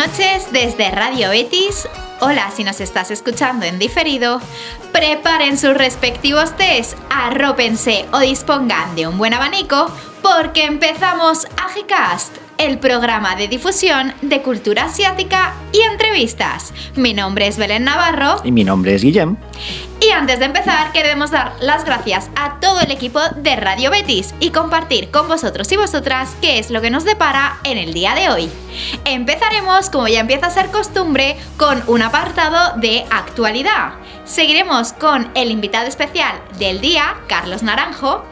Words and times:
Noches 0.00 0.50
desde 0.50 0.90
Radio 0.92 1.28
Betis. 1.28 1.86
Hola 2.20 2.50
si 2.56 2.64
nos 2.64 2.80
estás 2.80 3.10
escuchando 3.10 3.66
en 3.66 3.78
diferido. 3.78 4.40
Preparen 4.92 5.58
sus 5.58 5.74
respectivos 5.74 6.56
test, 6.56 6.96
arrópense 7.10 8.06
o 8.10 8.18
dispongan 8.20 8.96
de 8.96 9.06
un 9.06 9.18
buen 9.18 9.34
abanico 9.34 9.94
porque 10.22 10.64
empezamos 10.64 11.46
AGCast, 11.58 12.34
el 12.56 12.78
programa 12.78 13.36
de 13.36 13.48
difusión 13.48 14.14
de 14.22 14.40
cultura 14.40 14.84
asiática 14.84 15.52
y 15.70 15.80
entrevistas. 15.82 16.72
Mi 16.96 17.12
nombre 17.12 17.46
es 17.46 17.58
Belén 17.58 17.84
Navarro. 17.84 18.36
Y 18.42 18.52
mi 18.52 18.64
nombre 18.64 18.94
es 18.94 19.02
Guillem. 19.02 19.36
Y 20.02 20.12
antes 20.12 20.38
de 20.38 20.46
empezar, 20.46 20.92
queremos 20.92 21.30
dar 21.30 21.52
las 21.60 21.84
gracias 21.84 22.30
a 22.34 22.58
todo 22.58 22.80
el 22.80 22.90
equipo 22.90 23.20
de 23.36 23.54
Radio 23.56 23.90
Betis 23.90 24.34
y 24.40 24.50
compartir 24.50 25.10
con 25.10 25.28
vosotros 25.28 25.70
y 25.72 25.76
vosotras 25.76 26.34
qué 26.40 26.58
es 26.58 26.70
lo 26.70 26.80
que 26.80 26.90
nos 26.90 27.04
depara 27.04 27.58
en 27.64 27.76
el 27.76 27.92
día 27.92 28.14
de 28.14 28.30
hoy. 28.30 28.50
Empezaremos, 29.04 29.90
como 29.90 30.08
ya 30.08 30.20
empieza 30.20 30.46
a 30.46 30.50
ser 30.50 30.70
costumbre, 30.70 31.36
con 31.58 31.82
un 31.86 32.00
apartado 32.00 32.78
de 32.78 33.04
actualidad. 33.10 33.92
Seguiremos 34.24 34.94
con 34.94 35.30
el 35.34 35.50
invitado 35.50 35.86
especial 35.86 36.40
del 36.58 36.80
día, 36.80 37.16
Carlos 37.26 37.62
Naranjo. 37.62 38.24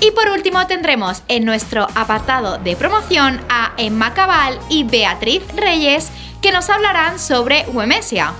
Y 0.00 0.12
por 0.12 0.30
último 0.30 0.66
tendremos 0.66 1.22
en 1.28 1.44
nuestro 1.44 1.86
apartado 1.94 2.56
de 2.56 2.76
promoción 2.76 3.42
a 3.50 3.72
Emma 3.76 4.14
Cabal 4.14 4.58
y 4.70 4.84
Beatriz 4.84 5.42
Reyes 5.54 6.10
que 6.40 6.50
nos 6.50 6.70
hablarán 6.70 7.18
sobre 7.18 7.66
Wemesia. 7.68 8.32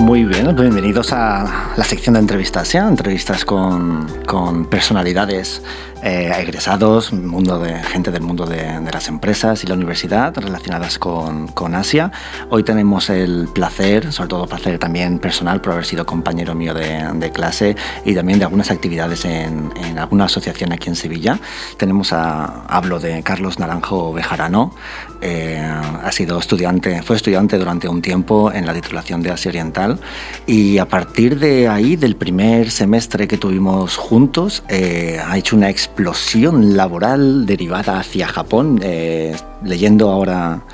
Muy 0.00 0.24
bien, 0.24 0.54
bienvenidos 0.54 1.12
a 1.12 1.72
la 1.76 1.84
sección 1.84 2.14
de 2.14 2.20
entrevistas, 2.20 2.72
¿ya? 2.72 2.86
Entrevistas 2.86 3.44
con, 3.44 4.06
con 4.26 4.66
personalidades 4.66 5.62
eh, 6.04 6.30
egresados, 6.38 7.14
mundo 7.14 7.58
de, 7.58 7.82
gente 7.82 8.10
del 8.10 8.20
mundo 8.20 8.44
de, 8.44 8.78
de, 8.80 8.92
las 8.92 9.08
empresas 9.08 9.64
y 9.64 9.66
la 9.66 9.72
universidad 9.72 10.36
relacionadas 10.36 10.98
con, 10.98 11.48
con, 11.48 11.74
Asia. 11.74 12.12
Hoy 12.50 12.62
tenemos 12.62 13.08
el 13.08 13.48
placer, 13.54 14.12
sobre 14.12 14.28
todo 14.28 14.46
placer 14.46 14.78
también 14.78 15.18
personal 15.18 15.62
por 15.62 15.72
haber 15.72 15.86
sido 15.86 16.04
compañero 16.04 16.54
mío 16.54 16.74
de, 16.74 17.08
de 17.14 17.32
clase 17.32 17.74
y 18.04 18.14
también 18.14 18.38
de 18.38 18.44
algunas 18.44 18.70
actividades 18.70 19.24
en, 19.24 19.72
en, 19.82 19.98
alguna 19.98 20.26
asociación 20.26 20.72
aquí 20.72 20.90
en 20.90 20.96
Sevilla. 20.96 21.38
Tenemos 21.78 22.12
a, 22.12 22.66
hablo 22.66 23.00
de 23.00 23.22
Carlos 23.22 23.58
Naranjo 23.58 24.12
Bejarano, 24.12 24.74
eh, 25.22 25.58
ha 25.58 26.12
sido 26.12 26.38
estudiante, 26.38 27.00
fue 27.00 27.16
estudiante 27.16 27.56
durante 27.56 27.88
un 27.88 28.02
tiempo 28.02 28.52
en 28.52 28.66
la 28.66 28.74
titulación 28.74 29.22
de 29.22 29.30
Asia 29.30 29.48
Oriental 29.48 29.98
y 30.46 30.76
a 30.76 30.86
partir 30.86 31.38
de 31.38 31.66
ahí, 31.66 31.96
del 31.96 32.14
primer 32.14 32.70
semestre 32.70 33.26
que 33.26 33.38
tuvimos 33.38 33.96
juntos, 33.96 34.62
eh, 34.68 35.18
ha 35.26 35.38
hecho 35.38 35.56
una 35.56 35.70
experiencia 35.70 35.93
explosión 35.94 36.76
laboral 36.76 37.46
derivada 37.46 38.00
hacia 38.00 38.26
Japón. 38.26 38.80
Eh, 38.82 39.36
leyendo 39.62 40.10
ahora 40.10 40.64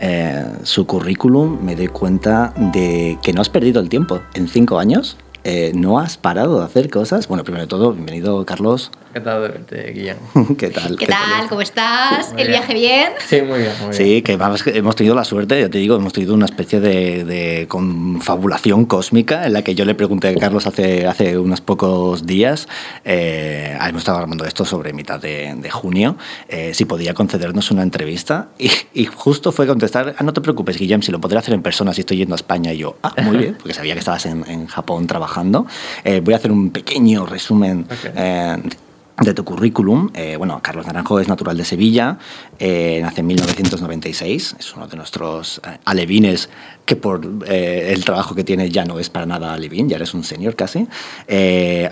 eh, 0.00 0.44
su 0.64 0.86
currículum 0.86 1.62
me 1.62 1.76
doy 1.76 1.86
cuenta 1.86 2.52
de 2.72 3.16
que 3.22 3.32
no 3.32 3.42
has 3.42 3.48
perdido 3.48 3.80
el 3.80 3.88
tiempo. 3.88 4.22
En 4.34 4.48
cinco 4.48 4.80
años 4.80 5.16
eh, 5.44 5.70
no 5.72 6.00
has 6.00 6.16
parado 6.16 6.58
de 6.58 6.64
hacer 6.64 6.90
cosas. 6.90 7.28
Bueno, 7.28 7.44
primero 7.44 7.62
de 7.62 7.68
todo, 7.68 7.92
bienvenido 7.92 8.44
Carlos. 8.44 8.90
¿Qué 9.16 9.22
tal 9.22 9.40
de 9.40 9.48
verte, 9.48 9.92
Guillem? 9.92 10.16
¿Qué 10.58 10.68
tal? 10.68 10.90
¿Qué, 10.90 11.06
¿Qué 11.06 11.06
tal? 11.06 11.48
¿Cómo 11.48 11.62
estás? 11.62 12.34
Muy 12.34 12.42
¿El 12.42 12.48
bien. 12.48 12.60
viaje 12.60 12.74
bien? 12.74 13.12
Sí, 13.26 13.40
muy 13.40 13.60
bien, 13.60 13.72
muy 13.80 13.88
bien. 13.88 13.94
Sí, 13.94 14.20
que 14.20 14.36
vamos, 14.36 14.62
hemos 14.66 14.94
tenido 14.94 15.14
la 15.14 15.24
suerte, 15.24 15.58
ya 15.58 15.70
te 15.70 15.78
digo, 15.78 15.96
hemos 15.96 16.12
tenido 16.12 16.34
una 16.34 16.44
especie 16.44 16.80
de, 16.80 17.24
de, 17.24 17.66
confabulación 17.66 18.84
cósmica 18.84 19.46
en 19.46 19.54
la 19.54 19.62
que 19.62 19.74
yo 19.74 19.86
le 19.86 19.94
pregunté 19.94 20.28
a 20.28 20.34
Carlos 20.34 20.66
hace, 20.66 21.06
hace 21.06 21.38
unos 21.38 21.62
pocos 21.62 22.26
días, 22.26 22.68
eh, 23.06 23.78
hemos 23.80 24.02
estado 24.02 24.18
hablando 24.18 24.44
de 24.44 24.48
esto 24.48 24.66
sobre 24.66 24.92
mitad 24.92 25.18
de, 25.18 25.54
de 25.56 25.70
junio, 25.70 26.18
eh, 26.50 26.74
si 26.74 26.84
podía 26.84 27.14
concedernos 27.14 27.70
una 27.70 27.84
entrevista 27.84 28.48
y, 28.58 28.70
y, 28.92 29.06
justo 29.06 29.50
fue 29.50 29.66
contestar, 29.66 30.14
ah, 30.18 30.24
no 30.24 30.34
te 30.34 30.42
preocupes, 30.42 30.76
Guillem, 30.76 31.00
si 31.00 31.10
lo 31.10 31.22
podré 31.22 31.38
hacer 31.38 31.54
en 31.54 31.62
persona 31.62 31.94
si 31.94 32.02
estoy 32.02 32.18
yendo 32.18 32.34
a 32.34 32.36
España. 32.36 32.74
Y 32.74 32.76
yo, 32.76 32.98
ah, 33.02 33.14
muy 33.22 33.38
bien, 33.38 33.54
porque 33.54 33.72
sabía 33.72 33.94
que 33.94 34.00
estabas 34.00 34.26
en, 34.26 34.44
en 34.46 34.66
Japón 34.66 35.06
trabajando. 35.06 35.64
Eh, 36.04 36.20
voy 36.22 36.34
a 36.34 36.36
hacer 36.36 36.52
un 36.52 36.68
pequeño 36.68 37.24
resumen. 37.24 37.86
Okay 37.88 38.85
de 39.22 39.34
tu 39.34 39.44
currículum. 39.44 40.10
Eh, 40.14 40.36
bueno, 40.36 40.60
Carlos 40.62 40.86
Naranjo 40.86 41.18
es 41.20 41.28
natural 41.28 41.56
de 41.56 41.64
Sevilla, 41.64 42.18
eh, 42.58 43.00
nace 43.02 43.20
en 43.20 43.26
1996, 43.28 44.56
es 44.58 44.74
uno 44.74 44.86
de 44.86 44.96
nuestros 44.96 45.60
eh, 45.64 45.78
alevines 45.84 46.50
que 46.84 46.96
por 46.96 47.28
eh, 47.48 47.92
el 47.92 48.04
trabajo 48.04 48.34
que 48.34 48.44
tiene 48.44 48.70
ya 48.70 48.84
no 48.84 48.98
es 48.98 49.10
para 49.10 49.26
nada 49.26 49.54
alevín, 49.54 49.88
ya 49.88 49.96
eres 49.96 50.14
un 50.14 50.22
senior 50.22 50.54
casi. 50.54 50.86
Eh, 51.26 51.88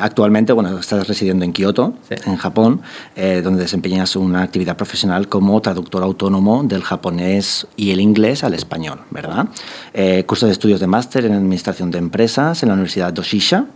actualmente, 0.00 0.52
bueno, 0.52 0.78
estás 0.78 1.08
residiendo 1.08 1.44
en 1.44 1.52
Kioto, 1.52 1.94
sí. 2.08 2.14
en 2.26 2.36
Japón, 2.36 2.82
donde 3.16 3.62
desempeñas 3.62 4.14
una 4.14 4.42
actividad 4.42 4.76
profesional 4.76 5.28
como 5.28 5.60
traductor 5.60 6.02
autónomo 6.02 6.62
del 6.62 6.82
japonés 6.82 7.66
y 7.76 7.90
el 7.90 8.00
inglés 8.00 8.44
al 8.44 8.54
español, 8.54 9.00
¿verdad? 9.10 9.48
Cursos 10.26 10.48
de 10.48 10.52
estudios 10.52 10.78
de 10.78 10.86
máster 10.86 11.24
en 11.24 11.32
Administración 11.32 11.90
de 11.90 11.98
Empresas 11.98 12.62
en 12.62 12.68
la 12.68 12.74
Universidad 12.74 13.12
Doshisha. 13.12 13.66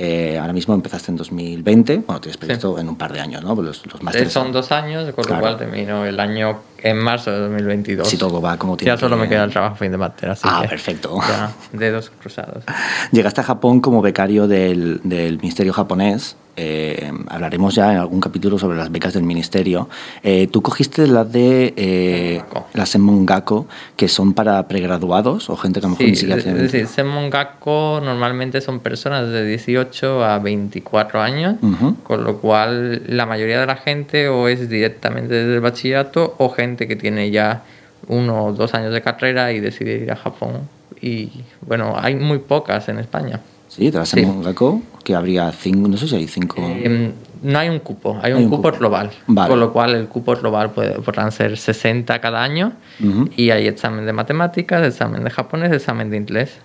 Eh, 0.00 0.38
ahora 0.38 0.52
mismo 0.52 0.74
empezaste 0.74 1.10
en 1.10 1.16
2020, 1.16 1.98
bueno, 2.06 2.20
tienes 2.20 2.36
previsto 2.36 2.74
sí. 2.76 2.80
en 2.80 2.88
un 2.88 2.96
par 2.96 3.12
de 3.12 3.20
años, 3.20 3.42
¿no? 3.42 3.60
Los, 3.60 3.84
los 3.86 4.00
másteres 4.00 4.32
son 4.32 4.52
dos 4.52 4.70
años, 4.70 5.12
con 5.12 5.24
claro. 5.24 5.40
lo 5.40 5.40
cual 5.40 5.58
termino 5.58 6.06
el 6.06 6.20
año 6.20 6.60
en 6.82 6.98
marzo 6.98 7.30
de 7.30 7.38
2022. 7.40 8.08
Si 8.08 8.16
todo 8.16 8.40
va 8.40 8.56
como 8.56 8.76
tiene 8.76 8.92
Ya 8.94 8.98
solo 8.98 9.16
que... 9.16 9.22
me 9.22 9.28
queda 9.28 9.44
el 9.44 9.50
trabajo 9.50 9.76
fin 9.76 9.90
de 9.90 9.98
máster, 9.98 10.30
así 10.30 10.42
Ah, 10.44 10.60
que 10.62 10.68
perfecto. 10.68 11.18
Ya, 11.28 11.52
dedos 11.72 12.10
cruzados. 12.20 12.64
Llegaste 13.12 13.40
a 13.40 13.44
Japón 13.44 13.80
como 13.80 14.02
becario 14.02 14.46
del, 14.48 15.00
del 15.04 15.38
Ministerio 15.38 15.72
japonés. 15.72 16.36
Eh, 16.60 17.12
hablaremos 17.28 17.72
ya 17.76 17.92
en 17.92 17.98
algún 17.98 18.20
capítulo 18.20 18.58
sobre 18.58 18.76
las 18.76 18.90
becas 18.90 19.14
del 19.14 19.22
ministerio. 19.22 19.88
Eh, 20.24 20.48
tú 20.48 20.60
cogiste 20.60 21.06
las 21.06 21.30
de 21.30 21.72
eh, 21.76 22.42
las 22.74 22.88
Senmongako, 22.88 23.68
que 23.94 24.08
son 24.08 24.34
para 24.34 24.66
pregraduados 24.66 25.50
o 25.50 25.56
gente 25.56 25.78
que 25.78 25.86
a 25.86 25.88
lo 25.88 25.90
mejor 25.90 26.06
sí, 26.06 26.10
ni 26.10 26.16
siquiera 26.16 26.42
tiene... 26.42 26.64
Es 26.64 26.72
decir, 26.72 26.88
Senmongako 26.88 28.00
normalmente 28.04 28.60
son 28.60 28.80
personas 28.80 29.28
de 29.30 29.44
18 29.46 30.24
a 30.24 30.40
24 30.40 31.22
años, 31.22 31.54
uh 31.62 31.66
-huh. 31.66 31.96
con 32.02 32.24
lo 32.24 32.38
cual 32.38 33.02
la 33.06 33.24
mayoría 33.24 33.60
de 33.60 33.66
la 33.66 33.76
gente 33.76 34.28
o 34.28 34.48
es 34.48 34.68
directamente 34.68 35.32
desde 35.34 35.54
el 35.54 35.60
bachillerato 35.60 36.34
o 36.38 36.48
gente 36.48 36.67
que 36.76 36.96
tiene 36.96 37.30
ya 37.30 37.62
uno 38.06 38.46
o 38.46 38.52
dos 38.52 38.74
años 38.74 38.92
de 38.92 39.00
carrera 39.02 39.52
y 39.52 39.60
decide 39.60 39.98
ir 39.98 40.10
a 40.10 40.16
Japón. 40.16 40.68
Y 41.00 41.30
bueno, 41.66 41.94
hay 41.96 42.14
muy 42.14 42.38
pocas 42.38 42.88
en 42.88 42.98
España. 42.98 43.40
Sí, 43.68 43.90
tras 43.90 44.08
sí. 44.08 44.24
Mongako, 44.24 44.82
que 45.04 45.14
habría 45.14 45.52
cinco, 45.52 45.88
no 45.88 45.96
sé 45.96 46.08
si 46.08 46.16
hay 46.16 46.26
cinco. 46.26 46.56
Eh, 46.58 47.12
no 47.42 47.58
hay 47.58 47.68
un 47.68 47.78
cupo, 47.78 48.18
hay, 48.22 48.32
hay 48.32 48.38
un, 48.38 48.44
un, 48.44 48.50
cupo, 48.50 48.62
cupo. 48.62 48.78
global. 48.78 49.10
Vale. 49.26 49.50
Con 49.50 49.60
lo 49.60 49.72
cual 49.72 49.94
el 49.94 50.08
cupo 50.08 50.34
global 50.34 50.70
puede, 50.70 50.94
podrán 51.00 51.32
ser 51.32 51.56
60 51.56 52.20
cada 52.20 52.42
año 52.42 52.72
uh 53.00 53.04
-huh. 53.04 53.30
y 53.36 53.50
hay 53.50 53.68
examen 53.68 54.06
de 54.06 54.12
matemáticas, 54.12 54.86
examen 54.86 55.22
de 55.22 55.30
japonés, 55.30 55.70
examen 55.72 56.10
de 56.10 56.16
inglés. 56.16 56.58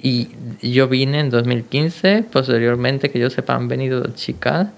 Y 0.00 0.28
yo 0.62 0.86
vine 0.86 1.18
en 1.20 1.30
2015, 1.30 2.24
posteriormente 2.32 3.10
que 3.10 3.18
yo 3.18 3.30
sepa 3.30 3.56
han 3.56 3.66
venido 3.66 4.04
chicas, 4.14 4.68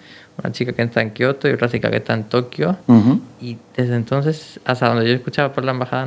una 0.43 0.53
chica 0.53 0.73
que 0.73 0.83
está 0.83 1.03
en 1.03 1.11
Kioto 1.11 1.49
y 1.49 1.53
otra 1.53 1.69
chica 1.69 1.91
que 1.91 1.99
está 1.99 2.15
en 2.15 2.25
Tokio. 2.25 2.77
Uh 2.87 2.95
-huh. 2.95 3.21
Y 3.43 3.57
desde 3.75 3.97
entonces, 3.97 4.61
hasta 4.67 4.89
donde 4.89 5.09
yo 5.09 5.15
escuchaba 5.15 5.53
por 5.53 5.65
la 5.65 5.71
embajada, 5.71 6.07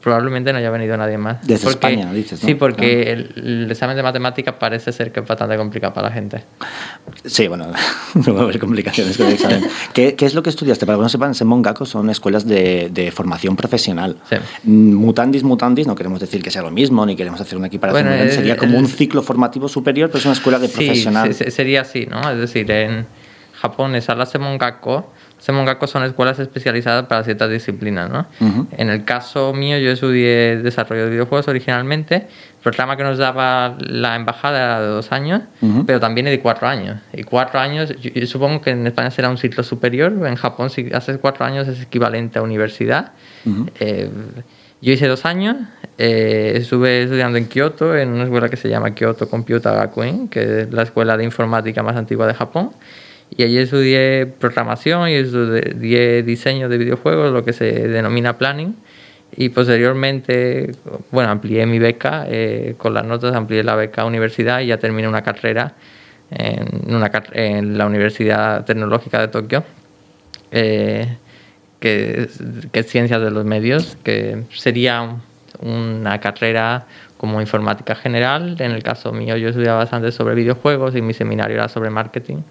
probablemente 0.00 0.52
no 0.52 0.58
haya 0.58 0.70
venido 0.70 0.96
nadie 0.96 1.18
más. 1.18 1.44
Desde 1.44 1.64
porque, 1.64 1.88
España, 1.88 2.12
dices, 2.12 2.40
¿no? 2.40 2.48
Sí, 2.48 2.54
porque 2.54 3.04
ah. 3.08 3.12
el, 3.12 3.32
el, 3.34 3.70
examen 3.70 3.96
de 3.96 4.02
matemáticas 4.04 4.54
parece 4.54 4.92
ser 4.92 5.10
que 5.10 5.20
es 5.20 5.26
bastante 5.26 5.56
complicado 5.56 5.92
para 5.92 6.08
la 6.08 6.14
gente. 6.14 6.44
Sí, 7.24 7.48
bueno, 7.48 7.66
no 8.14 8.34
va 8.34 8.40
a 8.40 8.44
haber 8.44 8.60
complicaciones 8.60 9.16
con 9.16 9.26
el 9.26 9.32
examen. 9.32 9.64
¿Qué, 9.92 10.14
¿Qué, 10.14 10.26
es 10.26 10.34
lo 10.34 10.42
que 10.42 10.50
estudiaste? 10.50 10.86
Para 10.86 10.98
que 10.98 11.02
no 11.02 11.08
sepan, 11.08 11.34
Senmongako 11.34 11.84
son 11.84 12.10
escuelas 12.10 12.46
de, 12.46 12.90
de 12.92 13.10
formación 13.10 13.56
profesional. 13.56 14.16
Sí. 14.30 14.36
Mutandis, 14.64 15.42
mutandis, 15.42 15.88
no 15.88 15.96
queremos 15.96 16.20
decir 16.20 16.42
que 16.42 16.52
sea 16.52 16.62
lo 16.62 16.70
mismo, 16.70 17.04
ni 17.04 17.16
queremos 17.16 17.40
hacer 17.40 17.58
una 17.58 17.66
equiparación. 17.66 18.06
Bueno, 18.06 18.22
eh, 18.22 18.30
sería 18.30 18.56
como 18.56 18.78
un 18.78 18.86
ciclo 18.86 19.22
formativo 19.22 19.68
superior, 19.68 20.10
pero 20.10 20.20
es 20.20 20.26
una 20.26 20.34
escuela 20.34 20.60
de 20.60 20.68
sí, 20.68 20.74
profesional. 20.74 21.34
Sí, 21.34 21.50
sería 21.50 21.80
así, 21.80 22.06
¿no? 22.06 22.30
Es 22.30 22.38
decir, 22.38 22.70
en 22.70 23.06
Japón 23.62 23.94
es 23.94 24.10
a 24.10 24.16
la 24.16 24.26
Semongako, 24.26 25.12
Semongako 25.38 25.86
son 25.88 26.04
escuelas 26.04 26.38
especializadas 26.38 27.06
para 27.06 27.24
ciertas 27.24 27.50
disciplinas, 27.50 28.10
¿no? 28.10 28.26
En 28.76 28.90
el 28.90 29.04
caso 29.04 29.52
mío, 29.52 29.76
yo 29.78 29.90
estudié 29.90 30.56
desarrollo 30.58 31.04
de 31.04 31.10
videojuegos 31.10 31.48
originalmente. 31.48 32.14
El 32.14 32.62
programa 32.62 32.96
que 32.96 33.02
nos 33.02 33.18
daba 33.18 33.76
la 33.80 34.14
embajada 34.14 34.58
era 34.58 34.80
de 34.80 34.86
dos 34.86 35.10
años, 35.10 35.42
pero 35.86 35.98
también 35.98 36.28
es 36.28 36.32
de 36.32 36.40
cuatro 36.40 36.68
años. 36.68 36.98
Y 37.12 37.24
cuatro 37.24 37.58
años, 37.58 37.92
yo, 38.00 38.26
supongo 38.28 38.60
que 38.60 38.70
en 38.70 38.86
España 38.86 39.10
será 39.10 39.30
un 39.30 39.38
ciclo 39.38 39.64
superior. 39.64 40.12
En 40.26 40.36
Japón, 40.36 40.70
si 40.70 40.92
haces 40.92 41.18
cuatro 41.18 41.44
años, 41.44 41.66
es 41.66 41.82
equivalente 41.82 42.38
a 42.38 42.42
universidad. 42.42 43.12
Eh, 43.80 44.10
yo 44.80 44.92
hice 44.92 45.08
dos 45.08 45.24
años, 45.24 45.56
eh, 45.98 46.52
estuve 46.56 47.02
estudiando 47.02 47.38
en 47.38 47.46
Kioto, 47.46 47.96
en 47.96 48.10
una 48.10 48.24
escuela 48.24 48.48
que 48.48 48.56
se 48.56 48.68
llama 48.68 48.94
Kyoto 48.94 49.28
Computer 49.28 49.72
Gakuen, 49.72 50.28
que 50.28 50.62
es 50.62 50.72
la 50.72 50.82
escuela 50.82 51.16
de 51.16 51.24
informática 51.24 51.82
más 51.82 51.96
antigua 51.96 52.28
de 52.28 52.34
Japón. 52.34 52.70
Y 53.36 53.42
allí 53.44 53.58
estudié 53.58 54.26
programación 54.26 55.08
y 55.08 55.14
estudié 55.14 56.22
diseño 56.22 56.68
de 56.68 56.78
videojuegos, 56.78 57.32
lo 57.32 57.44
que 57.44 57.52
se 57.52 57.88
denomina 57.88 58.36
planning. 58.36 58.76
Y 59.34 59.48
posteriormente, 59.48 60.72
bueno, 61.10 61.30
amplié 61.30 61.64
mi 61.64 61.78
beca, 61.78 62.26
eh, 62.28 62.74
con 62.76 62.92
las 62.92 63.04
notas 63.04 63.34
amplié 63.34 63.64
la 63.64 63.74
beca 63.74 64.02
a 64.02 64.04
universidad 64.04 64.60
y 64.60 64.66
ya 64.66 64.76
terminé 64.76 65.08
una 65.08 65.22
carrera 65.22 65.72
en, 66.30 66.94
una, 66.94 67.10
en 67.32 67.78
la 67.78 67.86
Universidad 67.86 68.66
Tecnológica 68.66 69.20
de 69.20 69.28
Tokio, 69.28 69.64
eh, 70.50 71.16
que, 71.80 72.28
que, 72.70 72.80
es 72.80 72.86
Ciencias 72.86 73.22
de 73.22 73.30
los 73.30 73.46
Medios, 73.46 73.96
que 74.04 74.42
sería 74.52 75.16
una 75.60 76.20
carrera 76.20 76.86
como 77.16 77.40
informática 77.40 77.94
general. 77.94 78.56
En 78.58 78.72
el 78.72 78.82
caso 78.82 79.12
mío, 79.12 79.36
yo 79.38 79.48
estudiaba 79.48 79.78
bastante 79.78 80.12
sobre 80.12 80.34
videojuegos 80.34 80.94
y 80.94 81.00
mi 81.00 81.14
seminario 81.14 81.56
era 81.56 81.68
sobre 81.68 81.88
marketing. 81.88 82.42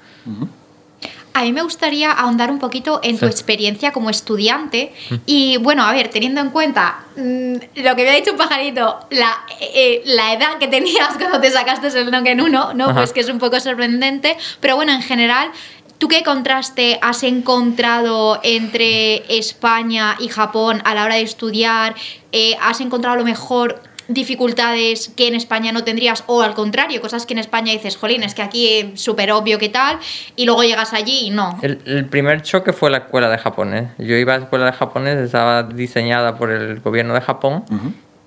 A 1.33 1.43
mí 1.43 1.53
me 1.53 1.61
gustaría 1.61 2.11
ahondar 2.11 2.51
un 2.51 2.59
poquito 2.59 2.99
en 3.03 3.17
tu 3.17 3.25
experiencia 3.25 3.91
como 3.91 4.09
estudiante 4.09 4.93
y 5.25 5.57
bueno, 5.57 5.83
a 5.83 5.93
ver, 5.93 6.09
teniendo 6.09 6.41
en 6.41 6.49
cuenta 6.49 7.05
mm, 7.15 7.53
lo 7.75 7.95
que 7.95 8.03
me 8.03 8.09
ha 8.09 8.15
dicho 8.15 8.31
un 8.31 8.37
pajarito, 8.37 8.99
la, 9.11 9.37
eh, 9.59 10.01
la, 10.05 10.33
edad 10.33 10.57
que 10.59 10.67
tenías 10.67 11.09
cuando 11.17 11.39
te 11.39 11.49
sacaste 11.49 11.87
el 11.87 12.11
Noken 12.11 12.41
1, 12.41 12.73
¿no? 12.73 12.93
Pues 12.93 13.13
que 13.13 13.21
es 13.21 13.29
un 13.29 13.39
poco 13.39 13.59
sorprendente, 13.59 14.37
pero 14.59 14.75
bueno, 14.75 14.91
en 14.91 15.01
general, 15.01 15.51
¿tú 15.99 16.09
qué 16.09 16.21
contraste 16.23 16.99
has 17.01 17.23
encontrado 17.23 18.39
entre 18.43 19.37
España 19.37 20.17
y 20.19 20.27
Japón 20.27 20.81
a 20.83 20.93
la 20.95 21.05
hora 21.05 21.15
de 21.15 21.21
estudiar? 21.21 21.95
Eh, 22.33 22.57
¿Has 22.61 22.81
encontrado 22.81 23.15
lo 23.15 23.23
mejor 23.23 23.81
dificultades 24.07 25.09
que 25.15 25.27
en 25.27 25.35
España 25.35 25.71
no 25.71 25.83
tendrías 25.83 26.23
o 26.27 26.41
al 26.41 26.53
contrario, 26.53 27.01
cosas 27.01 27.25
que 27.25 27.33
en 27.33 27.39
España 27.39 27.71
dices, 27.71 27.97
jolín, 27.97 28.23
es 28.23 28.35
que 28.35 28.41
aquí 28.41 28.67
es 28.67 29.01
súper 29.01 29.31
obvio 29.31 29.57
que 29.57 29.69
tal 29.69 29.99
y 30.35 30.45
luego 30.45 30.63
llegas 30.63 30.93
allí 30.93 31.27
y 31.27 31.29
no. 31.29 31.59
El, 31.61 32.05
primer 32.05 32.41
choque 32.41 32.73
fue 32.73 32.89
la 32.89 32.97
escuela 32.97 33.29
de 33.29 33.37
japonés. 33.37 33.89
Yo 33.97 34.15
iba 34.15 34.33
a 34.33 34.37
la 34.37 34.43
escuela 34.43 34.65
de 34.65 34.73
japonés, 34.73 35.17
estaba 35.17 35.63
diseñada 35.63 36.37
por 36.37 36.51
el 36.51 36.79
gobierno 36.79 37.13
de 37.13 37.21
Japón 37.21 37.63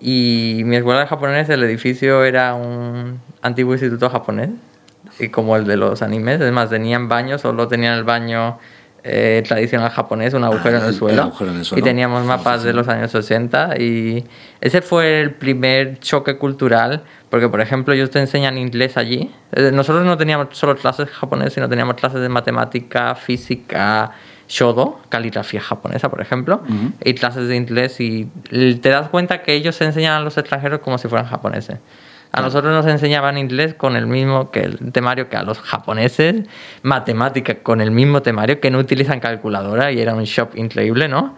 y 0.01 0.63
mi 0.65 0.77
escuela 0.77 1.01
de 1.01 1.07
japonés, 1.07 1.49
el 1.49 1.63
edificio 1.63 2.25
era 2.25 2.55
un 2.55 3.21
antiguo 3.43 3.75
instituto 3.75 4.11
japonés 4.11 4.51
y 5.19 5.29
como 5.29 5.57
el 5.57 5.67
de 5.67 5.77
los 5.77 6.03
animes, 6.03 6.41
además 6.41 6.71
tenían 6.71 7.09
baños, 7.09 7.41
solo 7.41 7.69
tenían 7.69 7.95
el 7.95 8.05
baño 8.05 8.59
eh, 9.07 9.43
tradicional 9.47 9.91
japonés, 9.91 10.33
un 10.33 10.45
agujero, 10.45 10.79
en 10.79 10.85
el 10.85 10.95
suelo, 10.95 11.31
Y 11.77 11.83
teníamos 11.83 12.25
mapas 12.25 12.63
de 12.63 12.73
los 12.73 12.89
años 12.89 13.15
80 13.15 13.79
y 13.79 14.25
ese 14.63 14.81
fue 14.81 15.21
el 15.21 15.33
primer 15.33 16.01
choque 16.01 16.39
cultural, 16.39 17.03
porque 17.29 17.51
por 17.51 17.61
ejemplo 17.61 17.93
ellos 17.93 18.09
te 18.09 18.19
enseñan 18.19 18.57
inglés 18.57 18.97
allí. 18.97 19.31
Eh, 19.53 19.71
nosotros 19.75 20.07
no 20.07 20.17
teníamos 20.17 20.49
solo 20.53 20.75
clases 20.75 21.11
japonesas, 21.11 21.53
sino 21.53 21.69
teníamos 21.69 21.97
clases 21.97 22.23
de 22.23 22.31
matemática, 22.31 23.15
física, 23.15 24.13
shodo, 24.49 25.01
caligrafía 25.11 25.61
japonesa, 25.61 26.09
por 26.09 26.23
ejemplo, 26.23 26.63
y 27.05 27.13
clases 27.13 27.47
de 27.49 27.57
inglés. 27.57 28.01
Y 28.01 28.25
te 28.81 28.89
das 28.89 29.11
cuenta 29.11 29.43
que 29.43 29.53
ellos 29.53 29.79
enseñan 29.83 30.15
a 30.15 30.21
los 30.21 30.39
extranjeros 30.39 30.81
como 30.81 30.97
si 30.97 31.09
fueran 31.09 31.27
japoneses. 31.27 31.79
A 32.35 32.43
nosotros 32.43 32.73
nos 32.73 32.85
enseñaban 32.87 33.39
inglés 33.39 33.75
con 33.75 33.95
el 33.95 34.09
mismo 34.09 34.51
que 34.51 34.63
el 34.65 34.91
temario 34.91 35.29
que 35.29 35.37
a 35.37 35.45
los 35.45 35.61
japoneses, 35.61 36.43
matemática 36.83 37.63
con 37.63 37.81
el 37.81 37.93
mismo 37.93 38.23
temario 38.23 38.59
que 38.59 38.73
no 38.73 38.81
utilizan 38.81 39.21
calculadora 39.21 39.93
y 39.93 40.01
era 40.01 40.17
un 40.17 40.25
shock 40.25 40.57
increíble, 40.57 41.07
¿no? 41.07 41.37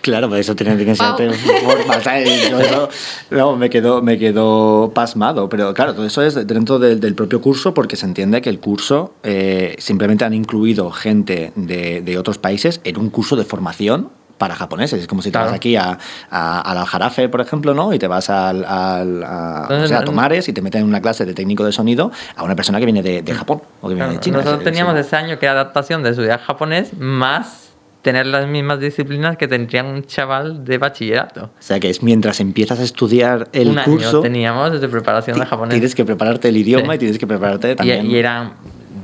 Claro, 0.00 0.30
por 0.30 0.38
eso 0.38 0.56
tiene 0.56 0.82
que 0.82 0.94
ser 0.94 1.06
formas. 1.62 2.88
no, 3.30 3.56
me 3.56 3.68
quedo, 3.68 4.00
me 4.00 4.16
quedo 4.16 4.90
pasmado. 4.94 5.50
Pero 5.50 5.74
claro, 5.74 5.92
todo 5.92 6.06
eso 6.06 6.22
es 6.22 6.34
dentro 6.46 6.78
del, 6.78 7.14
propio 7.14 7.42
curso 7.42 7.74
porque 7.74 7.96
se 7.96 8.06
entiende 8.06 8.40
que 8.40 8.48
el 8.48 8.58
curso 8.58 9.12
eh, 9.24 9.76
simplemente 9.76 10.24
han 10.24 10.32
incluido 10.32 10.90
gente 10.92 11.52
de, 11.56 12.00
de, 12.00 12.16
otros 12.16 12.38
países 12.38 12.80
en 12.84 12.96
un 12.96 13.10
curso 13.10 13.36
de 13.36 13.44
formación 13.44 14.08
para 14.38 14.54
japoneses. 14.54 15.00
Es 15.00 15.06
como 15.06 15.20
si 15.20 15.30
te 15.30 15.38
vas 15.38 15.52
aquí 15.52 15.76
a, 15.76 15.98
al 16.30 16.78
Aljarafe, 16.78 17.28
por 17.28 17.40
ejemplo, 17.40 17.74
¿no? 17.74 17.92
Y 17.92 17.98
te 17.98 18.06
vas 18.06 18.30
al, 18.30 18.64
a, 18.64 20.02
Tomares 20.04 20.48
y 20.48 20.52
te 20.52 20.62
meten 20.62 20.82
en 20.82 20.86
una 20.86 21.02
clase 21.02 21.26
de 21.26 21.34
técnico 21.34 21.64
de 21.64 21.72
sonido 21.72 22.10
a 22.36 22.44
una 22.44 22.56
persona 22.56 22.78
que 22.78 22.86
viene 22.86 23.02
de, 23.02 23.34
Japón 23.34 23.62
o 23.82 23.88
que 23.88 23.94
viene 23.94 24.14
de 24.14 24.20
China. 24.20 24.38
Nosotros 24.38 24.64
teníamos 24.64 24.96
ese 24.96 25.16
año 25.16 25.38
que 25.38 25.46
era 25.46 25.52
adaptación 25.52 26.02
de 26.02 26.10
estudiar 26.10 26.40
japonés 26.40 26.96
más 26.98 27.68
tener 28.02 28.26
las 28.26 28.46
mismas 28.46 28.80
disciplinas 28.80 29.36
que 29.36 29.48
tendría 29.48 29.82
un 29.82 30.04
chaval 30.04 30.64
de 30.64 30.78
bachillerato. 30.78 31.44
O 31.44 31.50
sea 31.58 31.80
que 31.80 31.90
es 31.90 32.02
mientras 32.02 32.40
empiezas 32.40 32.78
a 32.78 32.84
estudiar 32.84 33.48
el 33.52 33.70
un 33.70 33.76
curso. 33.82 34.08
Año 34.08 34.20
teníamos 34.20 34.72
desde 34.72 34.88
preparación 34.88 35.38
de 35.38 35.44
japonés. 35.44 35.74
Tienes 35.74 35.94
que 35.94 36.04
prepararte 36.04 36.48
el 36.48 36.56
idioma 36.56 36.94
y 36.94 36.98
tienes 36.98 37.18
que 37.18 37.26
prepararte 37.26 37.74
también. 37.74 38.06
Y, 38.06 38.14
y 38.14 38.18
eran 38.18 38.52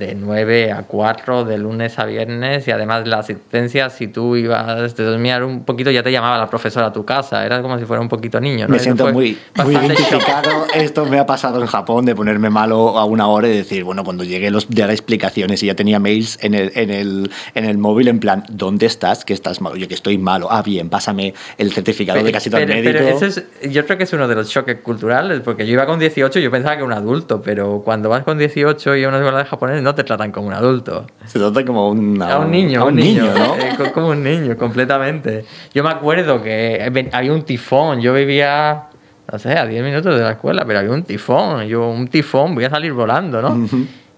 de 0.06 0.14
9 0.14 0.72
a 0.72 0.82
4, 0.82 1.44
de 1.44 1.58
lunes 1.58 1.98
a 1.98 2.04
viernes, 2.04 2.66
y 2.68 2.70
además 2.70 3.06
la 3.06 3.18
asistencia, 3.20 3.90
si 3.90 4.08
tú 4.08 4.36
ibas, 4.36 4.94
te 4.94 5.02
dormir 5.02 5.42
un 5.42 5.64
poquito, 5.64 5.90
ya 5.90 6.02
te 6.02 6.12
llamaba 6.12 6.38
la 6.38 6.48
profesora 6.48 6.86
a 6.86 6.92
tu 6.92 7.04
casa, 7.04 7.44
era 7.44 7.62
como 7.62 7.78
si 7.78 7.84
fuera 7.84 8.00
un 8.00 8.08
poquito 8.08 8.40
niño. 8.40 8.66
Me 8.68 8.78
siento 8.78 9.12
muy, 9.12 9.38
muy 9.64 9.74
identificado, 9.74 10.66
esto 10.74 11.06
me 11.06 11.18
ha 11.18 11.26
pasado 11.26 11.60
en 11.60 11.66
Japón, 11.66 12.04
de 12.04 12.14
ponerme 12.14 12.50
malo 12.50 12.98
a 12.98 13.04
una 13.04 13.26
hora 13.28 13.48
y 13.48 13.56
decir, 13.56 13.84
bueno, 13.84 14.04
cuando 14.04 14.24
llegué 14.24 14.50
los, 14.50 14.68
de 14.68 14.82
las 14.82 14.90
explicaciones 14.90 15.62
y 15.62 15.66
ya 15.66 15.74
tenía 15.74 15.98
mails 15.98 16.38
en 16.42 16.54
el, 16.54 16.72
en, 16.74 16.90
el, 16.90 17.30
en 17.54 17.64
el 17.64 17.78
móvil, 17.78 18.08
en 18.08 18.20
plan, 18.20 18.44
¿dónde 18.50 18.86
estás? 18.86 19.24
Que 19.24 19.32
estás 19.32 19.60
malo, 19.60 19.76
yo 19.76 19.88
que 19.88 19.94
estoy 19.94 20.18
malo, 20.18 20.48
ah, 20.50 20.62
bien, 20.62 20.90
pásame 20.90 21.34
el 21.56 21.72
certificado 21.72 22.22
de 22.22 22.32
casi 22.32 22.50
todo 22.50 22.60
el 22.60 22.68
médico. 22.68 22.92
Pero 22.92 23.08
eso 23.08 23.26
es, 23.26 23.44
yo 23.70 23.84
creo 23.86 23.98
que 23.98 24.04
es 24.04 24.12
uno 24.12 24.28
de 24.28 24.34
los 24.34 24.50
choques 24.50 24.80
culturales, 24.80 25.40
porque 25.40 25.66
yo 25.66 25.72
iba 25.72 25.86
con 25.86 25.98
18 25.98 26.38
y 26.38 26.42
yo 26.42 26.50
pensaba 26.50 26.74
que 26.74 26.78
era 26.82 26.86
un 26.86 26.92
adulto, 26.92 27.40
pero 27.40 27.82
cuando 27.84 28.08
vas 28.08 28.24
con 28.24 28.38
18 28.38 28.96
y 28.96 29.04
a 29.04 29.08
una 29.08 29.18
escuela 29.18 29.38
de 29.38 29.44
japonés 29.44 29.82
no 29.82 29.93
te 29.94 30.04
tratan 30.04 30.32
como 30.32 30.48
un 30.48 30.52
adulto. 30.52 31.06
Se 31.26 31.38
trata 31.38 31.64
como 31.64 31.88
un, 31.88 32.20
a 32.22 32.38
un 32.38 32.50
niño. 32.50 32.82
A 32.82 32.84
un, 32.84 32.96
niño, 32.96 33.24
¿no? 33.24 33.56
Eh, 33.56 33.92
como 33.92 34.08
un 34.08 34.22
niño, 34.22 34.56
completamente. 34.56 35.44
Yo 35.72 35.82
me 35.82 35.90
acuerdo 35.90 36.42
que 36.42 37.08
había 37.12 37.32
un 37.32 37.42
tifón. 37.42 38.00
Yo 38.00 38.12
vivía, 38.12 38.88
no 39.30 39.38
sé, 39.38 39.56
a 39.56 39.66
10 39.66 39.84
minutos 39.84 40.16
de 40.16 40.22
la 40.22 40.32
escuela, 40.32 40.64
pero 40.66 40.80
había 40.80 40.92
un 40.92 41.02
tifón. 41.02 41.66
Yo, 41.66 41.88
un 41.88 42.08
tifón, 42.08 42.54
voy 42.54 42.64
a 42.64 42.70
salir 42.70 42.92
volando, 42.92 43.40
¿no? 43.40 43.68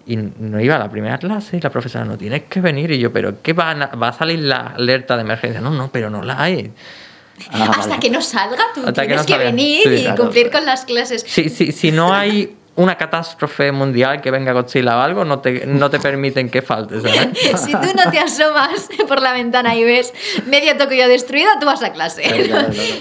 Y 0.06 0.16
no 0.16 0.60
iba 0.60 0.76
a 0.76 0.78
la 0.78 0.88
primera 0.88 1.18
clase 1.18 1.56
y 1.56 1.60
la 1.60 1.70
profesora, 1.70 2.04
no 2.04 2.16
tienes 2.16 2.44
que 2.44 2.60
venir. 2.60 2.90
Y 2.92 2.98
yo, 2.98 3.12
¿pero 3.12 3.42
qué 3.42 3.52
va 3.52 3.72
a, 3.72 3.96
va 3.96 4.08
a 4.08 4.12
salir 4.12 4.38
la 4.40 4.74
alerta 4.76 5.16
de 5.16 5.22
emergencia? 5.22 5.60
No, 5.60 5.70
no, 5.70 5.90
pero 5.90 6.10
no 6.10 6.22
la 6.22 6.40
hay. 6.40 6.72
Ah, 7.50 7.70
Hasta 7.78 8.00
que 8.00 8.08
no 8.08 8.22
salga, 8.22 8.64
tú 8.74 8.80
tienes 8.92 9.26
que, 9.26 9.36
venir 9.36 9.92
y 9.92 10.14
cumplir 10.16 10.50
con 10.50 10.64
las 10.64 10.86
clases. 10.86 11.22
Sí, 11.26 11.50
sí, 11.50 11.70
si 11.70 11.92
no 11.92 12.14
hay 12.14 12.56
una 12.76 12.96
catástrofe 12.96 13.72
mundial 13.72 14.20
que 14.20 14.30
venga 14.30 14.52
Godzilla 14.52 14.98
o 14.98 15.00
algo, 15.00 15.24
no 15.24 15.40
te, 15.40 15.66
no 15.66 15.90
te 15.90 15.98
permiten 15.98 16.50
que 16.50 16.62
faltes. 16.62 17.02
si 17.56 17.72
tú 17.72 17.88
no 17.96 18.10
te 18.10 18.18
asomas 18.18 18.88
por 19.08 19.22
la 19.22 19.32
ventana 19.32 19.74
y 19.74 19.84
ves 19.84 20.12
medio 20.46 20.76
Tokio 20.76 21.08
destruido, 21.08 21.48
tú 21.58 21.66
vas 21.66 21.82
a 21.82 21.92
clase. 21.92 22.22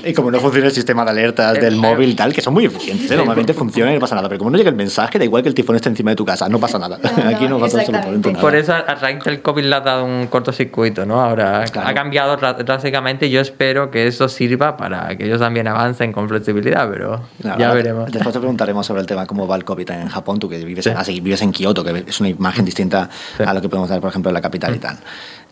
Y 0.05 0.13
como 0.13 0.31
no 0.31 0.39
funciona 0.39 0.67
el 0.67 0.73
sistema 0.73 1.03
de 1.03 1.11
alertas 1.11 1.59
del 1.59 1.75
móvil 1.75 2.11
y 2.11 2.15
tal, 2.15 2.33
que 2.33 2.41
son 2.41 2.53
muy 2.53 2.65
eficientes, 2.65 3.11
¿eh? 3.11 3.15
normalmente 3.15 3.53
funciona 3.53 3.91
y 3.91 3.95
no 3.95 3.99
pasa 3.99 4.15
nada, 4.15 4.29
pero 4.29 4.39
como 4.39 4.51
no 4.51 4.57
llega 4.57 4.69
el 4.69 4.75
mensaje, 4.75 5.19
da 5.19 5.25
igual 5.25 5.43
que 5.43 5.49
el 5.49 5.55
tifón 5.55 5.75
esté 5.75 5.89
encima 5.89 6.11
de 6.11 6.15
tu 6.15 6.25
casa, 6.25 6.47
no 6.47 6.59
pasa 6.59 6.79
nada. 6.79 6.99
Aquí 7.25 7.47
no 7.47 7.59
pasa 7.59 7.79
absolutamente 7.79 8.31
nada. 8.31 8.41
Por 8.41 8.55
eso 8.55 8.73
a 8.73 8.95
raíz 8.95 9.23
del 9.23 9.41
COVID 9.41 9.63
le 9.63 9.75
ha 9.75 9.81
dado 9.81 10.05
un 10.05 10.27
cortocircuito, 10.27 11.05
¿no? 11.05 11.21
Ahora 11.21 11.63
ha 11.63 11.93
cambiado 11.93 12.37
drásticamente 12.37 13.27
y 13.27 13.29
yo 13.29 13.41
espero 13.41 13.91
que 13.91 14.07
eso 14.07 14.29
sirva 14.29 14.77
para 14.77 15.17
que 15.17 15.25
ellos 15.25 15.39
también 15.39 15.67
avancen 15.67 16.13
con 16.13 16.29
flexibilidad, 16.29 16.89
pero 16.89 17.21
ya 17.39 17.73
veremos. 17.73 18.11
Después 18.11 18.33
te 18.33 18.39
preguntaremos 18.39 18.85
sobre 18.85 19.01
el 19.01 19.07
tema 19.07 19.25
cómo 19.25 19.47
va 19.47 19.55
el 19.57 19.64
COVID 19.65 19.89
en 19.91 20.07
Japón, 20.07 20.39
tú 20.39 20.47
que 20.47 20.63
vives, 20.63 20.87
en, 20.87 21.23
vives 21.23 21.41
en 21.41 21.51
Kioto, 21.51 21.83
que 21.83 22.05
es 22.07 22.19
una 22.19 22.29
imagen 22.29 22.63
distinta 22.63 23.09
a 23.45 23.53
lo 23.53 23.61
que 23.61 23.69
podemos 23.69 23.89
dar, 23.89 23.99
por 23.99 24.09
ejemplo, 24.09 24.29
en 24.29 24.33
la 24.35 24.41
capital 24.41 24.75
y 24.75 24.79
tal. 24.79 24.97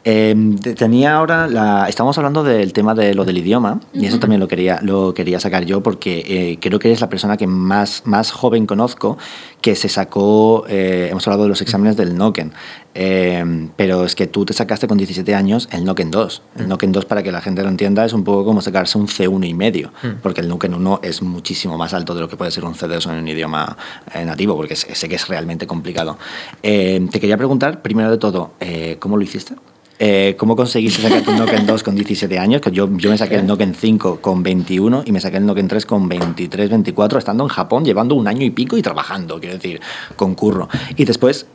Em, 0.05 0.57
tenía 0.57 1.15
ahora, 1.15 1.47
la, 1.47 1.87
estamos 1.87 2.17
hablando 2.17 2.43
del 2.43 2.73
tema 2.73 2.93
de 2.93 3.13
lo 3.13 3.23
del 3.23 3.37
idioma 3.37 3.79
y 3.93 4.05
eso 4.05 4.19
también 4.19 4.41
lo 4.41 4.49
quería, 4.49 4.79
lo 4.81 5.13
quería 5.13 5.39
sacar 5.39 5.63
yo 5.63 5.81
porque 5.81 6.23
eh, 6.27 6.57
creo 6.59 6.77
que 6.77 6.89
eres 6.89 6.99
la 6.99 7.07
persona 7.07 7.37
que 7.37 7.47
más, 7.47 8.01
más 8.05 8.31
joven 8.31 8.65
conozco 8.65 9.17
que 9.61 9.77
se 9.77 9.87
sacó, 9.87 10.65
eh, 10.67 11.07
hemos 11.09 11.25
hablado 11.25 11.43
de 11.43 11.49
los 11.49 11.61
exámenes 11.61 11.95
del 11.95 12.17
Noken, 12.17 12.51
em, 12.95 13.69
pero 13.77 14.03
es 14.03 14.13
que 14.13 14.27
tú 14.27 14.45
te 14.45 14.51
sacaste 14.51 14.87
con 14.87 14.97
17 14.97 15.35
años 15.35 15.69
el 15.71 15.85
Noken 15.85 16.11
2. 16.11 16.41
El 16.57 16.67
Noken 16.67 16.91
2, 16.91 17.05
para 17.05 17.23
que 17.23 17.31
la 17.31 17.39
gente 17.39 17.63
lo 17.63 17.69
entienda, 17.69 18.03
es 18.03 18.11
un 18.11 18.25
poco 18.25 18.43
como 18.43 18.61
sacarse 18.61 18.97
un 18.97 19.07
C1 19.07 19.47
y 19.47 19.53
medio, 19.53 19.93
porque 20.21 20.41
el 20.41 20.49
Noken 20.49 20.73
1 20.73 20.99
es 21.01 21.21
muchísimo 21.21 21.77
más 21.77 21.93
alto 21.93 22.13
de 22.13 22.19
lo 22.19 22.27
que 22.27 22.35
puede 22.35 22.51
ser 22.51 22.65
un 22.65 22.73
C2 22.73 23.09
en 23.09 23.19
un 23.19 23.27
idioma 23.29 23.77
eh, 24.13 24.25
nativo, 24.25 24.57
porque 24.57 24.75
sé 24.75 25.07
que 25.07 25.15
es 25.15 25.29
realmente 25.29 25.65
complicado. 25.65 26.17
Em, 26.61 27.07
te 27.07 27.21
quería 27.21 27.37
preguntar, 27.37 27.81
primero 27.81 28.11
de 28.11 28.17
todo, 28.17 28.51
¿cómo 28.99 29.15
lo 29.15 29.23
hiciste? 29.23 29.55
Eh, 29.99 30.35
¿Cómo 30.37 30.55
conseguiste 30.55 31.01
sacar 31.01 31.23
un 31.27 31.37
Noken 31.37 31.65
2 31.65 31.83
con 31.83 31.95
17 31.95 32.39
años? 32.39 32.61
Que 32.61 32.71
yo, 32.71 32.89
yo 32.97 33.09
me 33.09 33.17
saqué 33.17 33.35
el 33.35 33.45
Noken 33.45 33.75
5 33.75 34.19
con 34.21 34.43
21 34.43 35.03
y 35.05 35.11
me 35.11 35.21
saqué 35.21 35.37
el 35.37 35.45
Noken 35.45 35.67
3 35.67 35.85
con 35.85 36.09
23, 36.09 36.69
24, 36.69 37.19
estando 37.19 37.43
en 37.43 37.49
Japón, 37.49 37.85
llevando 37.85 38.15
un 38.15 38.27
año 38.27 38.43
y 38.43 38.49
pico 38.49 38.75
y 38.77 38.81
trabajando, 38.81 39.39
quiero 39.39 39.55
decir, 39.55 39.79
con 40.15 40.35
curro. 40.35 40.67
Y 40.97 41.05
después 41.05 41.45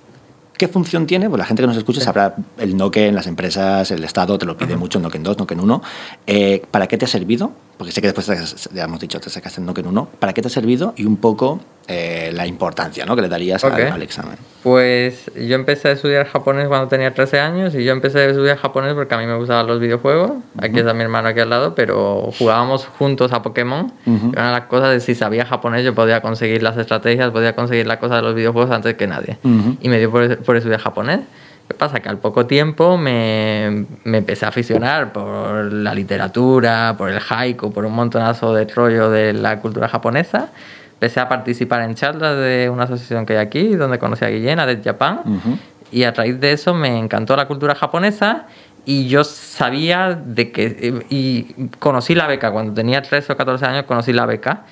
¿Qué 0.59 0.67
función 0.67 1.07
tiene? 1.07 1.29
Pues 1.29 1.39
la 1.39 1.45
gente 1.45 1.63
que 1.63 1.69
nos 1.69 1.77
escucha 1.77 2.01
sabrá 2.01 2.35
el 2.59 2.77
Noken, 2.77 3.15
las 3.15 3.29
empresas, 3.29 3.93
el 3.93 4.03
Estado 4.03 4.37
te 4.39 4.45
lo 4.45 4.57
pide 4.57 4.77
mucho, 4.77 4.99
Noken 4.99 5.23
2, 5.23 5.39
Noken 5.39 5.61
1. 5.61 5.83
Eh, 6.27 6.63
¿Para 6.69 6.89
qué 6.89 6.99
te 6.99 7.05
ha 7.05 7.09
servido? 7.09 7.53
Porque 7.79 7.93
sé 7.93 8.03
que 8.03 8.09
después, 8.13 8.27
ya 8.73 8.85
hemos 8.85 8.99
dicho, 8.99 9.21
te 9.21 9.31
sacaste 9.31 9.61
el 9.61 9.67
Noken 9.67 9.87
1. 9.87 10.09
¿Para 10.19 10.33
qué 10.33 10.43
te 10.43 10.49
ha 10.49 10.51
servido? 10.51 10.95
Y 10.97 11.05
un 11.05 11.17
poco 11.17 11.61
eh, 11.87 12.33
la 12.35 12.45
importancia 12.45 13.07
¿no? 13.07 13.15
que 13.15 13.23
le 13.23 13.29
darías 13.29 13.63
al, 13.65 14.03
examen. 14.03 14.37
Pues 14.65 15.31
yo 15.35 15.55
empecé 15.55 15.89
a 15.89 15.93
estudiar 15.93 16.27
japonés 16.27 16.67
cuando 16.67 16.89
tenía 16.89 17.15
13 17.15 17.39
años 17.39 17.75
y 17.77 17.85
yo 17.85 17.93
empecé 17.93 18.19
a 18.19 18.25
estudiar 18.27 18.59
japonés 18.59 18.95
porque 18.95 19.15
a 19.15 19.19
mí 19.19 19.27
me 19.27 19.37
gustaban 19.37 19.69
los 19.69 19.79
videojuegos. 19.79 20.33
Aquí 20.59 20.81
está 20.81 20.93
mi 20.93 21.03
hermano 21.03 21.29
aquí 21.29 21.39
al 21.39 21.51
lado, 21.51 21.77
pero 21.77 22.31
jugábamos 22.37 22.85
juntos 22.99 23.33
a 23.33 23.43
Pokémon. 23.43 23.93
Una 24.05 24.47
de 24.47 24.53
las 24.53 24.67
cosas 24.67 24.91
de 24.91 25.01
si 25.01 25.15
sabía 25.15 25.47
japonés 25.47 25.85
yo 25.85 25.95
podía 25.95 26.21
conseguir 26.21 26.65
las 26.65 26.77
estrategias, 26.77 27.31
podía 27.31 27.55
conseguir 27.55 27.87
la 27.87 28.01
cosa 28.01 28.17
de 28.17 28.23
los 28.23 28.35
videojuegos 28.35 28.71
antes 28.73 28.97
que 28.97 29.07
nadie. 29.07 29.39
Y 29.81 29.89
me 29.89 29.99
dio 29.99 30.11
por, 30.11 30.37
por 30.39 30.57
estudiar 30.57 30.81
japonés. 30.81 31.21
¿Qué 31.69 31.75
pasa? 31.75 32.01
Que 32.01 32.09
al 32.09 32.17
poco 32.17 32.47
tiempo 32.47 32.97
me, 32.97 33.85
me, 34.05 34.19
empecé 34.19 34.47
a 34.47 34.49
aficionar 34.49 35.13
por 35.13 35.71
la 35.71 35.93
literatura, 35.95 36.95
por 36.97 37.11
el 37.11 37.21
haiku, 37.29 37.71
por 37.71 37.85
un 37.85 37.93
montonazo 37.93 38.55
de 38.55 38.65
rollo 38.65 39.11
de 39.11 39.35
la 39.35 39.61
cultura 39.61 39.87
japonesa. 39.87 40.49
Empecé 40.95 41.21
a 41.21 41.29
participar 41.29 41.83
en 41.83 41.95
charlas 41.95 42.39
de 42.39 42.71
una 42.73 42.85
asociación 42.85 43.27
que 43.27 43.35
hay 43.35 43.39
aquí, 43.41 43.77
donde 43.77 43.99
conocí 43.99 44.25
a 44.25 44.29
Guillena 44.31 44.65
de 44.65 44.83
Japón. 44.83 45.61
Y 45.93 46.05
a 46.05 46.11
raíz 46.11 46.41
de 46.41 46.53
eso 46.53 46.73
me 46.73 46.99
encantó 46.99 47.37
la 47.37 47.47
cultura 47.47 47.75
japonesa 47.75 48.47
y 48.87 49.09
yo 49.09 49.23
sabía 49.23 50.15
de 50.15 50.51
que... 50.51 51.05
Y 51.11 51.69
conocí 51.79 52.15
la 52.15 52.27
beca, 52.27 52.51
cuando 52.51 52.73
tenía 52.73 53.03
13 53.03 53.35
o 53.35 53.37
14 53.37 53.67
años 53.67 53.85
conocí 53.85 54.15
la 54.15 54.25
beca 54.25 54.65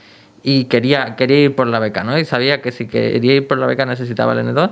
y 0.43 0.65
quería, 0.65 1.15
quería 1.17 1.41
ir 1.41 1.55
por 1.55 1.67
la 1.67 1.79
beca, 1.79 2.05
¿no? 2.05 2.19
Y 2.19 2.25
sabía 2.25 2.63
que 2.63 2.73
si 2.73 2.87
quería 2.87 3.35
ir 3.35 3.47
por 3.47 3.59
la 3.59 3.67
beca 3.67 3.85
necesitaba 3.85 4.33
el 4.33 4.39
N2 4.47 4.71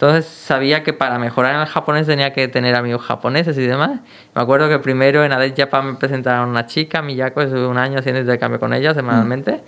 entonces 0.00 0.24
sabía 0.24 0.82
que 0.82 0.94
para 0.94 1.18
mejorar 1.18 1.56
en 1.56 1.60
el 1.60 1.66
japonés 1.66 2.06
tenía 2.06 2.32
que 2.32 2.48
tener 2.48 2.74
amigos 2.74 3.02
japoneses 3.02 3.58
y 3.58 3.66
demás. 3.66 4.00
Me 4.34 4.40
acuerdo 4.40 4.66
que 4.70 4.78
primero 4.78 5.22
en 5.26 5.30
Ades 5.30 5.52
Japan 5.54 5.88
me 5.88 5.94
presentaron 5.96 6.48
una 6.48 6.64
chica, 6.64 7.02
Miyako, 7.02 7.42
estuve 7.42 7.66
un 7.66 7.76
año 7.76 7.98
haciendo 7.98 8.22
intercambio 8.22 8.58
con 8.58 8.72
ella 8.72 8.94
semanalmente, 8.94 9.60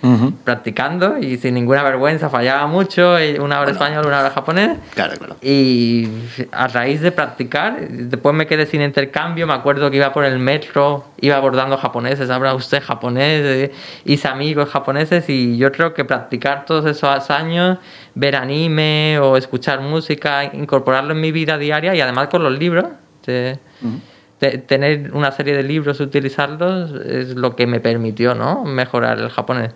practicando 0.43 1.19
y 1.19 1.37
sin 1.37 1.53
ninguna 1.53 1.83
vergüenza, 1.83 2.31
fallaba 2.31 2.65
mucho, 2.65 3.15
una 3.41 3.59
hora 3.59 3.73
español, 3.73 4.07
una 4.07 4.21
hora 4.21 4.31
japonés. 4.31 4.79
Claro, 4.95 5.13
claro. 5.19 5.35
Y 5.39 6.09
a 6.51 6.67
raíz 6.67 7.01
de 7.01 7.11
practicar, 7.11 7.87
después 7.87 8.33
me 8.33 8.47
quedé 8.47 8.65
sin 8.65 8.81
intercambio, 8.81 9.45
me 9.45 9.53
acuerdo 9.53 9.91
que 9.91 9.97
iba 9.97 10.11
por 10.13 10.25
el 10.25 10.39
metro, 10.39 11.05
iba 11.21 11.35
abordando 11.35 11.77
japoneses, 11.77 12.31
habla 12.31 12.55
usted 12.55 12.81
japonés, 12.81 13.69
hice 14.03 14.27
amigos 14.27 14.69
japoneses 14.71 15.29
y 15.29 15.57
yo 15.57 15.71
creo 15.71 15.93
que 15.93 16.05
practicar 16.05 16.65
todos 16.65 16.87
esos 16.87 17.29
años 17.29 17.77
ver 18.15 18.35
anime 18.35 19.19
o 19.19 19.37
escuchar 19.37 19.81
música, 19.81 20.43
incorporarlo 20.43 21.13
en 21.13 21.21
mi 21.21 21.31
vida 21.31 21.57
diaria 21.57 21.95
y 21.95 22.01
además 22.01 22.27
con 22.27 22.43
los 22.43 22.57
libros. 22.57 22.85
tener 24.67 25.11
una 25.13 25.31
serie 25.31 25.55
de 25.55 25.63
libros, 25.63 25.99
utilizarlos, 25.99 26.91
es 27.05 27.35
lo 27.35 27.55
que 27.55 27.65
me 27.65 27.79
permitió 27.79 28.35
¿no? 28.35 28.65
mejorar 28.65 29.19
el 29.19 29.29
japonés. 29.29 29.71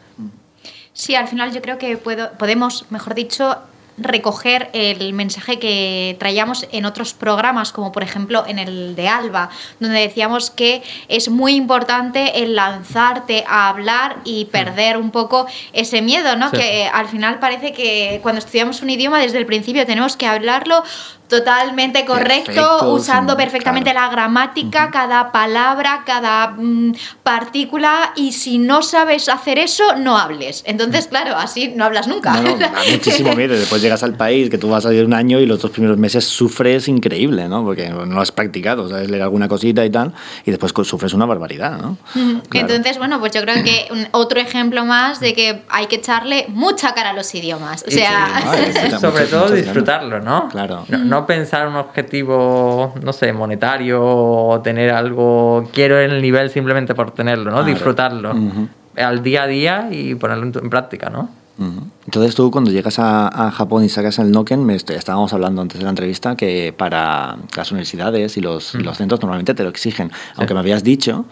Sí, 0.93 1.15
al 1.15 1.27
final 1.27 1.53
yo 1.53 1.61
creo 1.61 1.77
que 1.77 1.95
puedo, 1.95 2.31
podemos, 2.33 2.91
mejor 2.91 3.13
dicho, 3.15 3.57
recoger 3.97 4.69
el 4.73 5.13
mensaje 5.13 5.59
que 5.59 6.15
traíamos 6.19 6.67
en 6.71 6.85
otros 6.85 7.13
programas, 7.13 7.71
como 7.71 7.91
por 7.91 8.03
ejemplo 8.03 8.45
en 8.47 8.59
el 8.59 8.95
de 8.95 9.07
Alba, 9.07 9.49
donde 9.79 9.99
decíamos 9.99 10.51
que 10.51 10.83
es 11.07 11.29
muy 11.29 11.55
importante 11.55 12.43
el 12.43 12.55
lanzarte 12.55 13.43
a 13.47 13.69
hablar 13.69 14.17
y 14.23 14.45
perder 14.45 14.97
un 14.97 15.11
poco 15.11 15.47
ese 15.73 16.01
miedo, 16.01 16.35
¿no? 16.35 16.51
Que 16.51 16.83
eh, 16.83 16.89
al 16.93 17.07
final 17.07 17.39
parece 17.39 17.73
que 17.73 18.19
cuando 18.21 18.39
estudiamos 18.39 18.81
un 18.81 18.89
idioma 18.89 19.19
desde 19.19 19.37
el 19.37 19.45
principio 19.45 19.85
tenemos 19.85 20.15
que 20.15 20.27
hablarlo 20.27 20.83
totalmente 21.27 22.05
correcto, 22.05 22.93
usando 22.93 23.35
perfectamente 23.35 23.93
la 23.93 24.09
gramática, 24.09 24.89
cada 24.91 25.31
palabra, 25.31 26.03
cada 26.05 26.49
mm, 26.49 26.93
partícula, 27.23 28.13
y 28.15 28.31
si 28.31 28.57
no 28.57 28.81
sabes 28.81 29.29
hacer 29.29 29.59
eso, 29.59 29.83
no 29.97 30.17
hables. 30.17 30.63
Entonces, 30.65 31.07
claro, 31.07 31.35
así 31.35 31.73
no 31.75 31.85
hablas 31.85 32.07
nunca. 32.07 32.39
No, 32.39 32.57
da 32.57 32.71
muchísimo 32.91 33.33
miedo. 33.33 33.53
Después 33.57 33.81
llegas 33.81 34.03
al 34.03 34.15
país, 34.15 34.49
que 34.49 34.57
tú 34.57 34.69
vas 34.69 34.85
a 34.85 34.93
ir 34.93 35.05
un 35.05 35.13
año 35.13 35.39
y 35.39 35.45
los 35.45 35.61
dos 35.61 35.71
primeros 35.71 35.97
meses 35.97 36.25
sufres 36.25 36.87
increíble, 36.87 37.47
¿no? 37.47 37.63
Porque 37.63 37.89
no 37.89 38.05
lo 38.05 38.21
has 38.21 38.31
practicado, 38.31 38.87
sabes 38.87 39.09
leer 39.09 39.23
alguna 39.23 39.47
cosita 39.47 39.85
y 39.85 39.89
tal, 39.89 40.13
y 40.45 40.51
después 40.51 40.73
sufres 40.87 41.13
una 41.13 41.25
barbaridad, 41.25 41.79
¿no? 41.79 41.97
Entonces, 42.53 42.97
bueno, 42.97 43.19
pues 43.19 43.33
yo 43.33 43.41
creo 43.41 43.63
que 43.63 43.87
otro 44.11 44.39
ejemplo 44.39 44.85
más 44.85 45.19
de 45.19 45.33
que 45.33 45.63
hay 45.69 45.87
que 45.87 45.97
echarle 45.97 46.45
mucha 46.49 46.93
cara 46.93 47.11
a 47.11 47.13
los 47.13 47.33
idiomas. 47.35 47.83
O 47.87 47.91
sea, 47.91 48.99
sobre 48.99 49.25
todo 49.25 49.49
disfrutarlo, 49.51 50.21
¿no? 50.21 50.47
Claro. 50.49 50.85
no 50.89 51.16
no 51.17 51.25
pensar 51.25 51.67
un 51.67 51.75
objetivo, 51.75 52.93
no 53.01 53.13
sé, 53.13 53.33
monetario 53.33 54.01
o 54.03 54.61
tener 54.61 54.91
algo, 54.91 55.67
quiero 55.73 55.97
el 55.97 56.21
nivel 56.21 56.49
simplemente 56.49 56.93
por 56.93 57.11
tenerlo, 57.11 57.51
¿no? 57.51 57.63
Disfrutarlo 57.63 58.33
al 58.95 59.23
día 59.23 59.43
a 59.43 59.47
día 59.47 59.89
y 59.91 60.15
ponerlo 60.15 60.43
en, 60.59 60.69
práctica, 60.69 61.09
¿no? 61.09 61.29
Entonces 62.05 62.35
tú 62.35 62.51
cuando 62.51 62.69
llegas 62.69 62.99
a, 62.99 63.51
Japón 63.51 63.83
y 63.83 63.89
sacas 63.89 64.19
el 64.19 64.31
Noken, 64.31 64.63
me 64.63 64.75
estábamos 64.75 65.33
hablando 65.33 65.61
antes 65.61 65.79
de 65.79 65.83
la 65.83 65.89
entrevista 65.89 66.35
que 66.35 66.73
para 66.75 67.37
las 67.55 67.71
universidades 67.71 68.37
y 68.37 68.41
los, 68.41 68.75
los 68.75 68.97
centros 68.97 69.19
normalmente 69.21 69.55
te 69.55 69.63
lo 69.63 69.69
exigen, 69.69 70.11
aunque 70.35 70.53
me 70.53 70.59
habías 70.59 70.83
dicho 70.83 71.25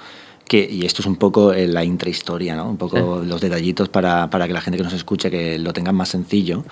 que, 0.48 0.68
y 0.70 0.86
esto 0.86 1.02
es 1.02 1.08
un 1.08 1.16
poco 1.16 1.54
eh, 1.54 1.68
la 1.68 1.84
intrahistoria, 1.84 2.56
¿no? 2.56 2.70
un 2.70 2.78
poco 2.78 3.22
los 3.26 3.42
detallitos 3.42 3.90
para, 3.90 4.30
para, 4.30 4.48
que 4.48 4.54
la 4.54 4.62
gente 4.62 4.78
que 4.78 4.84
nos 4.84 4.94
escuche 4.94 5.32
que 5.32 5.58
lo 5.58 5.74
tengan 5.74 5.96
más 5.96 6.10
sencillo, 6.10 6.64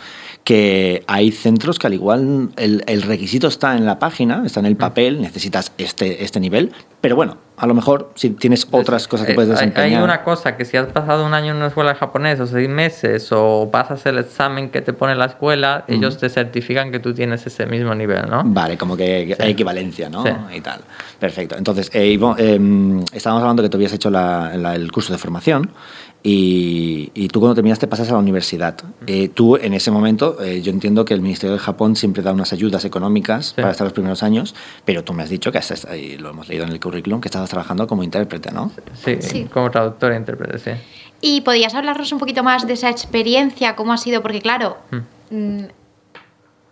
que 0.44 1.04
hay 1.08 1.32
centros 1.32 1.80
que 1.80 1.88
al 1.88 1.94
igual 1.94 2.50
el, 2.58 2.84
el, 2.88 3.02
requisito 3.02 3.48
está 3.48 3.78
en 3.78 3.86
la 3.86 4.00
página, 4.00 4.44
está 4.46 4.60
en 4.60 4.66
el 4.66 4.76
papel, 4.76 5.22
necesitas 5.22 5.72
este, 5.78 6.24
este 6.24 6.40
nivel, 6.40 6.74
pero 7.00 7.16
bueno, 7.16 7.38
a 7.56 7.68
lo 7.68 7.74
mejor 7.74 8.12
si 8.16 8.32
tienes 8.32 8.68
otras 8.72 9.08
cosas 9.08 9.26
que 9.28 9.34
puedes 9.34 9.50
eh, 9.50 9.54
desempeñar. 9.54 10.00
Hay 10.00 10.04
una 10.04 10.24
cosa, 10.24 10.58
que 10.58 10.66
si 10.66 10.76
has 10.76 10.88
pasado 10.88 11.26
un 11.26 11.34
año 11.34 11.52
en 11.52 11.58
una 11.58 11.68
escuela 11.68 11.96
japonesa 11.96 12.44
o 12.44 12.48
seis 12.48 12.68
meses 12.68 13.30
o 13.32 13.70
pasas 13.72 14.06
el 14.06 14.18
examen 14.18 14.70
que 14.70 14.82
te 14.82 14.92
pone 14.92 15.16
la 15.16 15.26
escuela, 15.26 15.86
ellos 15.88 16.18
te 16.18 16.30
certifican 16.30 16.92
que 16.92 17.00
tú 17.00 17.14
tienes 17.14 17.46
ese 17.46 17.66
mismo 17.66 17.96
nivel, 17.96 18.30
¿no? 18.30 18.44
Vale, 18.46 18.78
como 18.78 18.98
que 18.98 19.36
hay 19.40 19.52
equivalencia, 19.52 20.10
¿no? 20.10 20.24
Y 20.54 20.62
tal. 20.62 20.82
Perfecto. 21.20 21.56
Entonces, 21.58 21.90
eh, 21.94 22.18
em, 22.38 23.02
estábamos 23.14 23.44
hablando 23.44 23.64
que 23.64 23.70
tú 23.70 23.78
habías 23.78 23.94
hecho 23.94 24.10
el 24.10 24.92
curso 24.92 25.14
de 25.14 25.20
formación 25.20 25.70
y, 26.26 27.28
tú 27.30 27.42
cuando 27.42 27.56
terminaste 27.56 27.88
pasas 27.88 28.10
a 28.10 28.14
la 28.14 28.20
universidad. 28.20 28.76
Eh, 29.08 29.28
tú 29.28 29.58
en 29.58 29.74
ese 29.74 29.92
momento, 29.92 30.42
eh, 30.42 30.62
yo 30.62 30.72
entiendo 30.72 31.04
que 31.04 31.14
el 31.14 31.22
Ministerio 31.22 31.54
de 31.54 31.60
Japón 31.60 31.98
siempre 31.98 32.24
da 32.24 32.32
unas 32.32 32.54
ayudas 32.54 32.86
económicas 32.86 33.54
para 33.54 33.72
estar 33.72 33.86
los 33.86 33.94
primeros 33.94 34.24
años, 34.24 34.56
pero 34.86 35.04
tú 35.04 35.14
me 35.14 35.24
has 35.24 35.30
dicho 35.30 35.52
que, 35.52 35.60
y 35.98 36.18
lo 36.18 36.30
hemos 36.30 36.48
leído 36.48 36.64
en 36.64 36.72
el 36.72 36.80
currículum, 36.80 37.20
que 37.20 37.28
estabas 37.28 37.50
trabajando 37.50 37.88
como 37.88 38.04
intérprete, 38.04 38.52
¿no? 38.52 38.72
Sí, 39.04 39.48
como 39.52 39.70
traductor 39.70 40.14
e 40.14 40.18
intérprete, 40.18 40.60
sí. 40.60 40.72
¿Y 41.20 41.42
podías 41.42 41.74
hablarnos 41.74 42.12
un 42.12 42.20
poquito 42.20 42.44
más 42.44 42.68
de 42.68 42.74
esa 42.74 42.90
experiencia? 42.90 43.76
¿Cómo 43.76 43.92
ha 43.94 43.98
sido? 43.98 44.22
Porque 44.22 44.42
claro... 44.42 44.78
Hmm. 44.92 45.00
Mm, 45.30 45.68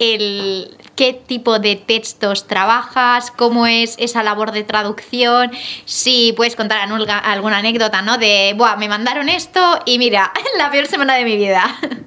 el, 0.02 0.76
qué 0.96 1.14
tipo 1.14 1.60
de 1.60 1.76
textos 1.76 2.48
trabajas, 2.48 3.32
cómo 3.32 3.68
es 3.68 3.96
esa 4.00 4.24
labor 4.24 4.52
de 4.52 4.64
traducción, 4.64 5.52
si 5.86 6.34
puedes 6.36 6.56
contar 6.56 6.80
alguna 6.82 7.58
anécdota, 7.58 8.02
¿no? 8.02 8.18
De, 8.18 8.54
Buah, 8.58 8.76
me 8.78 8.90
mandaron 8.90 9.30
esto 9.30 9.80
y 9.86 10.00
mira, 10.00 10.32
la 10.58 10.72
peor 10.72 10.88
semana 10.88 11.16
de 11.16 11.26
mi 11.26 11.38
vida. 11.38 11.64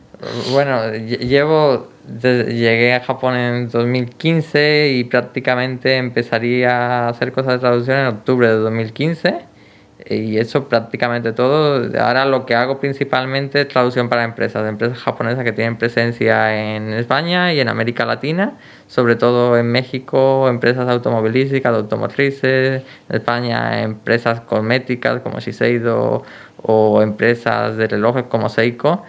Bueno, 0.52 0.90
llevo, 0.94 1.88
llegué 2.22 2.94
a 2.94 3.00
Japón 3.00 3.36
en 3.36 3.68
2015 3.68 4.92
y 4.94 5.04
prácticamente 5.04 5.98
empezaría 5.98 6.70
a 6.70 7.08
hacer 7.10 7.30
cosas 7.30 7.54
de 7.54 7.58
traducción 7.58 7.98
en 7.98 8.06
octubre 8.06 8.48
de 8.48 8.54
2015 8.54 9.53
y 10.06 10.36
eso 10.38 10.68
prácticamente 10.68 11.32
todo. 11.32 11.88
Ahora 11.98 12.26
lo 12.26 12.44
que 12.44 12.54
hago 12.54 12.78
principalmente 12.78 13.62
es 13.62 13.68
traducción 13.68 14.08
para 14.08 14.24
empresas, 14.24 14.68
empresas 14.68 14.98
japonesas 14.98 15.44
que 15.44 15.52
tienen 15.52 15.76
presencia 15.76 16.74
en 16.76 16.92
España 16.92 17.52
y 17.54 17.60
en 17.60 17.68
América 17.68 18.04
Latina, 18.04 18.52
sobre 18.86 19.16
todo 19.16 19.56
en 19.56 19.66
México, 19.72 20.46
empresas 20.48 20.88
automovilísticas, 20.88 21.74
automotrices, 21.74 22.82
en 23.08 23.16
España 23.16 23.82
empresas 23.82 24.40
cosméticas 24.42 25.22
como 25.22 25.40
Shiseido 25.40 26.22
o 26.62 27.02
empresas 27.02 27.76
de 27.76 27.86
relojes 27.86 28.24
como 28.24 28.48
Seiko. 28.50 29.04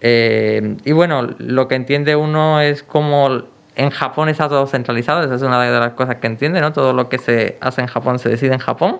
Eh, 0.00 0.76
y 0.84 0.92
bueno, 0.92 1.22
lo 1.38 1.66
que 1.66 1.74
entiende 1.74 2.14
uno 2.14 2.60
es 2.60 2.82
como 2.84 3.42
en 3.76 3.90
Japón 3.90 4.28
está 4.28 4.48
todo 4.48 4.66
centralizado, 4.66 5.22
esa 5.22 5.34
es 5.34 5.42
una 5.42 5.60
de 5.62 5.78
las 5.78 5.92
cosas 5.92 6.16
que 6.16 6.26
entiende, 6.26 6.60
¿no? 6.60 6.72
Todo 6.72 6.94
lo 6.94 7.08
que 7.08 7.18
se 7.18 7.58
hace 7.60 7.82
en 7.82 7.86
Japón 7.86 8.18
se 8.18 8.30
decide 8.30 8.54
en 8.54 8.58
Japón 8.58 8.98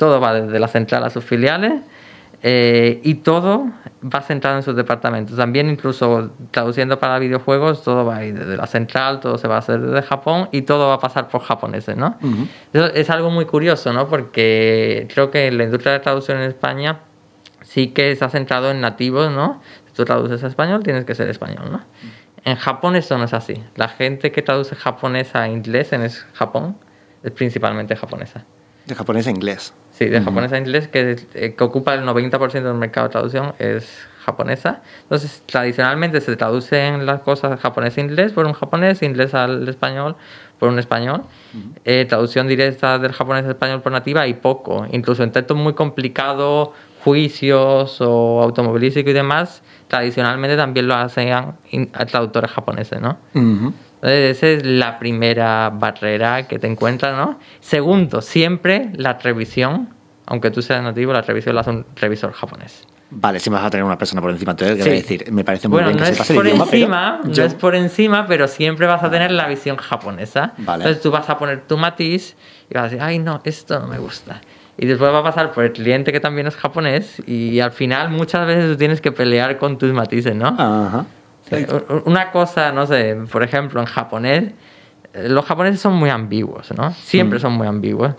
todo 0.00 0.18
va 0.18 0.32
desde 0.32 0.58
la 0.58 0.66
central 0.66 1.04
a 1.04 1.10
sus 1.10 1.22
filiales 1.22 1.74
eh, 2.42 3.02
y 3.04 3.16
todo 3.16 3.66
va 4.02 4.22
centrado 4.22 4.56
en 4.56 4.62
sus 4.62 4.74
departamentos. 4.74 5.36
También 5.36 5.68
incluso 5.68 6.30
traduciendo 6.50 6.98
para 6.98 7.18
videojuegos, 7.18 7.82
todo 7.82 8.06
va 8.06 8.16
a 8.16 8.24
ir 8.24 8.32
desde 8.38 8.56
la 8.56 8.66
central, 8.66 9.20
todo 9.20 9.36
se 9.36 9.46
va 9.46 9.56
a 9.56 9.58
hacer 9.58 9.78
desde 9.78 10.00
Japón 10.00 10.48
y 10.52 10.62
todo 10.62 10.88
va 10.88 10.94
a 10.94 10.98
pasar 11.00 11.28
por 11.28 11.42
japoneses, 11.42 11.98
¿no? 11.98 12.16
Eso 12.72 12.86
es 12.86 13.10
algo 13.10 13.30
muy 13.30 13.44
curioso, 13.44 13.92
¿no? 13.92 14.08
Porque 14.08 15.06
creo 15.12 15.30
que 15.30 15.52
la 15.52 15.64
industria 15.64 15.92
de 15.92 15.98
traducción 15.98 16.38
en 16.38 16.44
España 16.44 17.00
sí 17.60 17.88
que 17.88 18.16
ha 18.18 18.30
centrado 18.30 18.70
en 18.70 18.80
nativos, 18.80 19.30
¿no? 19.30 19.60
Si 19.88 19.92
tú 19.92 20.06
traduces 20.06 20.42
a 20.42 20.46
español, 20.46 20.82
tienes 20.82 21.04
que 21.04 21.14
ser 21.14 21.28
español, 21.28 21.70
¿no? 21.70 21.82
En 22.46 22.56
Japón 22.56 22.96
eso 22.96 23.18
no 23.18 23.24
es 23.24 23.34
así. 23.34 23.62
La 23.76 23.88
gente 23.88 24.32
que 24.32 24.40
traduce 24.40 24.74
japonés 24.74 25.34
a 25.36 25.46
inglés 25.46 25.92
en 25.92 26.08
Japón 26.32 26.78
es 27.22 27.32
principalmente 27.32 27.94
japonesa. 27.96 28.46
De 28.86 28.94
japonés 28.94 29.26
a 29.26 29.30
inglés. 29.30 29.74
Sí, 30.00 30.06
de 30.06 30.22
japonés 30.22 30.50
a 30.50 30.56
inglés, 30.56 30.88
que, 30.88 31.14
eh, 31.34 31.54
que 31.54 31.62
ocupa 31.62 31.92
el 31.92 32.06
90% 32.06 32.62
del 32.62 32.72
mercado 32.72 33.08
de 33.08 33.12
traducción, 33.12 33.52
es 33.58 34.08
japonesa. 34.24 34.80
Entonces, 35.02 35.42
tradicionalmente 35.44 36.22
se 36.22 36.36
traducen 36.36 37.04
las 37.04 37.20
cosas 37.20 37.60
japonés 37.60 37.98
a 37.98 38.00
inglés 38.00 38.32
por 38.32 38.46
un 38.46 38.54
japonés, 38.54 39.02
inglés 39.02 39.34
al 39.34 39.68
español 39.68 40.16
por 40.58 40.70
un 40.70 40.78
español. 40.78 41.24
Eh, 41.84 42.06
traducción 42.08 42.48
directa 42.48 42.98
del 42.98 43.12
japonés 43.12 43.44
al 43.44 43.50
español 43.50 43.82
por 43.82 43.92
nativa 43.92 44.26
y 44.26 44.32
poco. 44.32 44.86
Incluso 44.90 45.22
en 45.22 45.32
textos 45.32 45.58
muy 45.58 45.74
complicados, 45.74 46.70
juicios 47.04 48.00
o 48.00 48.42
automovilísticos 48.42 49.10
y 49.10 49.12
demás, 49.12 49.62
tradicionalmente 49.86 50.56
también 50.56 50.88
lo 50.88 50.94
hacen 50.94 51.28
traductores 52.10 52.50
japoneses, 52.50 53.02
¿no? 53.02 53.18
Entonces, 53.34 53.74
esa 54.02 54.46
es 54.48 54.64
la 54.64 54.98
primera 54.98 55.70
barrera 55.70 56.46
que 56.48 56.58
te 56.58 56.66
encuentras, 56.66 57.16
¿no? 57.16 57.38
Segundo, 57.60 58.20
siempre 58.22 58.90
la 58.94 59.14
revisión, 59.14 59.90
aunque 60.26 60.50
tú 60.50 60.62
seas 60.62 60.82
nativo, 60.82 61.12
la 61.12 61.22
revisión 61.22 61.54
la 61.54 61.62
hace 61.62 61.70
un 61.70 61.86
revisor 61.96 62.32
japonés. 62.32 62.86
Vale, 63.12 63.40
si 63.40 63.50
vas 63.50 63.64
a 63.64 63.70
tener 63.70 63.84
una 63.84 63.98
persona 63.98 64.20
por 64.20 64.30
encima, 64.30 64.52
entonces, 64.52 64.84
sí. 64.84 64.90
decir, 64.90 65.32
me 65.32 65.42
parece 65.42 65.66
muy 65.66 65.82
bueno, 65.82 65.88
bien 65.88 65.98
no 65.98 66.04
que 66.04 66.10
es 66.10 66.16
sepas 66.16 66.30
el 66.30 66.36
por 66.36 66.46
idioma, 66.46 66.64
encima, 66.64 67.20
no 67.24 67.42
es 67.42 67.54
por 67.54 67.74
encima, 67.74 68.26
pero 68.28 68.46
siempre 68.46 68.86
vas 68.86 69.02
a 69.02 69.10
tener 69.10 69.32
la 69.32 69.48
visión 69.48 69.76
japonesa. 69.76 70.52
Vale. 70.58 70.84
Entonces 70.84 71.02
tú 71.02 71.10
vas 71.10 71.28
a 71.28 71.36
poner 71.36 71.62
tu 71.62 71.76
matiz 71.76 72.36
y 72.70 72.74
vas 72.74 72.82
a 72.82 72.84
decir, 72.84 73.02
ay, 73.02 73.18
no, 73.18 73.40
esto 73.44 73.80
no 73.80 73.88
me 73.88 73.98
gusta. 73.98 74.40
Y 74.78 74.86
después 74.86 75.12
va 75.12 75.18
a 75.18 75.22
pasar 75.24 75.52
por 75.52 75.64
el 75.64 75.72
cliente 75.72 76.12
que 76.12 76.20
también 76.20 76.46
es 76.46 76.54
japonés 76.56 77.20
y 77.26 77.58
al 77.58 77.72
final 77.72 78.10
muchas 78.10 78.46
veces 78.46 78.70
tú 78.70 78.76
tienes 78.76 79.00
que 79.00 79.10
pelear 79.10 79.58
con 79.58 79.76
tus 79.76 79.92
matices, 79.92 80.34
¿no? 80.36 80.46
Ajá. 80.56 81.04
Sí, 81.50 81.66
Una 82.04 82.30
cosa, 82.30 82.72
no 82.72 82.86
sé, 82.86 83.16
por 83.30 83.42
ejemplo, 83.42 83.80
en 83.80 83.86
japonés, 83.86 84.52
eh, 85.14 85.28
los 85.28 85.44
japoneses 85.44 85.80
son 85.80 85.94
muy 85.94 86.08
ambiguos, 86.10 86.70
¿no? 86.76 86.92
Siempre 86.92 87.38
Mm. 87.38 87.42
son 87.42 87.52
muy 87.54 87.66
ambiguos. 87.66 88.12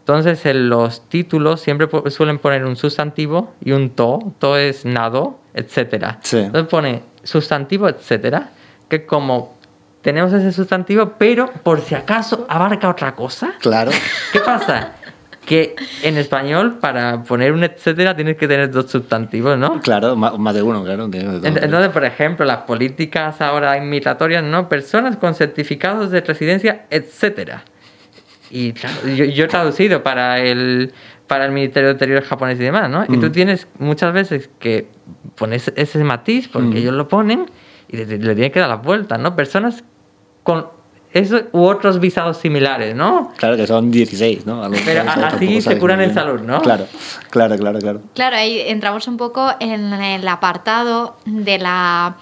Entonces, 0.00 0.44
en 0.46 0.68
los 0.68 1.08
títulos 1.08 1.60
siempre 1.60 1.88
suelen 2.10 2.38
poner 2.38 2.64
un 2.64 2.74
sustantivo 2.76 3.54
y 3.64 3.70
un 3.72 3.90
to. 3.90 4.18
To 4.40 4.56
es 4.56 4.84
nado, 4.84 5.38
etcétera. 5.54 6.18
Sí. 6.22 6.38
Entonces 6.38 6.68
pone 6.68 7.02
sustantivo, 7.22 7.88
etcétera, 7.88 8.50
que 8.88 9.06
como 9.06 9.56
tenemos 10.00 10.32
ese 10.32 10.50
sustantivo, 10.50 11.12
pero 11.16 11.48
por 11.62 11.80
si 11.80 11.94
acaso 11.94 12.46
abarca 12.48 12.88
otra 12.88 13.14
cosa. 13.14 13.52
Claro. 13.60 13.92
¿Qué 14.32 14.40
pasa? 14.40 14.94
Que 15.46 15.74
en 16.02 16.16
español, 16.18 16.78
para 16.78 17.24
poner 17.24 17.52
un 17.52 17.64
etcétera, 17.64 18.14
tienes 18.14 18.36
que 18.36 18.46
tener 18.46 18.70
dos 18.70 18.88
sustantivos, 18.90 19.58
¿no? 19.58 19.80
Claro, 19.80 20.14
más 20.14 20.54
de 20.54 20.62
uno, 20.62 20.84
claro. 20.84 21.10
Entonces, 21.12 21.88
por 21.90 22.04
ejemplo, 22.04 22.46
las 22.46 22.58
políticas 22.58 23.40
ahora 23.40 23.76
inmigratorias, 23.76 24.44
¿no? 24.44 24.68
Personas 24.68 25.16
con 25.16 25.34
certificados 25.34 26.10
de 26.12 26.20
residencia, 26.20 26.86
etcétera. 26.90 27.64
Y 28.50 28.72
claro, 28.72 29.08
yo, 29.08 29.24
yo 29.24 29.44
he 29.46 29.48
traducido 29.48 30.02
para 30.04 30.38
el, 30.38 30.92
para 31.26 31.46
el 31.46 31.52
Ministerio 31.52 31.88
de 31.88 31.92
Interior 31.94 32.22
japonés 32.22 32.60
y 32.60 32.62
demás, 32.64 32.88
¿no? 32.88 33.04
Y 33.08 33.18
tú 33.18 33.30
tienes 33.30 33.66
muchas 33.78 34.12
veces 34.12 34.48
que 34.60 34.86
pones 35.36 35.72
ese 35.74 36.04
matiz 36.04 36.48
porque 36.48 36.68
Mm. 36.68 36.76
ellos 36.76 36.94
lo 36.94 37.08
ponen 37.08 37.50
y 37.88 37.96
le, 37.96 38.04
le 38.06 38.34
tienes 38.34 38.52
que 38.52 38.60
dar 38.60 38.68
las 38.68 38.82
vueltas, 38.82 39.18
¿no? 39.18 39.34
Personas 39.34 39.82
con 40.44 40.66
eso 41.12 41.42
u 41.52 41.64
otros 41.64 42.00
visados 42.00 42.38
similares, 42.38 42.94
¿no? 42.94 43.32
Claro 43.36 43.56
que 43.56 43.66
son 43.66 43.90
16, 43.90 44.46
¿no? 44.46 44.62
Pero 44.84 45.02
así 45.08 45.60
se 45.60 45.78
curan 45.78 46.00
en 46.00 46.14
salud, 46.14 46.40
¿no? 46.40 46.60
Claro, 46.62 46.86
claro, 47.30 47.56
claro, 47.56 47.78
claro. 47.78 48.00
Claro, 48.14 48.36
ahí 48.36 48.60
entramos 48.66 49.06
un 49.08 49.16
poco 49.16 49.50
en 49.60 49.92
el 49.92 50.26
apartado 50.26 51.16
de 51.26 51.58
la 51.58 52.16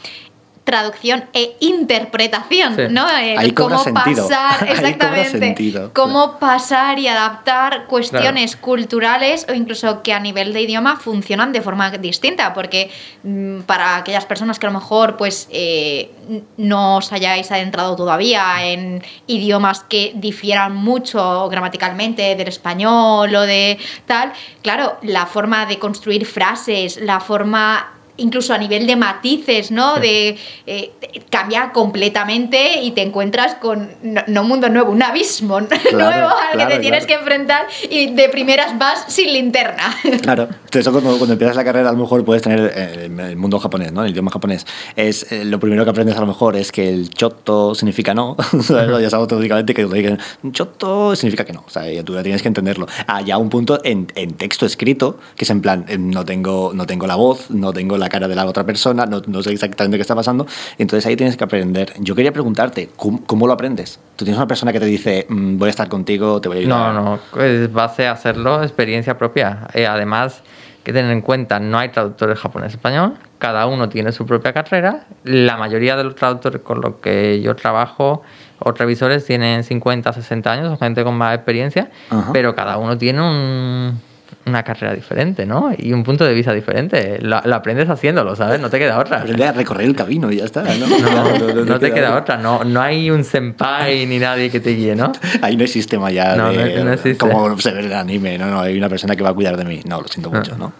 traducción 0.64 1.24
e 1.32 1.56
interpretación, 1.60 2.76
Sí. 2.76 2.82
¿no? 2.90 3.08
El 3.08 3.38
Ahí 3.38 3.50
cobra 3.52 3.76
cómo 3.78 3.84
sentido. 3.84 4.28
pasar, 4.28 4.52
Ahí 4.62 4.68
cobra 4.68 4.72
exactamente, 4.72 5.38
sentido. 5.38 5.90
cómo 5.94 6.38
pasar 6.38 6.98
y 6.98 7.08
adaptar 7.08 7.86
cuestiones 7.86 8.56
culturales 8.56 9.46
o 9.48 9.54
incluso 9.54 10.02
que 10.02 10.12
a 10.12 10.20
nivel 10.20 10.52
de 10.52 10.60
idioma 10.62 10.96
funcionan 10.96 11.52
de 11.52 11.60
forma 11.62 11.90
distinta, 11.90 12.52
porque 12.54 12.90
mm, 13.24 13.60
para 13.62 13.96
aquellas 13.96 14.26
personas 14.26 14.58
que 14.58 14.66
a 14.66 14.70
lo 14.70 14.78
mejor 14.78 15.16
pues 15.16 15.48
eh, 15.50 16.10
no 16.56 16.96
os 16.98 17.12
hayáis 17.12 17.50
adentrado 17.50 17.96
todavía 17.96 18.64
en 18.64 19.02
idiomas 19.26 19.80
que 19.80 20.12
difieran 20.14 20.76
mucho 20.76 21.48
gramaticalmente 21.48 22.36
del 22.36 22.48
español 22.48 23.34
o 23.34 23.40
de 23.42 23.78
tal, 24.06 24.32
claro, 24.62 24.98
la 25.02 25.26
forma 25.26 25.66
de 25.66 25.78
construir 25.78 26.26
frases, 26.26 26.98
la 27.00 27.18
forma 27.20 27.94
incluso 28.20 28.54
a 28.54 28.58
nivel 28.58 28.86
de 28.86 28.96
matices, 28.96 29.70
¿no? 29.70 29.96
De 29.96 30.36
eh, 30.66 30.92
cambia 31.30 31.72
completamente 31.72 32.82
y 32.82 32.92
te 32.92 33.02
encuentras 33.02 33.56
con 33.56 33.90
no, 34.02 34.22
no 34.26 34.42
un 34.42 34.48
mundo 34.48 34.68
nuevo, 34.68 34.92
un 34.92 35.02
abismo 35.02 35.60
nuevo 35.92 36.28
al 36.28 36.50
que 36.50 36.56
claro, 36.56 36.70
te 36.70 36.78
tienes 36.78 37.06
claro. 37.06 37.06
que 37.06 37.14
enfrentar 37.14 37.66
y 37.90 38.10
de 38.10 38.28
primeras 38.28 38.78
vas 38.78 39.04
sin 39.08 39.32
linterna. 39.32 39.96
Claro, 40.20 40.48
entonces 40.64 40.88
cuando, 40.92 41.16
cuando 41.16 41.32
empiezas 41.32 41.56
la 41.56 41.64
carrera 41.64 41.88
a 41.88 41.92
lo 41.92 41.98
mejor 41.98 42.24
puedes 42.24 42.42
tener 42.42 42.72
eh, 42.74 43.06
el 43.06 43.36
mundo 43.36 43.58
japonés, 43.58 43.92
¿no? 43.92 44.04
El 44.04 44.10
idioma 44.10 44.30
japonés. 44.30 44.66
Es, 44.96 45.32
eh, 45.32 45.44
lo 45.44 45.58
primero 45.58 45.84
que 45.84 45.90
aprendes 45.90 46.16
a 46.16 46.20
lo 46.20 46.26
mejor 46.26 46.56
es 46.56 46.72
que 46.72 46.88
el 46.88 47.10
choto 47.10 47.74
significa 47.74 48.12
no. 48.12 48.36
ya 48.52 49.10
sabes 49.10 49.14
automáticamente 49.14 49.74
que 49.74 49.82
cuando 49.82 49.96
digan 49.96 50.18
choto 50.52 51.16
significa 51.16 51.44
que 51.44 51.52
no. 51.52 51.64
O 51.66 51.70
sea, 51.70 51.90
ya 51.90 52.04
tú 52.04 52.14
ya 52.14 52.22
tienes 52.22 52.42
que 52.42 52.48
entenderlo. 52.48 52.86
Ah, 53.06 53.22
ya 53.22 53.38
un 53.38 53.48
punto 53.48 53.80
en, 53.84 54.08
en 54.14 54.34
texto 54.34 54.66
escrito, 54.66 55.18
que 55.36 55.44
es 55.44 55.50
en 55.50 55.60
plan, 55.60 55.84
eh, 55.88 55.98
no 55.98 56.24
tengo, 56.24 56.72
no 56.74 56.86
tengo 56.86 57.06
la 57.06 57.16
voz, 57.16 57.50
no 57.50 57.72
tengo 57.72 57.96
la 57.96 58.08
cara 58.10 58.28
de 58.28 58.34
la 58.34 58.44
otra 58.44 58.64
persona, 58.64 59.06
no, 59.06 59.22
no 59.26 59.42
sé 59.42 59.52
exactamente 59.52 59.96
qué 59.96 60.02
está 60.02 60.14
pasando. 60.14 60.46
Entonces 60.76 61.06
ahí 61.06 61.16
tienes 61.16 61.38
que 61.38 61.44
aprender. 61.44 61.94
Yo 62.00 62.14
quería 62.14 62.32
preguntarte, 62.32 62.90
¿cómo, 62.96 63.24
cómo 63.24 63.46
lo 63.46 63.54
aprendes? 63.54 63.98
Tú 64.16 64.26
tienes 64.26 64.36
una 64.36 64.46
persona 64.46 64.70
que 64.74 64.80
te 64.80 64.84
dice, 64.86 65.24
mm, 65.30 65.56
voy 65.56 65.68
a 65.68 65.70
estar 65.70 65.88
contigo, 65.88 66.42
te 66.42 66.48
voy 66.50 66.58
a 66.58 66.60
ayudar. 66.60 66.92
No, 66.94 67.18
no, 67.34 67.42
es 67.42 67.72
base 67.72 68.06
a 68.06 68.12
hacerlo 68.12 68.62
experiencia 68.62 69.16
propia. 69.16 69.68
Eh, 69.72 69.86
además, 69.86 70.42
que 70.84 70.92
tener 70.92 71.10
en 71.10 71.22
cuenta, 71.22 71.58
no 71.60 71.78
hay 71.78 71.88
traductores 71.90 72.38
japonés-español, 72.38 73.14
cada 73.38 73.66
uno 73.66 73.88
tiene 73.88 74.12
su 74.12 74.26
propia 74.26 74.52
carrera. 74.52 75.06
La 75.24 75.56
mayoría 75.56 75.96
de 75.96 76.04
los 76.04 76.14
traductores 76.14 76.60
con 76.62 76.80
los 76.80 76.96
que 76.96 77.40
yo 77.40 77.54
trabajo 77.56 78.22
o 78.58 78.72
revisores 78.72 79.24
tienen 79.24 79.64
50, 79.64 80.12
60 80.12 80.52
años, 80.52 80.66
son 80.68 80.78
gente 80.78 81.02
con 81.04 81.14
más 81.16 81.34
experiencia, 81.34 81.90
Ajá. 82.10 82.30
pero 82.32 82.54
cada 82.54 82.76
uno 82.76 82.98
tiene 82.98 83.20
un- 83.22 84.00
una 84.50 84.62
carrera 84.62 84.92
diferente, 84.94 85.46
¿no? 85.46 85.72
Y 85.76 85.92
un 85.92 86.02
punto 86.02 86.24
de 86.24 86.34
vista 86.34 86.52
diferente. 86.52 87.18
Lo, 87.22 87.40
lo 87.42 87.54
aprendes 87.56 87.88
haciéndolo, 87.88 88.36
¿sabes? 88.36 88.60
No 88.60 88.68
te 88.68 88.78
queda 88.78 88.98
otra. 88.98 89.18
Aprende 89.20 89.46
a 89.46 89.52
recorrer 89.52 89.86
el 89.86 89.96
camino 89.96 90.30
y 90.30 90.36
ya 90.36 90.44
está. 90.44 90.62
No, 90.62 90.86
No, 90.86 91.64
no 91.64 91.78
te 91.78 91.92
queda 91.92 92.16
otra, 92.16 92.36
no, 92.36 92.62
no 92.64 92.80
hay 92.82 93.10
un 93.10 93.24
senpai 93.24 94.04
ni 94.06 94.18
nadie 94.18 94.50
que 94.50 94.60
te 94.60 94.70
guíe, 94.70 94.94
¿no? 94.94 95.12
Ahí 95.42 95.56
no 95.56 95.62
hay 95.62 95.68
sistema 95.68 96.10
ya 96.10 96.36
No, 96.36 96.52
de, 96.52 96.76
no- 96.76 96.84
no 96.84 96.92
existe. 96.92 97.16
como 97.18 97.58
se 97.58 97.70
ve 97.72 97.80
en 97.80 97.86
el 97.86 97.92
anime, 97.94 98.36
no, 98.38 98.46
no, 98.50 98.60
hay 98.60 98.76
una 98.76 98.88
persona 98.88 99.16
que 99.16 99.22
va 99.22 99.30
a 99.30 99.34
cuidar 99.34 99.56
de 99.56 99.64
mí. 99.64 99.80
No, 99.88 100.00
lo 100.02 100.08
siento 100.08 100.30
mucho, 100.30 100.56
¿no? 100.58 100.72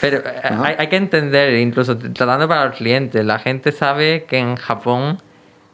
Pero 0.00 0.18
eh, 0.18 0.22
hay, 0.62 0.74
hay 0.78 0.86
que 0.88 0.96
entender, 0.96 1.54
incluso 1.54 1.96
tratando 1.98 2.46
para 2.48 2.66
los 2.66 2.76
clientes, 2.76 3.24
la 3.24 3.38
gente 3.38 3.72
sabe 3.72 4.24
que 4.28 4.38
en 4.38 4.56
Japón 4.56 5.18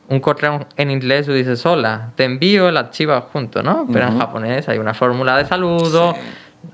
un 0.09 0.21
correo 0.21 0.67
en 0.77 0.91
inglés 0.91 1.27
tú 1.27 1.33
dices 1.33 1.65
hola, 1.65 2.11
te 2.17 2.25
envío 2.25 2.69
el 2.69 2.77
archivo 2.77 3.13
adjunto, 3.13 3.63
¿no? 3.63 3.87
Pero 3.91 4.07
en 4.07 4.11
Ujú. 4.11 4.19
japonés 4.21 4.69
hay 4.69 4.79
una 4.79 4.93
fórmula 4.93 5.39
de 5.39 5.47
saludo, 5.47 6.15
Sí. 6.15 6.21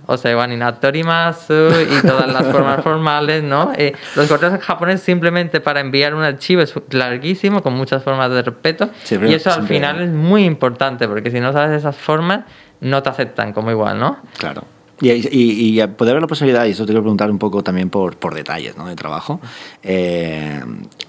O 0.06 0.16
sea, 0.16 0.36
wa 0.36 0.46
ni 0.46 0.56
natorimasu 0.56 1.52
y 1.52 2.06
todas 2.06 2.26
las 2.32 2.44
formas 2.46 2.80
formales, 2.84 3.42
¿no? 3.42 3.72
Eh, 3.76 3.94
los 4.16 4.26
correos 4.28 4.54
en 4.54 4.60
japonés 4.60 5.00
simplemente 5.02 5.60
para 5.60 5.80
enviar 5.80 6.14
un 6.14 6.22
archivo 6.22 6.62
es 6.62 6.74
larguísimo, 6.90 7.62
con 7.62 7.74
muchas 7.74 8.02
formas 8.02 8.30
de 8.30 8.42
respeto, 8.42 8.90
Siempre- 9.04 9.30
y 9.30 9.34
eso 9.34 9.50
al 9.52 9.66
final 9.66 10.00
es 10.00 10.10
muy 10.10 10.44
importante, 10.44 11.06
porque 11.08 11.30
si 11.30 11.40
no 11.40 11.52
sabes 11.52 11.76
esas 11.76 11.96
formas, 11.96 12.40
no 12.80 13.02
te 13.02 13.08
aceptan 13.10 13.52
como 13.52 13.70
igual, 13.70 13.98
¿no? 13.98 14.18
Claro. 14.38 14.64
Y, 15.00 15.10
y, 15.12 15.80
y 15.80 15.86
puede 15.86 16.10
haber 16.10 16.22
la 16.22 16.26
posibilidad, 16.26 16.64
y 16.66 16.70
eso 16.70 16.82
te 16.84 16.88
quiero 16.88 17.02
preguntar 17.02 17.30
un 17.30 17.38
poco 17.38 17.62
también 17.62 17.88
por, 17.88 18.16
por 18.16 18.34
detalles 18.34 18.76
¿no? 18.76 18.88
de 18.88 18.96
trabajo, 18.96 19.40
eh, 19.84 20.60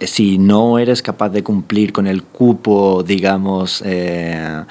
si 0.01 0.37
no 0.37 0.79
eres 0.79 1.01
capaz 1.01 1.29
de 1.29 1.43
cumplir 1.43 1.91
con 1.93 2.07
el 2.07 2.23
cupo, 2.23 3.03
digamos, 3.03 3.81
eh, 3.85 4.63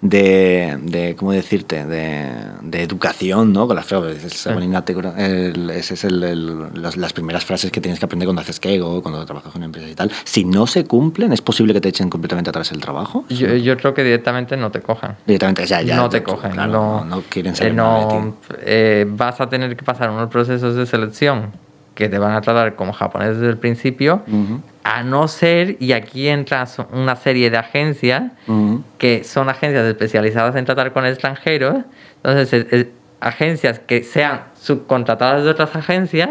de, 0.00 0.78
de, 0.82 1.16
¿cómo 1.16 1.32
decirte?, 1.32 1.84
de, 1.86 2.26
de 2.62 2.82
educación, 2.82 3.52
¿no? 3.52 3.66
Con 3.66 3.76
las 3.76 3.86
frases, 3.86 4.24
ese 4.24 5.94
es 5.94 6.04
el- 6.04 6.22
el- 6.22 6.82
las, 6.82 6.96
las 6.96 7.12
primeras 7.12 7.44
frases 7.44 7.70
que 7.70 7.80
tienes 7.80 7.98
que 7.98 8.04
aprender 8.06 8.26
cuando 8.26 8.42
haces 8.42 8.60
kego, 8.60 9.02
cuando 9.02 9.24
trabajas 9.24 9.52
con 9.52 9.62
empresas 9.62 9.90
y 9.90 9.94
tal. 9.94 10.10
Si 10.24 10.44
no 10.44 10.66
se 10.66 10.84
cumplen, 10.84 11.32
¿es 11.32 11.42
posible 11.42 11.72
que 11.72 11.80
te 11.80 11.88
echen 11.88 12.08
completamente 12.10 12.50
atrás 12.50 12.70
el 12.72 12.80
trabajo? 12.80 13.24
Yo, 13.28 13.54
yo 13.56 13.76
creo 13.76 13.94
que 13.94 14.04
directamente 14.04 14.56
no 14.56 14.70
te 14.70 14.80
cojan. 14.80 15.16
Directamente, 15.26 15.66
ya, 15.66 15.82
ya. 15.82 15.96
no 15.96 16.08
te 16.08 16.22
cogen. 16.22 16.52
claro, 16.52 16.72
no, 16.72 17.04
no, 17.04 17.16
no 17.16 17.22
quieren 17.28 17.54
saber 17.56 17.72
eh, 17.72 17.74
nada 17.76 17.98
de 18.00 18.06
ti. 18.06 18.14
no, 18.16 18.36
eh, 18.60 19.06
vas 19.08 19.40
a 19.40 19.48
tener 19.48 19.76
que 19.76 19.84
pasar 19.84 20.10
unos 20.10 20.28
procesos 20.30 20.74
de 20.76 20.86
selección 20.86 21.50
que 21.96 22.08
te 22.08 22.18
van 22.18 22.34
a 22.36 22.40
tratar 22.42 22.76
como 22.76 22.92
japonés 22.92 23.38
desde 23.38 23.48
el 23.48 23.58
principio, 23.58 24.22
a 24.84 25.02
no 25.02 25.26
ser, 25.26 25.76
y 25.80 25.92
aquí 25.92 26.28
entra 26.28 26.64
una 26.92 27.16
serie 27.16 27.50
de 27.50 27.56
agencias 27.56 28.30
que 28.98 29.24
son 29.24 29.48
agencias 29.48 29.84
especializadas 29.84 30.54
en 30.54 30.64
tratar 30.64 30.92
con 30.92 31.04
extranjeros, 31.04 31.78
entonces 32.22 32.86
agencias 33.18 33.80
que 33.80 34.04
sean 34.04 34.42
subcontratadas 34.60 35.42
de 35.42 35.50
otras 35.50 35.74
agencias, 35.74 36.28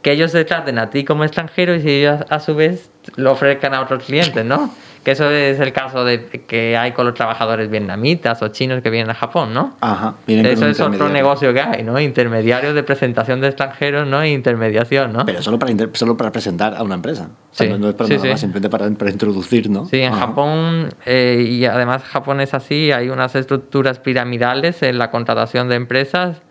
que 0.00 0.12
ellos 0.12 0.30
te 0.32 0.44
traten 0.44 0.78
a 0.78 0.90
ti 0.90 1.04
como 1.04 1.24
extranjero 1.24 1.74
y 1.74 1.82
si 1.82 1.90
ellos 1.90 2.24
a 2.30 2.38
su 2.38 2.54
vez 2.54 2.88
lo 3.16 3.32
ofrezcan 3.32 3.74
a 3.74 3.80
otros 3.80 4.04
clientes, 4.04 4.44
¿no? 4.44 4.70
Que 5.04 5.12
eso 5.12 5.30
es 5.30 5.58
el 5.60 5.72
caso 5.72 6.04
de 6.04 6.26
que 6.26 6.76
hay 6.76 6.92
con 6.92 7.06
los 7.06 7.14
trabajadores 7.14 7.70
vietnamitas 7.70 8.42
o 8.42 8.48
chinos 8.48 8.82
que 8.82 8.90
vienen 8.90 9.10
a 9.10 9.14
Japón, 9.14 9.54
¿no? 9.54 9.76
Ajá. 9.80 10.14
Eso 10.26 10.66
es 10.66 10.80
otro 10.80 11.08
negocio 11.08 11.54
que 11.54 11.60
hay, 11.60 11.82
¿no? 11.82 11.98
Intermediarios 12.00 12.74
de 12.74 12.82
presentación 12.82 13.40
de 13.40 13.48
extranjeros, 13.48 14.06
¿no? 14.06 14.20
E 14.22 14.30
intermediación, 14.30 15.12
¿no? 15.12 15.24
Pero 15.24 15.42
solo 15.42 15.58
para, 15.58 15.72
solo 15.94 16.16
para 16.16 16.32
presentar 16.32 16.74
a 16.74 16.82
una 16.82 16.96
empresa. 16.96 17.30
Sí. 17.52 17.68
no, 17.68 17.88
es 17.88 17.94
para 17.94 18.10
nada 18.10 18.28
más, 18.28 18.40
simplemente 18.40 18.68
para, 18.68 18.90
para, 18.90 19.10
introducir, 19.10 19.70
¿no? 19.70 19.86
Sí, 19.86 20.00
en 20.00 20.12
Japón, 20.12 20.90
eh, 21.06 21.46
y 21.48 21.64
además 21.64 22.02
Japón 22.02 22.40
es 22.40 22.52
así, 22.52 22.92
hay 22.92 23.08
unas 23.08 23.34
estructuras 23.34 24.00
piramidales 24.00 24.82
en 24.82 24.98
la 24.98 25.10
contratación 25.10 25.68
de 25.68 25.76
empresas 25.76 26.42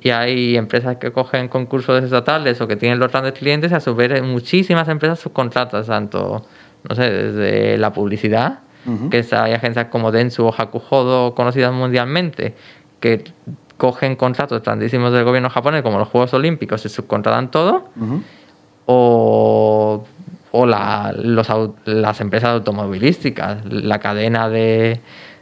y 0.00 0.10
hay 0.10 0.56
empresas 0.56 0.96
que 0.96 1.12
cogen 1.12 1.48
concursos 1.48 2.02
estatales 2.02 2.60
o 2.60 2.68
que 2.68 2.76
tienen 2.76 2.98
los 2.98 3.10
grandes 3.10 3.32
clientes 3.32 3.72
y 3.72 3.74
a 3.74 3.80
su 3.80 3.94
vez 3.94 4.22
muchísimas 4.22 4.88
empresas 4.88 5.18
subcontratas, 5.18 5.86
tanto, 5.86 6.44
no 6.88 6.94
sé, 6.94 7.10
desde 7.10 7.78
la 7.78 7.92
publicidad, 7.92 8.60
que 9.10 9.22
hay 9.32 9.52
agencias 9.52 9.88
como 9.90 10.10
Dentsu 10.10 10.46
o 10.46 10.54
Hakuhodo 10.56 11.34
conocidas 11.34 11.72
mundialmente, 11.74 12.54
que 13.00 13.24
cogen 13.76 14.16
contratos 14.16 14.62
grandísimos 14.62 15.12
del 15.12 15.24
gobierno 15.24 15.50
japonés 15.50 15.82
como 15.82 15.98
los 15.98 16.08
Juegos 16.08 16.32
Olímpicos 16.32 16.84
y 16.86 16.88
subcontratan 16.88 17.50
todo, 17.50 17.90
o, 18.86 20.04
o 20.52 20.66
la, 20.66 21.14
los, 21.16 21.48
las 21.84 22.20
empresas 22.22 22.50
automovilísticas, 22.50 23.64
la 23.66 23.98
cadena 23.98 24.48
de 24.48 25.00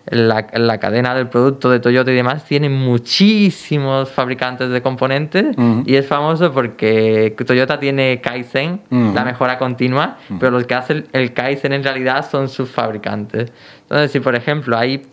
la, 0.08 0.46
la, 0.52 0.78
cadena 0.78 1.14
del 1.14 1.28
producto 1.28 1.68
de 1.68 1.80
Toyota 1.80 2.12
y 2.12 2.14
demás 2.14 2.44
tiene 2.44 2.68
muchísimos 2.68 4.10
fabricantes 4.10 4.70
de 4.70 4.80
componentes 4.80 5.56
y 5.84 5.96
es 5.96 6.06
famoso 6.06 6.52
porque 6.52 7.34
Toyota 7.44 7.80
tiene 7.80 8.20
Kaizen, 8.20 8.82
la 8.90 9.24
mejora 9.24 9.58
continua, 9.58 10.18
pero 10.38 10.52
los 10.52 10.64
que 10.64 10.74
hacen 10.74 11.08
el 11.12 11.32
Kaizen 11.32 11.72
en 11.72 11.82
realidad 11.82 12.28
son 12.28 12.48
sus 12.48 12.70
fabricantes. 12.70 13.50
Entonces, 13.82 14.12
si 14.12 14.20
por 14.20 14.36
ejemplo 14.36 14.78
hay 14.78 15.06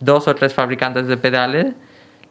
dos 0.00 0.26
o 0.26 0.34
tres 0.34 0.52
fabricantes 0.52 1.06
de 1.06 1.16
pedales, 1.16 1.74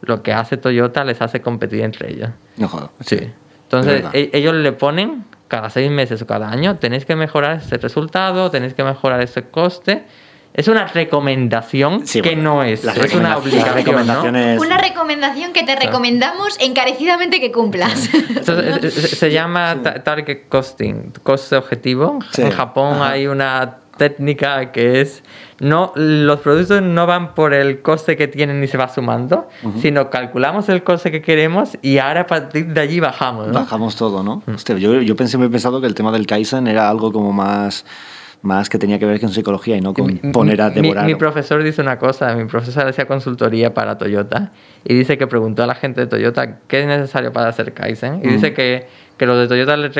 lo 0.02 0.22
que 0.22 0.32
hace 0.32 0.58
Toyota 0.58 1.04
les 1.04 1.20
hace 1.22 1.40
competir 1.40 1.82
entre 1.82 2.12
ellos. 2.12 2.30
No 2.56 2.90
Sí. 3.00 3.18
Entonces, 3.64 4.04
e, 4.12 4.30
ellos 4.32 4.54
le 4.54 4.72
ponen 4.72 5.24
cada 5.48 5.70
seis 5.70 5.90
meses 5.90 6.20
o 6.22 6.26
cada 6.26 6.50
año, 6.50 6.76
tenéis 6.76 7.04
que 7.04 7.16
mejorar 7.16 7.56
este 7.56 7.78
resultado, 7.78 8.50
tenéis 8.50 8.74
que 8.74 8.84
mejorar 8.84 9.20
este 9.20 9.42
coste 9.44 10.04
es 10.52 10.68
una 10.68 10.86
recomendación 10.86 12.02
que 12.02 12.34
no 12.34 12.62
es, 12.62 12.84
es 12.84 13.14
una 13.14 13.36
obligación. 13.38 14.58
Una 14.58 14.78
recomendación 14.78 15.52
que 15.52 15.62
te 15.62 15.76
recomendamos 15.76 16.56
encarecidamente 16.60 17.40
que 17.40 17.52
cumplas. 17.52 18.10
se, 18.90 19.30
llama 19.30 19.80
target 20.04 20.48
costing, 20.48 21.12
coste 21.22 21.56
objetivo. 21.56 22.18
En 22.36 22.50
Japón 22.50 22.98
hay 23.00 23.26
una 23.26 23.78
técnica 23.96 24.72
que 24.72 25.02
es 25.02 25.22
no 25.60 25.92
los 25.94 26.40
productos 26.40 26.80
no 26.80 27.06
van 27.06 27.34
por 27.34 27.52
el 27.52 27.82
coste 27.82 28.16
que 28.16 28.28
tienen 28.28 28.64
y 28.64 28.66
se 28.66 28.78
va 28.78 28.88
sumando, 28.88 29.48
sino 29.82 30.08
calculamos 30.08 30.70
el 30.70 30.82
coste 30.82 31.10
que 31.10 31.20
queremos 31.20 31.76
y 31.82 31.98
ahora 31.98 32.22
a 32.22 32.26
partir 32.26 32.66
de 32.66 32.80
allí 32.80 32.98
bajamos. 32.98 33.52
Bajamos 33.52 33.96
todo, 33.96 34.22
¿no? 34.22 34.42
yo, 34.78 35.00
yo 35.02 35.16
pensé, 35.16 35.36
me 35.36 35.46
he 35.46 35.50
pensado 35.50 35.80
que 35.82 35.86
el 35.86 35.94
tema 35.94 36.12
del 36.12 36.26
Kaizen 36.26 36.66
era 36.66 36.88
algo 36.88 37.12
como 37.12 37.32
más 37.32 37.84
más 38.42 38.68
que 38.68 38.78
tenía 38.78 38.98
que 38.98 39.06
ver 39.06 39.20
con 39.20 39.30
psicología 39.30 39.76
y 39.76 39.80
no 39.80 39.92
con 39.92 40.18
poner 40.32 40.62
a 40.62 40.70
devorar. 40.70 41.06
Mi, 41.06 41.14
profesor 41.14 41.62
dice 41.62 41.82
una 41.82 41.98
cosa, 41.98 42.34
mi 42.34 42.46
profesor 42.46 42.86
hacía 42.86 43.06
consultoría 43.06 43.74
para 43.74 43.98
Toyota 43.98 44.52
y 44.84 44.94
dice 44.94 45.18
que 45.18 45.26
preguntó 45.26 45.62
a 45.62 45.66
la 45.66 45.74
gente 45.74 46.00
de 46.00 46.06
Toyota 46.06 46.58
qué 46.66 46.80
es 46.80 46.86
necesario 46.86 47.32
para 47.32 47.48
hacer 47.48 47.74
Kaizen 47.74 48.20
y 48.24 48.28
dice 48.28 48.54
que, 48.54 48.86
que 49.16 49.26
los 49.26 49.38
de 49.38 49.48
Toyota 49.48 49.76
le, 49.76 49.90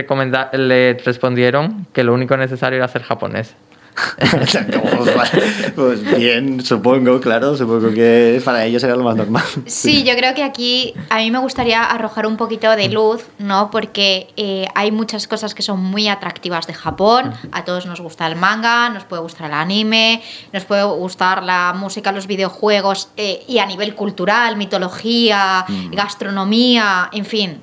le 0.59 0.95
respondieron 1.05 1.87
que 1.93 2.03
lo 2.03 2.15
único 2.15 2.37
necesario 2.37 2.79
era 2.79 2.89
ser 2.89 3.03
japonés. 3.03 3.57
pues 5.75 6.19
bien, 6.19 6.65
supongo, 6.65 7.21
claro, 7.21 7.57
supongo 7.57 7.91
que 7.91 8.41
para 8.45 8.65
ellos 8.65 8.83
era 8.83 8.97
lo 8.97 9.05
más 9.05 9.17
normal. 9.17 9.45
Sí, 9.67 10.05
yo 10.05 10.15
creo 10.15 10.35
que 10.35 10.43
aquí 10.43 10.95
a 11.09 11.19
mí 11.19 11.31
me 11.31 11.39
gustaría 11.39 11.83
arrojar 11.83 12.27
un 12.27 12.37
poquito 12.37 12.71
de 12.77 12.89
luz, 12.89 13.25
¿no? 13.39 13.71
Porque 13.71 14.29
eh, 14.37 14.67
hay 14.75 14.91
muchas 14.91 15.27
cosas 15.27 15.55
que 15.55 15.63
son 15.63 15.83
muy 15.83 16.09
atractivas 16.09 16.67
de 16.67 16.75
Japón. 16.75 17.33
A 17.53 17.65
todos 17.65 17.87
nos 17.87 18.01
gusta 18.01 18.27
el 18.27 18.37
manga, 18.37 18.89
nos 18.91 19.05
puede 19.05 19.23
gustar 19.23 19.49
el 19.49 19.55
anime, 19.55 20.23
nos 20.53 20.65
puede 20.65 20.85
gustar 20.85 21.43
la 21.43 21.75
música, 21.77 22.13
los 22.13 22.27
videojuegos 22.27 23.09
eh, 23.17 23.43
y 23.49 23.59
a 23.59 23.67
nivel 23.67 23.95
cultural, 23.95 24.57
mitología, 24.57 25.65
mm. 25.67 25.91
gastronomía, 25.93 27.09
en 27.13 27.25
fin. 27.25 27.63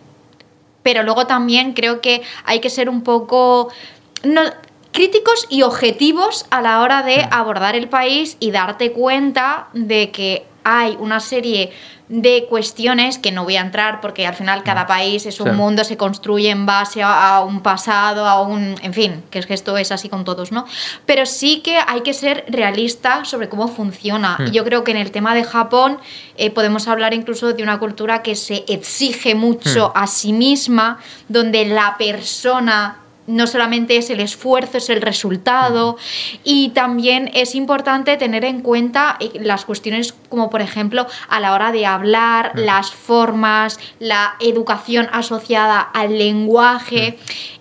Pero 0.84 1.04
luego 1.04 1.28
también 1.28 1.74
creo 1.74 2.02
que 2.02 2.22
hay 2.46 2.60
que 2.60 2.70
ser 2.70 2.90
un 2.90 3.02
poco... 3.02 3.70
No, 4.24 4.42
críticos 4.98 5.46
y 5.52 5.62
objetivos 5.62 6.48
a 6.50 6.60
la 6.60 6.82
hora 6.82 7.04
de 7.04 7.28
abordar 7.30 7.76
el 7.76 7.88
país 7.88 8.36
y 8.40 8.50
darte 8.50 8.94
cuenta 8.94 9.68
de 9.74 10.10
que 10.10 10.44
hay 10.64 10.98
una 11.00 11.20
serie 11.20 11.72
de 12.10 12.48
cuestiones 12.50 13.20
que 13.20 13.32
no 13.32 13.44
voy 13.44 13.58
a 13.58 13.62
entrar 13.62 14.02
porque 14.02 14.26
al 14.26 14.34
final 14.34 14.64
cada 14.64 14.88
país 14.88 15.28
es 15.28 15.40
un 15.40 15.56
mundo, 15.56 15.84
se 15.84 15.98
construye 15.98 16.50
en 16.50 16.66
base 16.66 17.04
a, 17.04 17.42
un 17.42 17.62
pasado, 17.62 18.26
a 18.26 18.42
un... 18.42 18.74
En 18.82 18.92
fin, 18.92 19.24
que 19.30 19.38
es 19.38 19.46
que 19.46 19.54
esto 19.54 19.78
es 19.78 19.92
así 19.92 20.10
con 20.10 20.26
todos, 20.26 20.52
¿no? 20.52 20.66
Pero 21.06 21.28
sí 21.28 21.60
que 21.60 21.78
hay 21.78 22.02
que 22.02 22.16
ser 22.16 22.46
realista 22.48 23.24
sobre 23.24 23.50
cómo 23.50 23.68
funciona. 23.68 24.36
Y 24.48 24.50
yo 24.50 24.64
creo 24.64 24.84
que 24.84 24.90
en 24.90 24.98
el 24.98 25.12
tema 25.12 25.36
de 25.36 25.44
Japón 25.44 26.00
eh, 26.38 26.50
podemos 26.50 26.88
hablar 26.88 27.14
incluso 27.14 27.54
de 27.54 27.62
una 27.62 27.78
cultura 27.78 28.24
que 28.24 28.36
se 28.36 28.66
exige 28.68 29.36
mucho 29.36 29.92
a 29.94 30.08
sí 30.08 30.34
misma, 30.34 30.98
donde 31.30 31.66
la 31.66 31.98
persona 32.00 33.02
no 33.28 33.46
solamente 33.46 33.98
es 33.98 34.10
el 34.10 34.22
esfuerzo, 34.22 34.78
es 34.78 34.90
el 34.90 35.02
resultado 35.02 35.98
y 36.44 36.70
también 36.70 37.30
es 37.34 37.56
importante 37.56 38.18
tener 38.18 38.46
en 38.46 38.62
cuenta 38.62 39.18
eh, 39.20 39.32
las 39.42 39.66
cuestiones 39.66 40.13
como 40.30 40.50
por 40.50 40.62
ejemplo 40.62 41.06
a 41.30 41.40
la 41.40 41.54
hora 41.54 41.72
de 41.72 41.86
hablar, 41.86 42.54
las 42.56 42.92
formas, 42.92 43.80
la 44.00 44.36
educación 44.40 45.10
asociada 45.12 45.80
al 45.80 46.18
lenguaje. 46.18 47.20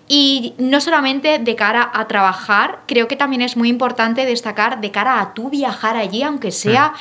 Y 0.09 0.53
no 0.57 0.79
solamente 0.79 1.37
de 1.37 1.55
cara 1.55 1.91
a 1.93 2.07
trabajar, 2.07 2.79
creo 2.87 3.09
que 3.09 3.17
también 3.17 3.41
es 3.41 3.57
muy 3.57 3.67
importante 3.67 4.25
destacar 4.25 4.79
de 4.79 4.89
cara 4.89 5.19
a 5.19 5.33
tú 5.33 5.49
viajar 5.49 5.97
allí, 5.97 6.23
aunque 6.23 6.51
sea 6.51 6.93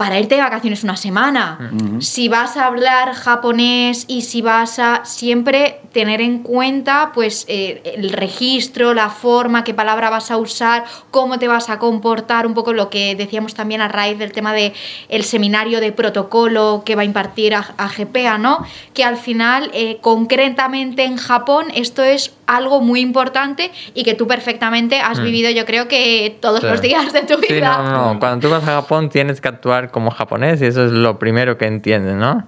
para 0.00 0.18
irte 0.18 0.36
de 0.36 0.40
vacaciones 0.40 0.82
una 0.82 0.96
semana. 0.96 1.72
Si 1.98 2.30
vas 2.30 2.56
a 2.56 2.64
hablar 2.64 3.12
japonés 3.12 4.06
y 4.08 4.22
si 4.22 4.40
vas 4.40 4.78
a 4.78 5.04
siempre 5.04 5.82
tener 5.92 6.22
en 6.22 6.42
cuenta 6.42 7.10
pues 7.12 7.44
eh, 7.48 7.82
el 7.84 8.10
registro, 8.10 8.94
la 8.94 9.10
forma, 9.10 9.62
qué 9.62 9.74
palabra 9.74 10.08
vas 10.08 10.30
a 10.30 10.38
usar, 10.38 10.84
cómo 11.10 11.38
te 11.38 11.48
vas 11.48 11.68
a 11.68 11.78
comportar, 11.78 12.46
un 12.46 12.54
poco 12.54 12.72
lo 12.72 12.88
que 12.88 13.14
decíamos 13.14 13.52
también 13.52 13.82
a 13.82 13.88
raíz 13.88 14.18
del 14.18 14.32
tema 14.32 14.54
de 14.54 14.72
el 15.10 15.22
seminario 15.22 15.82
de 15.82 15.92
protocolo 15.92 16.82
que 16.86 16.94
va 16.96 17.02
a 17.02 17.04
impartir 17.04 17.54
a, 17.54 17.90
GPA, 17.98 18.38
¿no? 18.38 18.64
Que 18.94 19.04
al 19.04 19.18
final, 19.18 19.70
eh, 19.74 19.98
concretamente 20.00 21.04
en 21.04 21.18
Japón, 21.18 21.66
esto 21.74 22.02
es 22.02 22.32
algo 22.46 22.80
muy 22.80 23.00
importante 23.00 23.70
y 23.94 24.02
que 24.02 24.14
tú 24.14 24.26
perfectamente 24.26 24.98
has 24.98 25.18
mm. 25.20 25.24
vivido, 25.24 25.50
yo 25.50 25.66
creo 25.66 25.88
que 25.88 26.38
todos 26.40 26.62
los 26.62 26.80
días 26.80 27.12
de 27.12 27.22
tu 27.22 27.36
vida. 27.38 27.82
no, 27.82 28.14
no, 28.14 28.18
cuando 28.18 28.48
tú 28.48 28.52
vas 28.52 28.62
a 28.62 28.80
Japón 28.80 29.10
tienes 29.10 29.40
que 29.40 29.48
actuar 29.48 29.89
como 29.90 30.10
japonés 30.10 30.60
y 30.62 30.66
eso 30.66 30.84
es 30.84 30.92
lo 30.92 31.18
primero 31.18 31.58
que 31.58 31.66
entiendes, 31.66 32.14
¿no? 32.14 32.46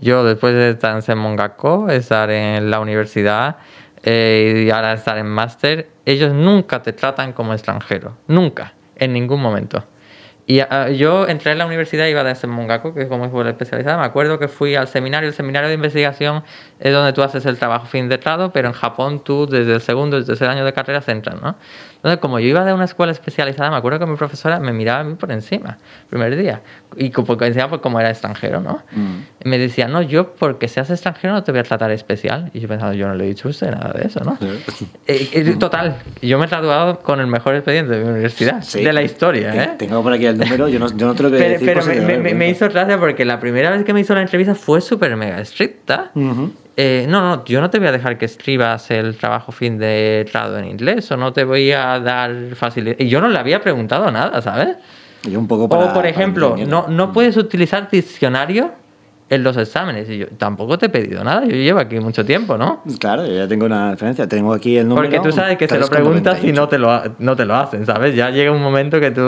Yo 0.00 0.24
después 0.24 0.54
de 0.54 0.70
estar 0.70 0.94
en 0.94 1.02
Semongako, 1.02 1.88
estar 1.90 2.30
en 2.30 2.70
la 2.70 2.80
universidad 2.80 3.56
eh, 4.02 4.64
y 4.66 4.70
ahora 4.70 4.92
estar 4.92 5.18
en 5.18 5.26
máster, 5.26 5.88
ellos 6.04 6.32
nunca 6.32 6.82
te 6.82 6.92
tratan 6.92 7.32
como 7.32 7.52
extranjero, 7.52 8.16
nunca, 8.26 8.74
en 8.96 9.12
ningún 9.12 9.40
momento. 9.40 9.84
Y 10.50 10.60
ah, 10.60 10.88
yo 10.88 11.28
entré 11.28 11.52
en 11.52 11.58
la 11.58 11.66
universidad, 11.66 12.06
iba 12.06 12.24
de 12.24 12.46
Mongaku, 12.46 12.94
que 12.94 13.02
es 13.02 13.08
como 13.08 13.26
escuela 13.26 13.50
especializada. 13.50 13.98
Me 13.98 14.06
acuerdo 14.06 14.38
que 14.38 14.48
fui 14.48 14.76
al 14.76 14.88
seminario. 14.88 15.28
El 15.28 15.34
seminario 15.34 15.68
de 15.68 15.74
investigación 15.74 16.42
es 16.80 16.90
donde 16.90 17.12
tú 17.12 17.22
haces 17.22 17.44
el 17.44 17.58
trabajo 17.58 17.84
fin 17.84 18.08
de 18.08 18.16
grado, 18.16 18.50
pero 18.50 18.68
en 18.68 18.72
Japón 18.72 19.22
tú 19.22 19.46
desde 19.46 19.74
el 19.74 19.82
segundo, 19.82 20.16
desde 20.16 20.32
el 20.32 20.38
tercer 20.38 20.48
año 20.48 20.64
de 20.64 20.72
carrera 20.72 21.02
entras, 21.06 21.38
¿no? 21.42 21.56
Entonces, 21.98 22.20
como 22.20 22.38
yo 22.38 22.46
iba 22.46 22.64
de 22.64 22.72
una 22.72 22.84
escuela 22.84 23.10
especializada, 23.12 23.70
me 23.70 23.76
acuerdo 23.76 23.98
que 23.98 24.06
mi 24.06 24.16
profesora 24.16 24.60
me 24.60 24.72
miraba 24.72 25.00
a 25.00 25.04
mí 25.04 25.14
por 25.16 25.32
encima, 25.32 25.78
primer 26.08 26.36
día. 26.36 26.60
Y 26.96 27.10
porque 27.10 27.46
encima, 27.46 27.68
pues 27.68 27.80
como 27.80 27.98
era 27.98 28.08
extranjero, 28.10 28.60
¿no? 28.60 28.82
Mm. 28.92 29.48
Me 29.48 29.58
decía, 29.58 29.88
no, 29.88 30.00
yo 30.02 30.32
porque 30.34 30.68
seas 30.68 30.90
extranjero 30.90 31.34
no 31.34 31.42
te 31.42 31.50
voy 31.50 31.60
a 31.60 31.64
tratar 31.64 31.90
especial. 31.90 32.50
Y 32.54 32.60
yo 32.60 32.68
pensaba, 32.68 32.94
yo 32.94 33.08
no 33.08 33.14
le 33.14 33.24
he 33.24 33.28
dicho 33.28 33.48
a 33.48 33.50
usted 33.50 33.70
nada 33.72 33.92
de 33.92 34.06
eso, 34.06 34.20
¿no? 34.24 34.38
Eh, 35.08 35.56
total, 35.58 35.96
yo 36.22 36.38
me 36.38 36.44
he 36.44 36.48
graduado 36.48 37.00
con 37.00 37.18
el 37.18 37.26
mejor 37.26 37.56
expediente 37.56 37.92
de 37.98 38.04
mi 38.04 38.10
universidad, 38.10 38.62
de 38.84 38.92
la 38.92 39.02
historia, 39.02 39.52
¿eh? 39.64 39.70
Tengo 39.78 40.02
por 40.02 40.12
aquí 40.12 40.26
el 40.26 40.38
número, 40.38 40.68
yo 40.68 40.78
no, 40.78 40.96
yo 40.96 41.06
no 41.06 41.14
te 41.16 41.22
lo 41.24 41.30
quería 41.30 41.46
Pero, 41.46 41.52
decir. 41.60 41.66
pero 41.66 41.80
por 41.80 41.92
si 41.94 42.00
me, 42.00 42.18
me- 42.18 42.34
me 42.34 42.48
hizo 42.48 42.68
gracia 42.68 42.96
porque 42.98 43.24
la 43.24 43.40
primera 43.40 43.70
vez 43.70 43.84
que 43.84 43.92
me 43.92 44.00
hizo 44.00 44.14
la 44.14 44.20
entrevista 44.22 44.54
fue 44.54 44.80
súper 44.80 45.16
mega 45.16 45.40
estricta. 45.40 46.12
Eh, 46.80 47.06
no, 47.08 47.20
no, 47.20 47.44
yo 47.44 47.60
no 47.60 47.70
te 47.70 47.80
voy 47.80 47.88
a 47.88 47.92
dejar 47.92 48.18
que 48.18 48.24
escribas 48.24 48.92
el 48.92 49.16
trabajo 49.16 49.50
fin 49.50 49.78
de 49.78 50.24
grado 50.32 50.60
en 50.60 50.64
inglés 50.64 51.10
o 51.10 51.16
no 51.16 51.32
te 51.32 51.42
voy 51.42 51.72
a 51.72 51.98
dar 51.98 52.54
facilidad. 52.54 52.94
Y 53.00 53.08
yo 53.08 53.20
no 53.20 53.26
le 53.26 53.36
había 53.36 53.60
preguntado 53.60 54.08
nada, 54.12 54.40
¿sabes? 54.40 54.76
Yo 55.24 55.40
un 55.40 55.48
poco 55.48 55.68
para, 55.68 55.86
o, 55.86 55.92
por 55.92 56.06
ejemplo, 56.06 56.54
no, 56.56 56.86
no 56.86 57.12
puedes 57.12 57.36
utilizar 57.36 57.90
diccionario 57.90 58.70
en 59.30 59.42
los 59.42 59.56
exámenes. 59.56 60.08
Y 60.08 60.18
yo 60.18 60.26
tampoco 60.38 60.78
te 60.78 60.86
he 60.86 60.88
pedido 60.88 61.22
nada, 61.24 61.44
yo 61.44 61.54
llevo 61.56 61.78
aquí 61.80 61.98
mucho 62.00 62.24
tiempo, 62.24 62.56
¿no? 62.56 62.82
Claro, 62.98 63.26
yo 63.26 63.34
ya 63.34 63.48
tengo 63.48 63.66
una 63.66 63.90
referencia. 63.92 64.26
Tengo 64.28 64.52
aquí 64.52 64.76
el 64.76 64.88
número. 64.88 65.08
Porque 65.10 65.20
tú 65.28 65.34
sabes 65.34 65.58
que 65.58 65.68
se 65.68 65.78
lo 65.78 65.86
3,98. 65.86 65.90
preguntas 65.90 66.38
y 66.44 66.52
no 66.52 66.68
te 66.68 66.78
lo, 66.78 67.02
no 67.18 67.36
te 67.36 67.44
lo 67.44 67.54
hacen, 67.56 67.84
¿sabes? 67.86 68.14
Ya 68.14 68.30
llega 68.30 68.52
un 68.52 68.62
momento 68.62 69.00
que 69.00 69.10
tú... 69.10 69.20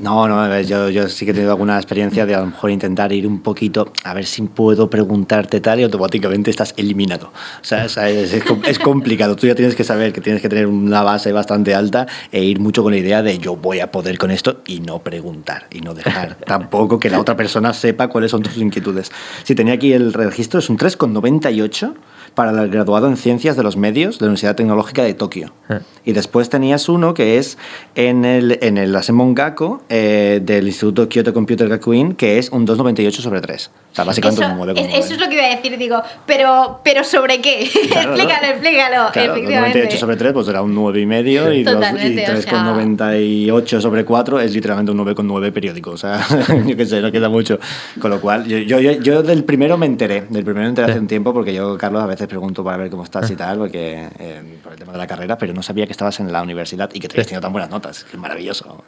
No, 0.00 0.26
no, 0.28 0.60
yo, 0.62 0.88
yo 0.90 1.08
sí 1.08 1.24
que 1.24 1.30
he 1.30 1.34
tenido 1.34 1.52
alguna 1.52 1.76
experiencia 1.76 2.26
de 2.26 2.34
a 2.34 2.40
lo 2.40 2.46
mejor 2.46 2.70
intentar 2.70 3.12
ir 3.12 3.26
un 3.26 3.40
poquito 3.42 3.92
a 4.04 4.14
ver 4.14 4.24
si 4.26 4.42
puedo 4.42 4.90
preguntarte 4.90 5.60
tal 5.60 5.80
y 5.80 5.82
automáticamente 5.84 6.50
estás 6.50 6.74
eliminado. 6.76 7.26
O 7.60 7.64
sea, 7.64 7.84
es, 7.84 7.96
es- 7.96 8.34
es 8.66 8.78
complicado. 8.78 9.36
Tú 9.36 9.46
ya 9.46 9.54
tienes 9.54 9.74
que 9.74 9.84
saber 9.84 10.12
que 10.12 10.20
tienes 10.20 10.42
que 10.42 10.48
tener 10.48 10.66
una 10.66 11.02
base 11.02 11.32
bastante 11.32 11.74
alta 11.74 12.06
e 12.32 12.42
ir 12.44 12.60
mucho 12.60 12.82
con 12.82 12.92
la 12.92 12.98
idea 12.98 13.22
de 13.22 13.38
yo 13.38 13.56
voy 13.56 13.80
a 13.80 13.90
poder 13.90 14.18
con 14.18 14.30
esto 14.30 14.58
y 14.66 14.80
no 14.80 14.98
preguntar 15.00 15.66
y 15.70 15.80
no 15.80 15.94
dejar 15.94 16.34
tampoco 16.46 16.98
que 16.98 17.10
la 17.10 17.20
otra 17.20 17.36
persona 17.36 17.72
sepa 17.72 18.08
cuáles 18.08 18.30
son 18.30 18.42
tus 18.42 18.56
inquietudes. 18.56 19.10
Si 19.44 19.54
tenía 19.54 19.74
aquí 19.74 19.92
el 19.92 20.14
registro, 20.14 20.58
es 20.58 20.70
un 20.70 20.78
3,98 20.78 21.94
para 22.34 22.50
el 22.62 22.68
graduado 22.68 23.06
en 23.08 23.16
Ciencias 23.16 23.56
de 23.56 23.62
los 23.62 23.76
Medios 23.76 24.18
de 24.18 24.24
la 24.24 24.28
Universidad 24.30 24.56
Tecnológica 24.56 25.02
de 25.04 25.14
Tokio. 25.14 25.52
Eh. 25.68 25.78
Y 26.04 26.12
después 26.12 26.48
tenías 26.50 26.88
uno 26.88 27.14
que 27.14 27.38
es 27.38 27.56
en 27.94 28.24
el, 28.24 28.58
en 28.60 28.76
el 28.76 28.94
Asemon 28.96 29.34
Gakko 29.34 29.82
eh, 29.88 30.40
del 30.42 30.66
Instituto 30.66 31.08
Kyoto 31.08 31.32
Computer 31.32 31.68
Gakuin, 31.68 32.14
que 32.14 32.38
es 32.38 32.50
un 32.50 32.66
2,98 32.66 33.10
sobre 33.12 33.40
3. 33.40 33.70
O 33.92 33.94
sea, 33.94 34.04
básicamente 34.04 34.44
Eso, 34.44 34.52
un 34.52 34.58
9,9. 34.68 34.78
es- 34.80 35.04
eso 35.04 35.14
es 35.14 35.20
lo 35.20 35.28
que 35.28 35.34
iba 35.34 35.44
a 35.44 35.56
decir, 35.56 35.78
digo, 35.78 36.02
pero, 36.26 36.80
pero 36.84 37.04
¿sobre 37.04 37.40
qué? 37.40 37.70
Claro, 37.88 38.14
explícalo, 38.14 38.46
explícalo, 38.48 39.12
Claro, 39.12 39.34
efectivamente. 39.34 39.88
2,98 39.88 39.98
sobre 39.98 40.16
3 40.16 40.32
pues 40.32 40.48
era 40.48 40.62
un 40.62 40.74
9,5 40.74 41.56
y, 41.60 41.64
Totalmente, 41.64 42.22
y 42.22 42.24
o 42.24 42.40
sea- 42.42 42.60
3,98 42.60 43.80
sobre 43.80 44.04
4 44.04 44.40
es 44.40 44.52
literalmente 44.54 44.90
un 44.92 44.98
9,9 44.98 45.52
periódico. 45.52 45.92
O 45.92 45.96
sea, 45.96 46.20
yo 46.66 46.76
qué 46.76 46.84
sé, 46.86 47.00
no 47.00 47.12
queda 47.12 47.28
mucho. 47.28 47.58
Con 48.00 48.10
lo 48.10 48.20
cual, 48.20 48.44
yo, 48.46 48.58
yo, 48.58 48.80
yo, 48.80 48.92
yo 49.00 49.22
del 49.22 49.44
primero 49.44 49.78
me 49.78 49.86
enteré. 49.86 50.22
Del 50.28 50.44
primero 50.44 50.64
me 50.64 50.68
enteré 50.70 50.90
hace 50.90 50.98
un 51.00 51.06
tiempo 51.06 51.32
porque 51.32 51.54
yo, 51.54 51.78
Carlos, 51.78 52.02
a 52.02 52.06
veces 52.06 52.23
pregunto 52.28 52.62
para 52.62 52.76
ver 52.76 52.90
cómo 52.90 53.04
estás 53.04 53.30
y 53.30 53.36
tal, 53.36 53.58
porque 53.58 54.08
eh, 54.18 54.60
por 54.62 54.72
el 54.72 54.78
tema 54.78 54.92
de 54.92 54.98
la 54.98 55.06
carrera, 55.06 55.36
pero 55.36 55.52
no 55.52 55.62
sabía 55.62 55.86
que 55.86 55.92
estabas 55.92 56.20
en 56.20 56.32
la 56.32 56.42
universidad 56.42 56.90
y 56.92 57.00
que 57.00 57.08
te 57.08 57.14
habías 57.14 57.26
tenido 57.26 57.40
tan 57.40 57.52
buenas 57.52 57.70
notas. 57.70 58.04
Que 58.04 58.16
es 58.16 58.20
maravilloso. 58.20 58.84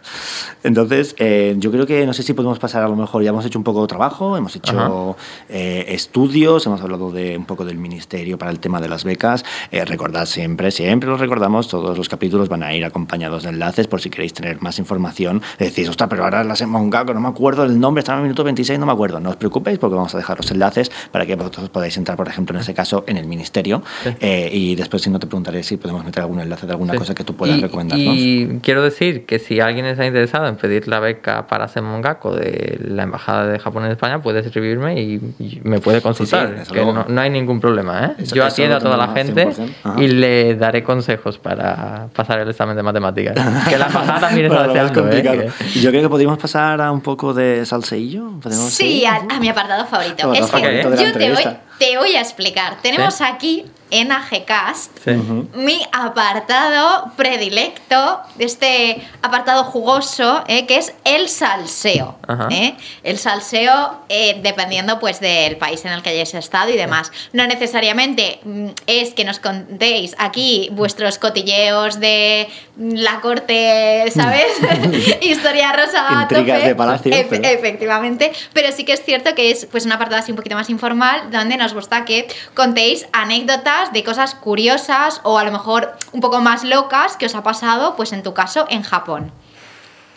Entonces, 0.62 1.14
eh, 1.18 1.54
yo 1.58 1.70
creo 1.70 1.86
que 1.86 2.06
no 2.06 2.12
sé 2.12 2.22
si 2.22 2.32
podemos 2.32 2.58
pasar 2.58 2.82
a 2.82 2.88
lo 2.88 2.96
mejor, 2.96 3.22
ya 3.22 3.30
hemos 3.30 3.44
hecho 3.44 3.58
un 3.58 3.64
poco 3.64 3.82
de 3.82 3.88
trabajo, 3.88 4.36
hemos 4.36 4.54
hecho 4.54 5.16
eh, 5.48 5.86
estudios, 5.88 6.66
hemos 6.66 6.80
hablado 6.80 7.10
de 7.10 7.36
un 7.36 7.44
poco 7.44 7.64
del 7.64 7.78
ministerio 7.78 8.38
para 8.38 8.50
el 8.50 8.60
tema 8.60 8.80
de 8.80 8.88
las 8.88 9.04
becas. 9.04 9.44
Eh, 9.70 9.84
recordad 9.84 10.26
siempre, 10.26 10.70
siempre 10.70 11.08
lo 11.08 11.16
recordamos, 11.16 11.68
todos 11.68 11.96
los 11.96 12.08
capítulos 12.08 12.48
van 12.48 12.62
a 12.62 12.74
ir 12.74 12.84
acompañados 12.84 13.42
de 13.42 13.50
enlaces 13.50 13.86
por 13.86 14.00
si 14.00 14.10
queréis 14.10 14.32
tener 14.32 14.60
más 14.62 14.78
información. 14.78 15.42
Decís, 15.58 15.88
ostras, 15.88 16.08
pero 16.08 16.24
ahora 16.24 16.44
las 16.44 16.60
hemos 16.60 16.76
Mongaco, 16.76 17.14
no 17.14 17.20
me 17.20 17.28
acuerdo 17.28 17.64
el 17.64 17.80
nombre, 17.80 18.00
estaba 18.00 18.18
en 18.18 18.24
el 18.24 18.28
minuto 18.28 18.44
26, 18.44 18.78
no 18.78 18.86
me 18.86 18.92
acuerdo. 18.92 19.18
No 19.18 19.30
os 19.30 19.36
preocupéis 19.36 19.78
porque 19.78 19.96
vamos 19.96 20.14
a 20.14 20.18
dejar 20.18 20.36
los 20.36 20.50
enlaces 20.50 20.90
para 21.10 21.24
que 21.24 21.34
vosotros 21.36 21.70
podáis 21.70 21.96
entrar, 21.96 22.16
por 22.16 22.28
ejemplo, 22.28 22.54
en 22.54 22.60
este 22.60 22.74
caso, 22.74 23.04
en 23.06 23.16
el 23.16 23.25
ministerio. 23.26 23.82
Eh, 24.20 24.48
y 24.52 24.74
después, 24.74 25.02
si 25.02 25.10
no, 25.10 25.18
te 25.18 25.26
preguntaré 25.26 25.62
si 25.62 25.76
podemos 25.76 26.04
meter 26.04 26.22
algún 26.22 26.40
enlace 26.40 26.66
de 26.66 26.72
alguna 26.72 26.92
Sí. 26.92 26.98
cosa 26.98 27.14
que 27.14 27.24
tú 27.24 27.34
puedas 27.34 27.58
y, 27.58 27.60
recomendarnos. 27.60 28.14
Y 28.16 28.60
quiero 28.62 28.82
decir 28.82 29.26
que 29.26 29.38
si 29.38 29.60
alguien 29.60 29.86
está 29.86 30.06
interesado 30.06 30.46
en 30.46 30.56
pedir 30.56 30.88
la 30.88 31.00
beca 31.00 31.46
para 31.46 31.68
Semongako 31.68 32.34
de 32.36 32.78
la 32.82 33.02
Embajada 33.04 33.46
de 33.46 33.58
Japón 33.58 33.84
en 33.86 33.92
España, 33.92 34.20
puede 34.22 34.40
escribirme 34.40 35.00
y, 35.00 35.14
y 35.38 35.60
me 35.64 35.80
puede 35.80 36.00
consultar. 36.00 36.46
Sí, 36.48 36.52
sí, 36.52 36.58
desde 36.60 36.74
que 36.74 36.80
no, 36.92 37.04
no 37.08 37.20
hay 37.20 37.30
ningún 37.30 37.60
problema. 37.60 38.06
¿eh? 38.06 38.22
Eso- 38.22 38.34
Yo 38.34 38.44
atiendo 38.44 38.76
a 38.76 38.80
toda 38.80 38.96
la 38.96 39.08
gente 39.08 39.46
100%. 39.46 39.68
Ajá. 39.84 40.02
y 40.02 40.08
le 40.08 40.54
daré 40.56 40.82
consejos 40.82 41.38
para 41.38 42.08
pasar 42.14 42.38
el 42.40 42.48
examen 42.48 42.76
de 42.76 42.82
matemáticas. 42.82 43.34
que 43.68 43.78
la 43.78 43.86
embajada 43.86 44.20
también 44.20 44.46
está 44.46 44.66
deseando. 44.66 45.08
¿eh? 45.10 45.50
Yo 45.80 45.90
creo 45.90 46.02
que 46.02 46.08
podríamos 46.08 46.38
pasar 46.38 46.80
a 46.80 46.90
un 46.92 47.00
poco 47.00 47.34
de 47.34 47.64
salseillo. 47.66 48.30
¿Podemos 48.42 48.70
Sí, 48.72 49.04
a, 49.04 49.16
a 49.28 49.40
mi 49.40 49.48
apartado 49.48 49.86
favorito. 49.86 50.32
Es 50.32 50.46
que 50.50 50.82
yo 51.02 51.12
te 51.12 51.32
voy. 51.32 51.42
Te 51.78 51.96
voy 51.98 52.16
a 52.16 52.20
explicar. 52.20 52.80
Tenemos 52.82 53.20
aquí 53.20 53.66
en 53.90 54.10
AGCast 54.10 54.90
Sí. 55.04 55.12
mi 55.54 55.86
apartado 55.92 57.12
predilecto, 57.16 58.20
este 58.38 59.00
apartado 59.22 59.64
jugoso, 59.64 60.42
eh, 60.48 60.66
que 60.66 60.78
es 60.78 60.92
el 61.04 61.28
salseo. 61.28 62.16
¿eh? 62.50 62.74
El 63.04 63.18
salseo, 63.18 64.00
eh, 64.08 64.40
dependiendo 64.42 64.98
pues 64.98 65.20
del 65.20 65.56
país 65.56 65.84
en 65.84 65.92
el 65.92 66.02
que 66.02 66.10
hayáis 66.10 66.34
estado 66.34 66.70
y 66.70 66.76
demás. 66.76 67.12
No 67.32 67.46
necesariamente 67.46 68.40
mm, 68.44 68.68
es 68.86 69.14
que 69.14 69.24
nos 69.24 69.38
contéis 69.38 70.14
aquí 70.18 70.68
vuestros 70.72 71.18
cotilleos 71.18 72.00
de 72.00 72.48
mm, 72.76 72.90
la 72.94 73.20
corte, 73.20 74.04
¿sabes? 74.14 74.46
Historia 75.20 75.72
rosa. 75.72 76.06
Intrigas 76.22 76.58
tope. 76.58 76.68
de 76.68 76.74
palacio, 76.74 77.12
pero- 77.30 77.44
Efectivamente, 77.48 78.32
pero 78.52 78.72
sí 78.72 78.84
que 78.84 78.92
es 78.94 79.04
cierto 79.04 79.34
que 79.34 79.50
es 79.50 79.66
pues 79.66 79.84
un 79.86 79.92
apartado 79.92 80.20
así 80.22 80.32
un 80.32 80.36
poquito 80.36 80.56
más 80.56 80.70
informal 80.70 81.30
donde 81.30 81.56
nos 81.56 81.72
gusta 81.74 82.04
que 82.04 82.26
contéis 82.54 83.06
anécdotas 83.12 83.75
de 83.92 84.02
cosas 84.04 84.34
curiosas 84.34 85.20
o 85.24 85.38
a 85.38 85.44
lo 85.44 85.52
mejor 85.52 85.92
un 86.12 86.20
poco 86.20 86.40
más 86.40 86.64
locas 86.64 87.16
que 87.16 87.26
os 87.26 87.34
ha 87.34 87.42
pasado, 87.42 87.94
pues 87.96 88.12
en 88.12 88.22
tu 88.22 88.32
caso, 88.34 88.66
en 88.68 88.82
Japón. 88.82 89.30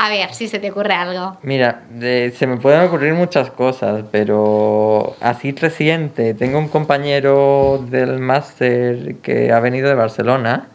A 0.01 0.07
ver 0.09 0.33
si 0.33 0.47
se 0.47 0.59
te 0.59 0.71
ocurre 0.71 0.93
algo. 0.93 1.37
Mira, 1.43 1.81
de- 1.89 2.33
se 2.37 2.47
me 2.47 2.55
pueden 2.57 2.81
ocurrir 2.87 3.13
muchas 3.13 3.49
cosas, 3.51 4.03
pero 4.11 5.15
así 5.19 5.51
reciente, 5.51 6.33
tengo 6.33 6.57
un 6.57 6.69
compañero 6.69 7.83
del 7.89 8.19
máster 8.19 9.17
que 9.21 9.51
ha 9.51 9.59
venido 9.59 9.89
de 9.89 9.95
Barcelona. 9.95 10.67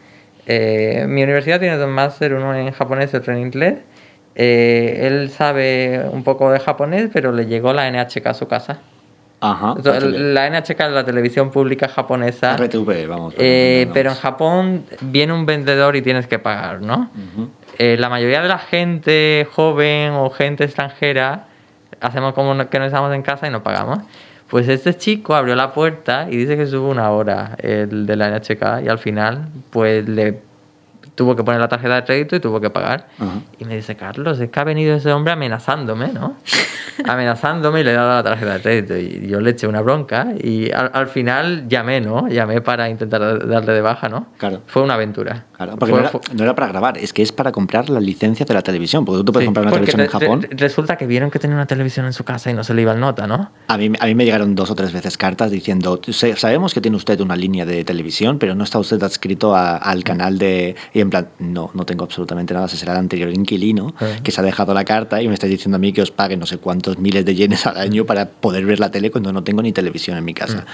Eh, 0.47 1.07
mi 1.09 1.23
universidad 1.23 1.59
tiene 1.59 1.79
dos 1.79 1.89
máster, 1.89 2.35
uno 2.35 2.55
en 2.55 2.71
japonés 2.73 3.15
y 3.15 3.17
otro 3.17 3.33
en 3.33 3.39
inglés. 3.41 3.79
Eh, 4.35 5.07
él 5.07 5.31
sabe 5.31 6.03
un 6.11 6.23
poco 6.23 6.51
de 6.51 6.61
japonés, 6.61 7.09
pero 7.13 7.33
le 7.33 7.47
llegó 7.47 7.73
la 7.73 7.89
NHK 7.89 8.27
a 8.27 8.35
su 8.35 8.47
casa. 8.47 8.81
Ajá. 9.45 9.75
La 9.83 10.49
NHK 10.49 10.81
es 10.81 10.93
la 10.93 11.05
televisión 11.05 11.51
pública 11.51 11.87
japonesa. 11.89 12.57
RTV, 12.57 13.07
vamos. 13.07 13.35
Eh, 13.37 13.89
pero 13.93 14.11
en 14.11 14.17
Japón 14.17 14.85
viene 15.03 15.35
un 15.35 15.45
vendedor 15.45 15.97
y 15.97 16.03
tienes 16.03 16.27
que 16.27 16.39
pagar, 16.39 16.81
¿no? 16.81 17.11
Ujú. 17.15 17.51
Eh, 17.79 17.97
la 17.99 18.09
mayoría 18.09 18.41
de 18.41 18.49
la 18.49 18.59
gente 18.59 19.47
joven 19.53 20.13
o 20.13 20.31
gente 20.31 20.65
extranjera 20.65 21.47
hacemos 22.01 22.33
como 22.33 22.57
que 22.71 22.79
no 22.79 22.87
estamos 22.87 23.15
en 23.15 23.23
casa 23.23 23.47
y 23.47 23.51
no 23.51 23.63
pagamos. 23.63 23.99
Pues 24.49 24.69
este 24.69 24.97
chico 24.97 25.35
abrió 25.35 25.55
la 25.57 25.73
puerta 25.73 26.27
y 26.31 26.37
dice 26.37 26.57
que 26.57 26.63
estuvo 26.63 26.89
una 26.89 27.11
hora 27.11 27.57
el 27.59 28.07
de 28.07 28.17
la 28.17 28.31
NHK 28.31 28.85
y 28.85 28.89
al 28.89 28.99
final 28.99 29.49
pues 29.71 30.09
le 30.09 30.41
tuvo 31.15 31.37
que 31.37 31.45
poner 31.45 31.61
la 31.61 31.69
tarjeta 31.69 31.97
de 31.97 32.05
crédito 32.05 32.37
y 32.37 32.41
tuvo 32.41 32.61
que 32.61 32.71
pagar. 32.71 33.09
Ajá. 33.19 33.41
Y 33.59 33.65
me 33.65 33.77
dice, 33.77 33.97
Carlos, 33.97 34.41
es 34.41 34.51
que 34.51 34.61
ha 34.61 34.65
venido 34.65 34.97
ese 34.97 35.13
hombre 35.13 35.33
amenazándome, 35.33 36.09
¿no? 36.09 36.37
amenazándome 37.05 37.81
y 37.81 37.85
le 37.85 37.91
he 37.93 37.95
dado 37.95 38.11
la 38.15 38.23
tarjeta 38.23 38.55
de 38.55 38.61
crédito. 38.63 38.97
Y 38.97 39.27
yo 39.29 39.41
le 39.41 39.51
eché 39.51 39.67
una 39.67 39.81
bronca 39.81 40.29
y 40.43 40.71
al, 40.73 40.91
al 40.93 41.09
final 41.09 41.69
llamé, 41.69 42.01
¿no? 42.01 42.29
Llamé 42.29 42.61
para 42.61 42.89
intentar 42.89 43.47
darle 43.47 43.73
de 43.73 43.81
baja, 43.81 44.09
¿no? 44.09 44.27
Claro. 44.39 44.61
Fue 44.67 44.83
una 44.83 44.95
aventura. 44.95 45.45
Claro, 45.57 45.77
porque 45.77 45.93
Fue- 45.93 46.03
no, 46.03 46.09
era, 46.09 46.21
no 46.35 46.43
era 46.45 46.55
para 46.55 46.69
grabar, 46.69 46.99
es 46.99 47.13
que 47.13 47.23
es 47.23 47.33
para 47.33 47.53
comprar 47.53 47.89
la 47.91 48.01
licencia 48.01 48.45
de 48.45 48.55
la 48.55 48.63
televisión, 48.63 49.05
porque 49.05 49.19
tú 49.19 49.25
te 49.27 49.33
puedes 49.33 49.45
Sí, 49.45 49.47
comprar 49.47 49.67
una 49.67 49.73
televisión 49.73 50.01
en 50.01 50.07
re- 50.07 50.13
Japón. 50.13 50.43
re- 50.43 50.49
resulta 50.57 50.97
que 50.97 51.07
vieron 51.07 51.31
que 51.31 51.39
tenía 51.39 51.57
una 51.57 51.67
televisión 51.67 52.07
en 52.07 52.13
su 52.13 52.25
casa 52.25 52.51
y 52.51 52.55
no 52.55 52.65
se 52.65 52.75
le 52.75 52.83
iba 52.83 52.93
el 52.93 53.01
nota, 53.01 53.27
¿no? 53.27 53.51
A 53.69 53.79
mí, 53.79 53.91
a 54.01 54.07
mí 54.07 54.15
me 54.15 54.25
llegaron 54.25 54.55
dos 54.55 54.71
o 54.71 54.75
tres 54.75 54.93
veces 54.93 55.17
cartas 55.17 55.51
diciendo, 55.51 56.01
"Se- 56.09 56.37
sabemos 56.37 56.75
que 56.75 56.81
tiene 56.81 56.97
usted 56.97 57.21
una 57.21 57.37
línea 57.37 57.65
de 57.67 57.85
televisión, 57.85 58.39
pero 58.39 58.55
no 58.55 58.65
está 58.65 58.79
usted 58.79 59.03
adscrito 59.03 59.55
a- 59.55 59.77
al 59.77 60.03
canal 60.05 60.39
de... 60.39 60.75
En 61.05 61.11
plan, 61.11 61.29
no, 61.39 61.71
no 61.75 61.85
tengo 61.87 62.05
absolutamente 62.05 62.55
nada, 62.55 62.67
ese 62.67 62.77
será 62.77 62.93
el 62.93 62.99
anterior 62.99 63.31
inquilino 63.31 63.95
Ah. 64.01 64.07
que 64.23 64.33
se 64.33 64.41
ha 64.41 64.45
dejado 64.45 64.73
la 64.75 64.85
carta 64.85 65.21
y 65.23 65.29
me 65.29 65.35
está 65.35 65.47
diciendo 65.47 65.77
a 65.77 65.79
mí 65.79 65.93
que 65.93 66.03
os 66.03 66.11
pague 66.11 66.37
no 66.37 66.47
sé 66.47 66.59
cuántos 66.59 66.99
miles 66.99 67.25
de 67.25 67.35
yenes 67.35 67.67
al 67.67 67.77
año 67.77 68.05
para 68.05 68.27
poder 68.27 68.65
ver 68.65 68.81
la 68.81 68.91
tele 68.91 69.11
cuando 69.11 69.33
no 69.33 69.45
tengo 69.45 69.63
ni 69.63 69.73
televisión 69.73 70.17
en 70.17 70.25
mi 70.25 70.35
casa. 70.35 70.65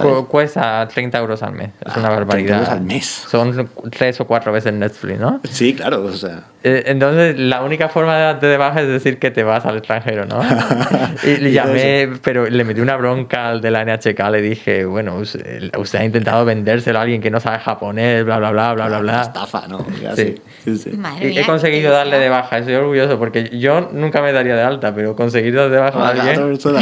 Cu- 0.00 0.26
Cuesta 0.28 0.86
30 0.86 1.18
euros 1.18 1.42
al 1.42 1.52
mes. 1.52 1.70
Es 1.80 1.96
una 1.96 2.08
Ah, 2.08 2.10
30 2.10 2.10
barbaridad. 2.10 2.56
euros 2.58 2.68
al 2.68 2.80
mes. 2.82 3.06
Son 3.30 3.70
tres 3.90 4.20
o 4.20 4.26
cuatro 4.26 4.52
veces 4.52 4.72
Netflix, 4.72 5.18
¿no? 5.18 5.40
Sí, 5.50 5.74
claro, 5.74 6.04
o 6.04 6.12
sea... 6.12 6.44
Eh, 6.64 6.82
Entonces, 6.86 7.38
la 7.38 7.62
única 7.62 7.88
forma 7.88 8.16
de 8.16 8.22
darte 8.24 8.46
de 8.46 8.56
baja 8.56 8.82
es 8.82 8.88
decir 8.88 9.18
que 9.20 9.30
te 9.30 9.42
vas 9.44 9.64
al 9.64 9.76
extranjero, 9.78 10.26
¿no? 10.26 10.40
y 11.24 11.36
le 11.36 11.52
llamé, 11.52 12.08
pero 12.22 12.48
le 12.48 12.64
metí 12.64 12.80
una 12.80 12.96
bronca 12.96 13.48
al 13.50 13.60
de 13.60 13.70
la 13.70 13.84
NHK, 13.84 14.18
le 14.30 14.42
dije, 14.42 14.84
bueno, 14.84 15.16
usted, 15.16 15.70
ha 15.98 16.04
intentado 16.04 16.44
vendérselo 16.44 16.98
a 16.98 17.02
alguien 17.02 17.20
que 17.22 17.30
no 17.30 17.38
sabe 17.40 17.58
japonés, 17.60 18.24
bla, 18.24 18.38
bla, 18.38 18.50
bla, 18.50 18.74
bla, 18.74 18.86
bla, 18.88 18.98
Una 18.98 19.12
bla. 19.12 19.22
estafa, 19.22 19.68
¿no? 19.68 19.77
¿No? 19.78 20.08
Casi. 20.10 20.34
Sí, 20.64 20.76
sí. 20.76 20.90
Madre 20.90 21.26
He, 21.26 21.30
mía, 21.30 21.40
he 21.42 21.46
conseguido 21.46 21.90
darle 21.92 22.16
de 22.16 22.24
deseo. 22.24 22.32
baja, 22.36 22.58
estoy 22.58 22.74
orgulloso 22.74 23.18
porque 23.18 23.50
yo 23.58 23.88
nunca 23.92 24.20
me 24.22 24.32
daría 24.32 24.54
de 24.56 24.62
alta, 24.62 24.94
pero 24.94 25.14
conseguir 25.16 25.54
dar 25.54 25.70
de 25.70 25.78
baja 25.78 25.98
a 25.98 26.08
Ah, 26.10 26.12
persona. 26.12 26.80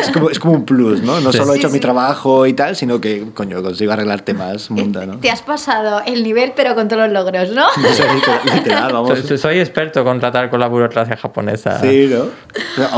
Es 0.00 0.10
como, 0.10 0.30
es 0.30 0.38
como 0.38 0.54
un 0.54 0.64
plus, 0.64 1.02
¿no? 1.02 1.20
No 1.20 1.32
Sí. 1.32 1.38
solo 1.38 1.52
he 1.52 1.54
Sí, 1.54 1.60
hecho 1.60 1.68
mi 1.68 1.74
sí. 1.74 1.80
trabajo 1.80 2.46
y 2.46 2.52
tal, 2.54 2.74
sino 2.76 3.00
que, 3.00 3.24
coño, 3.34 3.62
consigo 3.62 3.92
arreglar 3.92 4.22
temas 4.22 4.70
mundanos. 4.70 5.20
Te 5.20 5.30
has 5.30 5.42
pasado 5.42 6.02
el 6.06 6.22
nivel, 6.22 6.52
pero 6.56 6.74
con 6.74 6.88
todos 6.88 7.02
los 7.04 7.12
logros, 7.12 7.50
¿no? 7.50 7.66
Sea, 7.94 8.54
literal, 8.54 8.92
vamos. 8.92 9.18
Soy, 9.20 9.38
soy 9.38 9.58
experto 9.60 10.04
con 10.04 10.18
tratar 10.20 10.50
con 10.50 10.60
la 10.60 10.68
burocracia 10.68 11.16
japonesa. 11.16 11.80
Sí, 11.80 12.10
¿no? 12.10 12.26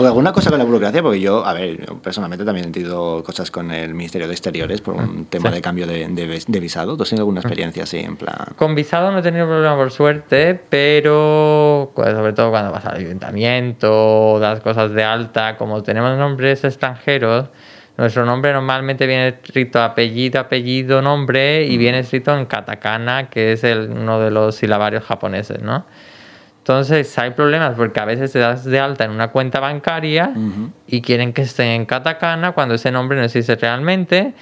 O 0.01 0.07
alguna 0.07 0.33
cosa 0.33 0.51
con 0.51 0.59
la 0.59 0.65
burocracia, 0.65 1.03
porque 1.03 1.21
yo, 1.21 1.45
a 1.45 1.53
ver, 1.53 1.87
yo 1.87 1.99
personalmente 1.99 2.45
también 2.45 2.69
he 2.69 2.73
tenido 2.73 3.23
cosas 3.25 3.51
con 3.51 3.71
el 3.71 3.95
Ministerio 3.95 4.27
de 4.29 4.35
Exteriores 4.35 4.81
por 4.81 4.95
un 4.95 5.27
tema 5.27 5.49
sí. 5.51 5.57
de 5.57 5.63
cambio 5.63 5.87
de, 5.87 6.07
de 6.09 6.41
de 6.47 6.61
visado. 6.61 6.97
¿Tú 6.97 7.03
has 7.03 7.09
tenido 7.11 7.23
alguna 7.23 7.41
experiencia 7.41 7.83
así, 7.85 7.99
en 7.99 8.17
plan? 8.17 8.37
Con 8.57 8.75
visado 8.75 9.11
no 9.11 9.19
he 9.19 9.23
tenido 9.23 9.40
problema 9.47 9.77
por 9.77 9.91
suerte, 9.91 10.61
pero 10.69 11.93
pues, 11.95 12.11
sobre 12.11 12.33
todo 12.33 12.51
cuando 12.51 12.73
vas 12.73 12.87
al 12.87 12.97
ayuntamiento, 12.97 14.39
das 14.41 14.61
cosas 14.61 14.93
de 14.93 15.05
alta, 15.05 15.57
como 15.57 15.83
tenemos 15.83 16.17
nombres 16.19 16.65
extranjeros, 16.65 17.49
nuestro 17.97 18.25
nombre 18.25 18.53
normalmente 18.53 19.07
viene 19.07 19.29
escrito 19.29 19.83
apellido, 19.83 20.41
apellido, 20.41 21.03
nombre 21.03 21.67
y 21.67 21.77
viene 21.77 21.99
escrito 21.99 22.37
en 22.37 22.47
katakana, 22.47 23.29
que 23.29 23.53
es 23.53 23.63
el, 23.63 23.91
uno 23.91 24.19
de 24.21 24.31
los 24.31 24.57
silabarios 24.57 25.05
japoneses, 25.05 25.61
¿no? 25.61 25.85
Entonces 26.59 27.19
hay 27.19 27.31
problemas 27.31 27.75
porque 27.77 28.01
a 28.01 28.05
veces 28.05 28.33
te 28.33 28.39
das 28.39 28.65
de 28.65 28.79
alta 28.79 29.05
en 29.05 29.11
una 29.11 29.29
cuenta 29.29 29.61
bancaria 29.61 30.33
y 30.87 31.03
quieren 31.03 31.33
que 31.33 31.43
esté 31.43 31.75
en 31.75 31.85
katakana 31.85 32.53
cuando 32.53 32.75
ese 32.75 32.91
nombre 32.91 33.19
no 33.19 33.25
existe 33.25 33.57
realmente. 33.57 34.35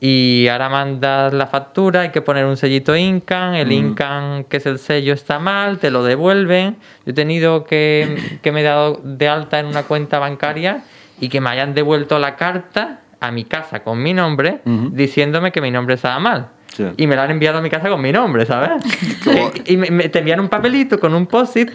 Y 0.00 0.48
ahora 0.50 0.68
mandas 0.68 1.32
la 1.32 1.46
factura, 1.46 2.02
hay 2.02 2.10
que 2.10 2.22
poner 2.22 2.44
un 2.44 2.56
sellito 2.56 2.94
Incan, 2.96 3.54
el 3.54 3.70
Incan, 3.72 4.44
que 4.44 4.56
es 4.58 4.66
el 4.66 4.78
sello, 4.78 5.12
está 5.14 5.38
mal, 5.38 5.78
te 5.78 5.90
lo 5.90 6.02
devuelven. 6.04 6.76
Yo 7.06 7.10
he 7.10 7.14
tenido 7.14 7.64
que, 7.64 8.38
que 8.42 8.52
me 8.52 8.60
he 8.60 8.64
dado 8.64 9.00
de 9.04 9.28
alta 9.28 9.58
en 9.60 9.66
una 9.66 9.82
cuenta 9.84 10.18
bancaria 10.18 10.82
y 11.20 11.28
que 11.28 11.40
me 11.40 11.50
hayan 11.50 11.74
devuelto 11.74 12.18
la 12.18 12.36
carta 12.36 13.00
a 13.20 13.30
mi 13.30 13.44
casa 13.44 13.80
con 13.80 14.02
mi 14.02 14.12
nombre, 14.14 14.60
diciéndome 14.64 15.52
que 15.52 15.60
mi 15.60 15.70
nombre 15.70 15.94
estaba 15.94 16.18
mal. 16.18 16.48
Sí. 16.74 16.84
Y 16.96 17.06
me 17.06 17.14
lo 17.16 17.22
han 17.22 17.30
enviado 17.30 17.58
a 17.58 17.62
mi 17.62 17.68
casa 17.70 17.88
con 17.88 18.00
mi 18.00 18.12
nombre, 18.12 18.46
¿sabes? 18.46 18.82
Que- 19.24 19.62
y 19.72 19.76
me, 19.76 19.90
me- 19.90 20.08
te 20.08 20.20
envían 20.20 20.40
un 20.40 20.48
papelito 20.48 20.98
con 20.98 21.14
un 21.14 21.26
post-it, 21.26 21.70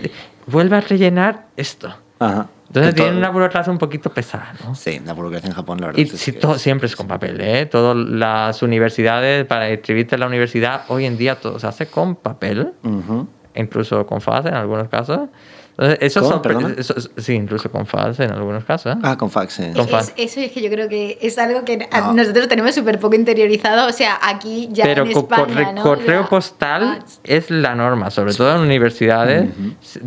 vuelve 0.48 0.76
a 0.76 0.82
rellenar 0.82 1.46
esto. 1.56 1.96
Ajá. 2.20 2.48
Entonces 2.68 2.94
Que 2.94 2.98
todo- 2.98 3.06
tienen 3.08 3.18
una 3.20 3.30
burocracia 3.30 3.72
un 3.72 3.78
poquito 3.78 4.12
pesada, 4.14 4.54
¿no? 4.64 4.76
Sí, 4.76 5.00
la 5.06 5.14
burocracia 5.14 5.48
en 5.48 5.56
Japón, 5.56 5.80
la 5.80 5.88
verdad. 5.88 6.00
Y 6.00 6.04
es 6.04 6.12
si 6.20 6.34
que 6.34 6.40
todo, 6.40 6.56
es- 6.56 6.62
siempre 6.62 6.88
es 6.88 6.96
con 6.96 7.08
papel, 7.08 7.40
¿eh? 7.40 7.66
Todas 7.66 7.96
las 7.96 8.62
universidades, 8.62 9.46
para 9.46 9.72
inscribirte 9.72 10.16
en 10.16 10.20
la 10.22 10.28
universidad, 10.28 10.82
hoy 10.90 11.06
en 11.06 11.18
día 11.18 11.36
todo 11.40 11.60
se 11.60 11.68
hace 11.68 11.86
con 11.88 12.16
papel, 12.16 12.74
Ujú. 12.84 13.28
incluso 13.56 14.06
con 14.06 14.20
FAS 14.22 14.46
en 14.48 14.54
algunos 14.54 14.90
casos. 14.90 15.30
Entonces, 15.80 16.00
esos 16.02 16.24
¿Con? 16.24 16.32
son, 16.32 16.42
Perdona. 16.42 16.76
esos- 16.76 17.12
sí, 17.18 17.34
incluso 17.34 17.70
con 17.72 17.86
FAS 17.86 18.20
en 18.22 18.32
algunos 18.32 18.64
casos. 18.66 18.96
¿eh? 18.96 19.00
Ah, 19.04 19.16
con 19.16 19.30
fax, 19.30 19.54
sí. 19.54 19.64
Con 19.76 19.86
Es- 19.86 19.92
fax. 19.92 20.14
eso 20.18 20.40
es 20.40 20.52
que 20.52 20.62
yo 20.64 20.72
creo 20.72 20.90
que 20.90 21.20
es 21.22 21.38
algo 21.38 21.64
que 21.66 21.78
No. 21.78 22.14
nosotros 22.14 22.48
tenemos 22.48 22.74
súper 22.74 23.00
poco 23.00 23.16
interiorizado. 23.16 23.88
O 23.88 23.92
sea, 23.94 24.18
aquí 24.24 24.70
ya 24.72 24.86
Pero 24.86 25.04
en 25.04 25.12
España, 25.12 25.46
corre- 25.46 25.74
¿no? 25.74 25.84
correo 25.84 26.22
Ya- 26.24 26.30
postal 26.30 26.98
fax. 27.00 27.20
es 27.24 27.52
la 27.52 27.76
norma, 27.76 28.10
sobre 28.10 28.34
todo 28.34 28.56
en 28.56 28.62
universidades. 28.62 29.50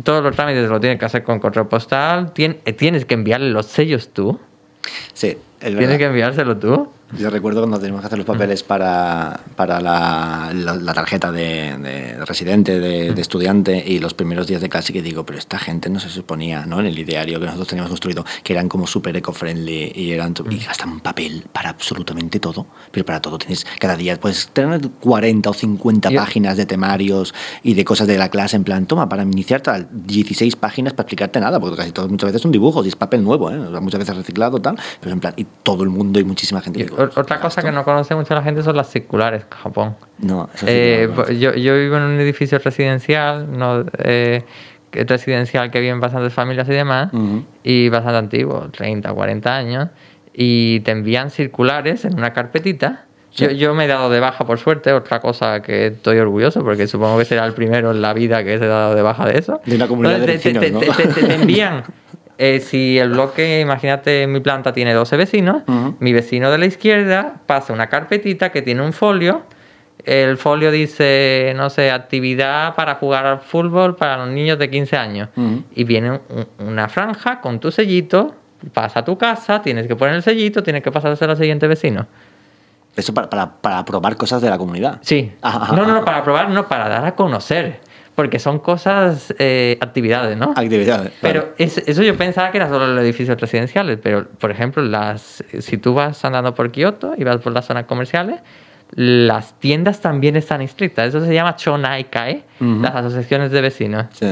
Todos 0.03 0.21
los 0.21 0.35
trámites 0.35 0.67
lo 0.69 0.79
tienes 0.81 0.99
que 0.99 1.05
hacer 1.05 1.23
con 1.23 1.39
correo 1.39 1.69
postal. 1.69 2.33
Tien- 2.33 2.57
eh, 2.65 2.73
tienes 2.73 3.05
que 3.05 3.13
enviarle 3.13 3.49
los 3.51 3.65
sellos 3.67 4.09
tú. 4.09 4.39
Sí, 5.13 5.27
es 5.27 5.37
Tienes 5.59 5.77
verdad. 5.79 5.97
que 5.99 6.05
enviárselo 6.05 6.57
tú. 6.57 6.89
Yo 7.17 7.29
recuerdo 7.29 7.61
cuando 7.61 7.77
teníamos 7.77 8.01
que 8.01 8.07
hacer 8.07 8.17
los 8.17 8.25
papeles 8.27 8.63
para, 8.63 9.39
para 9.55 9.79
la, 9.81 10.51
la- 10.53 10.75
la 10.75 10.93
tarjeta 10.93 11.31
de, 11.31 11.77
de 11.77 12.25
residente, 12.25 12.79
de, 12.79 13.13
de 13.13 13.21
estudiante, 13.21 13.83
y 13.85 13.99
los 13.99 14.13
primeros 14.13 14.47
días 14.47 14.61
de 14.61 14.69
clase 14.69 14.93
que 14.93 15.01
digo, 15.01 15.25
pero 15.25 15.37
esta 15.37 15.59
gente 15.59 15.89
no 15.89 15.99
se 15.99 16.09
suponía, 16.09 16.65
¿no? 16.65 16.79
En 16.79 16.85
el 16.85 16.97
ideario 16.97 17.39
que 17.39 17.45
nosotros 17.45 17.67
teníamos 17.67 17.89
construido, 17.89 18.25
que 18.43 18.53
eran 18.53 18.69
como 18.69 18.87
súper 18.87 19.15
eco-friendly 19.17 19.91
y 19.95 20.11
eran 20.11 20.33
y 20.49 20.57
gastan 20.59 20.99
papel 21.01 21.45
para 21.51 21.69
absolutamente 21.69 22.39
todo, 22.39 22.65
pero 22.91 23.05
para 23.05 23.21
todo 23.21 23.37
tienes, 23.37 23.65
cada 23.79 23.95
día 23.97 24.19
puedes 24.19 24.47
tener 24.49 24.81
40 24.99 25.49
o 25.49 25.53
50 25.53 26.09
Yo- 26.09 26.19
páginas 26.19 26.57
de 26.57 26.65
temarios 26.65 27.33
y 27.63 27.73
de 27.73 27.83
cosas 27.85 28.07
de 28.07 28.17
la 28.17 28.29
clase, 28.29 28.55
en 28.55 28.63
plan, 28.63 28.85
toma, 28.85 29.09
para 29.09 29.23
iniciar 29.23 29.61
tal, 29.61 29.87
16 29.91 30.55
páginas 30.55 30.93
para 30.93 31.03
explicarte 31.03 31.39
nada, 31.39 31.59
porque 31.59 31.75
casi 31.77 31.91
todo 31.91 32.07
muchas 32.07 32.27
veces 32.29 32.41
son 32.41 32.51
dibujos 32.51 32.85
y 32.85 32.89
es 32.89 32.95
papel 32.95 33.23
nuevo, 33.23 33.51
¿eh? 33.51 33.57
Muchas 33.81 33.99
veces 33.99 34.15
reciclado, 34.15 34.59
tal, 34.61 34.77
pero 34.99 35.13
en 35.13 35.19
plan, 35.19 35.33
y 35.37 35.45
todo 35.63 35.83
el 35.83 35.89
mundo 35.89 36.19
y 36.19 36.23
muchísima 36.23 36.61
gente. 36.61 36.79
Y 36.79 36.83
digo, 36.83 37.00
otra 37.03 37.39
cosa 37.39 37.61
que 37.61 37.71
no 37.71 37.83
conoce 37.83 38.15
mucho 38.15 38.33
la 38.35 38.43
gente 38.43 38.61
son 38.63 38.75
las 38.77 38.89
circulares 38.89 39.43
en 39.49 39.57
Japón. 39.57 39.95
No, 40.19 40.49
eso 40.53 40.65
sí 40.65 40.71
Eh, 40.71 41.05
no 41.09 41.15
po- 41.15 41.31
yo, 41.31 41.53
yo 41.53 41.75
vivo 41.77 41.97
en 41.97 42.03
un 42.03 42.19
edificio 42.19 42.59
residencial, 42.59 43.47
no, 43.57 43.85
eh, 44.03 44.43
residencial 44.91 45.71
que 45.71 45.79
viven 45.79 45.99
bastantes 45.99 46.33
familias 46.33 46.67
y 46.67 46.73
demás, 46.73 47.11
y 47.63 47.89
bastante 47.89 48.17
antiguo, 48.17 48.69
30 48.71 49.11
o 49.11 49.15
40 49.15 49.55
años, 49.55 49.89
y 50.33 50.79
te 50.81 50.91
envían 50.91 51.29
circulares 51.29 52.05
en 52.05 52.17
una 52.17 52.33
carpetita. 52.33 53.05
Sí. 53.31 53.45
Yo, 53.45 53.51
yo 53.51 53.73
me 53.73 53.85
he 53.85 53.87
dado 53.87 54.09
de 54.09 54.19
baja, 54.19 54.45
por 54.45 54.59
suerte, 54.59 54.91
otra 54.91 55.21
cosa 55.21 55.61
que 55.61 55.87
estoy 55.87 56.17
orgulloso, 56.19 56.61
porque 56.63 56.87
supongo 56.87 57.17
que 57.17 57.23
será 57.25 57.45
el 57.45 57.53
primero 57.53 57.91
en 57.91 58.01
la 58.01 58.13
vida 58.13 58.43
que 58.43 58.57
se 58.59 58.65
ha 58.65 58.67
dado 58.67 58.95
de 58.95 59.01
baja 59.01 59.25
de 59.25 59.39
eso. 59.39 59.61
De 59.65 59.75
una 59.77 59.87
comunidad 59.87 60.19
de 60.19 60.33
Entonces, 60.33 60.53
vecinos, 60.53 60.81
te, 60.81 60.87
¿no? 60.87 60.93
te- 60.95 61.07
te- 61.07 61.23
te 61.27 61.33
envían, 61.35 61.83
eh, 62.43 62.59
si 62.59 62.97
el 62.97 63.09
bloque, 63.09 63.59
imagínate, 63.61 64.25
mi 64.25 64.39
planta 64.39 64.73
tiene 64.73 64.93
12 64.93 65.15
vecinos, 65.15 65.61
mi 65.99 66.11
vecino 66.11 66.49
de 66.49 66.57
la 66.57 66.65
izquierda 66.65 67.35
pasa 67.45 67.71
una 67.71 67.87
carpetita 67.87 68.51
que 68.51 68.61
tiene 68.63 68.81
un 68.83 68.93
folio. 68.93 69.43
El 70.03 70.37
folio 70.37 70.71
dice, 70.71 71.53
no 71.55 71.69
sé, 71.69 71.91
actividad 71.91 72.73
para 72.73 72.95
jugar 72.95 73.27
al 73.27 73.39
fútbol 73.41 73.95
para 73.95 74.17
los 74.17 74.29
niños 74.29 74.57
de 74.57 74.69
15 74.71 74.97
años. 74.97 75.29
Y 75.75 75.83
viene 75.83 76.11
un- 76.11 76.47
una 76.67 76.89
franja 76.89 77.39
con 77.41 77.59
tu 77.59 77.69
sellito, 77.71 78.33
pasa 78.73 79.01
a 79.01 79.05
tu 79.05 79.17
casa, 79.19 79.61
tienes 79.61 79.85
que 79.87 79.95
poner 79.95 80.15
el 80.15 80.23
sellito, 80.23 80.63
tienes 80.63 80.81
que 80.81 80.91
pasárselo 80.91 81.33
al 81.33 81.37
siguiente 81.37 81.67
vecino. 81.67 82.07
Eso 82.95 83.13
para, 83.13 83.29
para, 83.29 83.51
para 83.61 83.85
probar 83.85 84.17
cosas 84.17 84.41
de 84.41 84.49
la 84.49 84.57
comunidad. 84.57 84.97
Sí. 85.01 85.31
Ah, 85.43 85.69
no, 85.75 85.85
no, 85.85 85.91
ah, 85.93 85.99
no, 85.99 86.05
para 86.05 86.23
probar, 86.23 86.49
no, 86.49 86.67
para 86.67 86.89
dar 86.89 87.05
a 87.05 87.13
conocer. 87.15 87.79
Porque 88.21 88.37
son 88.37 88.59
cosas, 88.59 89.33
eh, 89.39 89.79
actividades, 89.81 90.37
¿no? 90.37 90.51
Actividades. 90.55 91.11
Pero 91.21 91.55
es- 91.57 91.79
eso 91.79 92.03
yo 92.03 92.15
pensaba 92.15 92.51
que 92.51 92.57
era 92.59 92.69
solo 92.69 92.85
los 92.85 93.03
edificios 93.03 93.41
residenciales, 93.41 93.97
pero 93.99 94.27
por 94.27 94.51
ejemplo, 94.51 94.83
las, 94.83 95.43
si 95.59 95.77
tú 95.79 95.95
vas 95.95 96.23
andando 96.23 96.53
por 96.53 96.71
Kioto 96.71 97.15
y 97.17 97.23
vas 97.23 97.37
por 97.37 97.51
las 97.51 97.65
zonas 97.65 97.85
comerciales, 97.85 98.39
las 98.93 99.57
tiendas 99.59 100.01
también 100.01 100.35
están 100.35 100.61
inscritas. 100.61 101.07
Eso 101.07 101.25
se 101.25 101.33
llama 101.33 101.55
Chonaikai, 101.55 102.43
las 102.59 102.93
asociaciones 102.93 103.49
de 103.49 103.61
vecinos. 103.61 104.05
Sí. 104.11 104.27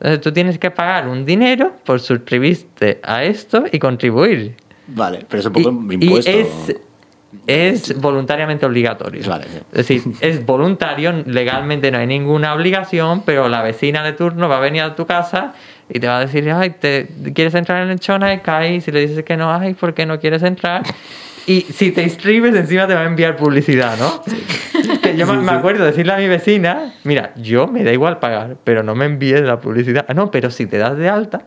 Entonces 0.00 0.20
tú 0.20 0.32
tienes 0.32 0.58
que 0.58 0.72
pagar 0.72 1.06
un 1.06 1.24
dinero 1.24 1.76
por 1.84 2.00
suscribirte 2.00 2.98
a 3.04 3.22
esto 3.22 3.66
y 3.70 3.78
contribuir. 3.78 4.56
Vale, 4.88 5.24
pero 5.28 5.38
es 5.40 5.46
un 5.46 5.52
poco 5.52 5.70
Y- 5.90 5.94
impuesto. 5.94 6.28
Y 6.28 6.34
es, 6.34 6.76
es 7.46 7.98
voluntariamente 8.00 8.64
obligatorio. 8.64 9.22
Vale. 9.28 9.46
Es 9.72 9.86
decir, 9.86 10.02
es 10.20 10.44
voluntario, 10.44 11.12
legalmente 11.26 11.90
no 11.90 11.98
hay 11.98 12.06
ninguna 12.06 12.54
obligación, 12.54 13.22
pero 13.24 13.48
la 13.48 13.62
vecina 13.62 14.02
de 14.02 14.12
turno 14.12 14.48
va 14.48 14.58
a 14.58 14.60
venir 14.60 14.82
a 14.82 14.94
tu 14.94 15.06
casa 15.06 15.54
y 15.88 16.00
te 16.00 16.06
va 16.06 16.18
a 16.18 16.20
decir, 16.20 16.50
ay, 16.50 16.70
¿te, 16.70 17.08
¿quieres 17.34 17.54
entrar 17.54 17.82
en 17.82 17.90
el 17.90 18.00
Chonaikai? 18.00 18.76
Y 18.76 18.80
si 18.80 18.92
le 18.92 19.00
dices 19.00 19.24
que 19.24 19.36
no, 19.36 19.52
ay, 19.52 19.74
¿por 19.74 19.94
qué 19.94 20.06
no 20.06 20.18
quieres 20.18 20.42
entrar? 20.42 20.82
Y 21.48 21.62
si 21.62 21.92
te 21.92 22.02
inscribes, 22.02 22.54
encima 22.54 22.86
te 22.86 22.94
va 22.94 23.00
a 23.00 23.06
enviar 23.06 23.34
publicidad, 23.36 23.96
¿no? 23.98 24.22
Que 25.02 25.16
yo 25.16 25.26
me- 25.26 25.38
me 25.38 25.52
acuerdo 25.52 25.84
decirle 25.84 26.12
a 26.12 26.18
mi 26.18 26.28
vecina, 26.28 26.92
mira, 27.04 27.32
yo 27.36 27.66
me 27.66 27.82
da 27.84 27.92
igual 27.92 28.18
pagar, 28.18 28.56
pero 28.64 28.82
no 28.82 28.94
me 28.94 29.06
envíes 29.06 29.40
la 29.40 29.58
publicidad. 29.58 30.04
Ah, 30.08 30.14
no, 30.14 30.30
pero 30.30 30.50
si 30.50 30.66
te 30.66 30.76
das 30.78 30.96
de 30.98 31.08
alta, 31.08 31.46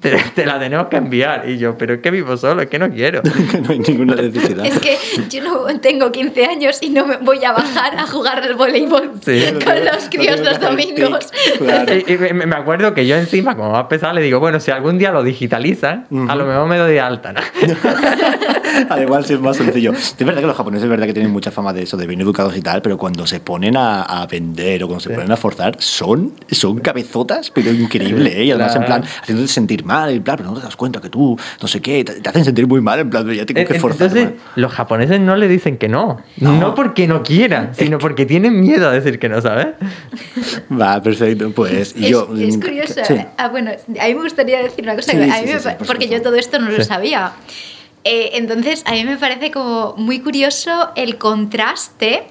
te, 0.00 0.16
te 0.34 0.46
la 0.46 0.58
tenemos 0.60 0.86
que 0.86 0.96
enviar. 0.96 1.48
Y 1.48 1.58
yo, 1.58 1.76
pero 1.76 1.94
es 1.94 2.00
que 2.00 2.10
vivo 2.12 2.36
solo, 2.36 2.62
es 2.62 2.68
que 2.68 2.78
no 2.78 2.88
quiero. 2.90 3.20
que 3.50 3.60
no 3.60 3.70
hay 3.70 3.78
ninguna 3.80 4.14
necesidad. 4.14 4.64
Es 4.64 4.78
que 4.78 4.96
yo 5.28 5.42
no 5.42 5.80
tengo 5.80 6.12
15 6.12 6.44
años 6.46 6.78
y 6.80 6.90
no 6.90 7.04
me 7.06 7.16
voy 7.18 7.44
a 7.44 7.52
bajar 7.52 7.96
a 7.98 8.06
jugar 8.06 8.42
al 8.42 8.54
voleibol 8.54 9.10
Sí. 9.24 9.44
con 9.64 9.84
los 9.84 10.08
críos 10.08 10.38
los 10.40 10.60
domingos. 10.60 11.30
Claro. 11.58 11.92
Y, 11.94 12.04
y 12.12 12.16
me, 12.32 12.46
me 12.46 12.56
acuerdo 12.56 12.94
que 12.94 13.06
yo 13.06 13.16
encima, 13.16 13.56
como 13.56 13.72
más 13.72 13.84
pesado, 13.86 14.14
le 14.14 14.22
digo, 14.22 14.38
bueno, 14.40 14.60
si 14.60 14.70
algún 14.70 14.98
día 14.98 15.10
lo 15.10 15.22
digitalizan, 15.24 16.06
a 16.28 16.36
lo 16.36 16.46
mejor 16.46 16.68
me 16.68 16.78
doy 16.78 16.92
de 16.92 17.00
alta, 17.00 17.32
¿no? 17.32 17.40
Al 19.00 19.06
igual 19.06 19.24
sí 19.24 19.34
es 19.34 19.40
más 19.40 19.56
sencillo. 19.56 19.92
Es 19.92 20.16
verdad 20.18 20.40
que 20.40 20.46
los 20.46 20.56
japoneses 20.56 20.84
es 20.84 20.90
verdad 20.90 21.06
que 21.06 21.12
tienen 21.14 21.30
mucha 21.32 21.50
fama 21.50 21.72
de 21.72 21.82
eso, 21.82 21.96
de 21.96 22.06
bien 22.06 22.20
educados 22.20 22.56
y 22.56 22.60
tal, 22.60 22.82
pero 22.82 22.96
cuando 22.98 23.26
se 23.26 23.40
ponen 23.40 23.76
a, 23.76 24.02
a 24.02 24.26
vender 24.26 24.84
o 24.84 24.86
cuando 24.88 25.00
se 25.00 25.10
ponen 25.10 25.30
a 25.32 25.36
forzar, 25.36 25.76
son, 25.78 26.32
son 26.50 26.78
cabezotas, 26.80 27.50
pero 27.50 27.72
increíble, 27.72 28.40
¿eh? 28.40 28.44
Y 28.44 28.50
además 28.52 28.76
en 28.76 28.82
Claro. 28.84 29.02
plan, 29.02 29.12
haciéndote 29.22 29.48
sentir 29.48 29.84
mal, 29.84 30.10
en 30.10 30.22
plan, 30.22 30.36
pero 30.36 30.50
no 30.50 30.56
te 30.56 30.62
das 30.64 30.76
cuenta 30.76 31.00
que 31.00 31.08
tú, 31.10 31.38
no 31.60 31.68
sé 31.68 31.80
qué, 31.80 32.04
te, 32.04 32.20
te 32.20 32.28
hacen 32.28 32.44
sentir 32.44 32.66
muy 32.66 32.80
mal, 32.80 32.98
en 33.00 33.10
plan, 33.10 33.28
ya 33.32 33.44
tengo 33.46 33.64
que 33.66 33.78
forzar. 33.80 34.08
Entonces, 34.08 34.40
los 34.56 34.72
japoneses 34.72 35.20
no 35.20 35.36
le 35.36 35.48
dicen 35.48 35.76
que 35.78 35.88
no. 35.88 36.20
No. 36.38 36.58
No, 36.60 36.74
porque 36.74 37.06
no 37.06 37.22
quieran, 37.22 37.70
sino 37.74 37.98
porque 37.98 38.26
tienen 38.26 38.60
miedo 38.60 38.88
a 38.88 38.92
decir 38.92 39.18
que 39.18 39.28
no, 39.28 39.40
¿sabes? 39.40 39.68
Va, 40.70 41.00
perfecto, 41.02 41.50
pues 41.50 41.72
Es, 41.72 41.94
yo... 41.94 42.28
es 42.38 42.56
mm, 42.56 42.60
curioso. 42.60 42.94
sí. 43.04 43.14
¿eh? 43.14 43.26
Ah, 43.36 43.48
bueno, 43.48 43.70
a 43.72 44.06
mí 44.06 44.14
me 44.14 44.22
gustaría 44.22 44.62
decir 44.62 44.84
una 44.84 44.94
cosa, 44.96 45.12
Sí, 45.12 45.18
que 45.18 45.24
sí, 45.24 45.30
a 45.30 45.34
mí 45.42 45.46
sí, 45.48 45.54
me 45.54 45.60
sí, 45.60 45.68
porque 45.78 45.86
supuesto. 46.04 46.14
yo 46.16 46.22
todo 46.22 46.34
esto 46.36 46.58
no 46.58 46.70
lo 46.70 46.76
Sí. 46.78 46.84
sabía. 46.84 47.32
Eh, 48.04 48.30
entonces, 48.34 48.82
a 48.86 48.92
mí 48.92 49.04
me 49.04 49.16
parece 49.16 49.50
como 49.50 49.94
muy 49.96 50.20
curioso 50.20 50.90
el 50.96 51.18
contraste 51.18 52.24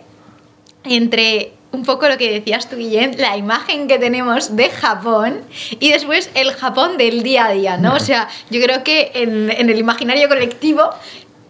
entre 0.83 1.53
un 1.71 1.83
poco 1.83 2.07
lo 2.09 2.17
que 2.17 2.31
decías 2.31 2.69
tú, 2.69 2.77
Guillem, 2.77 3.11
la 3.17 3.37
imagen 3.37 3.87
que 3.87 3.99
tenemos 3.99 4.55
de 4.55 4.69
Japón 4.69 5.41
y 5.79 5.91
después 5.91 6.31
el 6.33 6.51
Japón 6.53 6.97
del 6.97 7.21
día 7.21 7.45
a 7.45 7.51
día, 7.51 7.77
¿no? 7.77 7.93
O 7.93 7.99
sea, 7.99 8.27
yo 8.49 8.59
creo 8.59 8.83
que 8.83 9.11
en, 9.13 9.51
en 9.51 9.69
el 9.69 9.77
imaginario 9.77 10.27
colectivo 10.27 10.89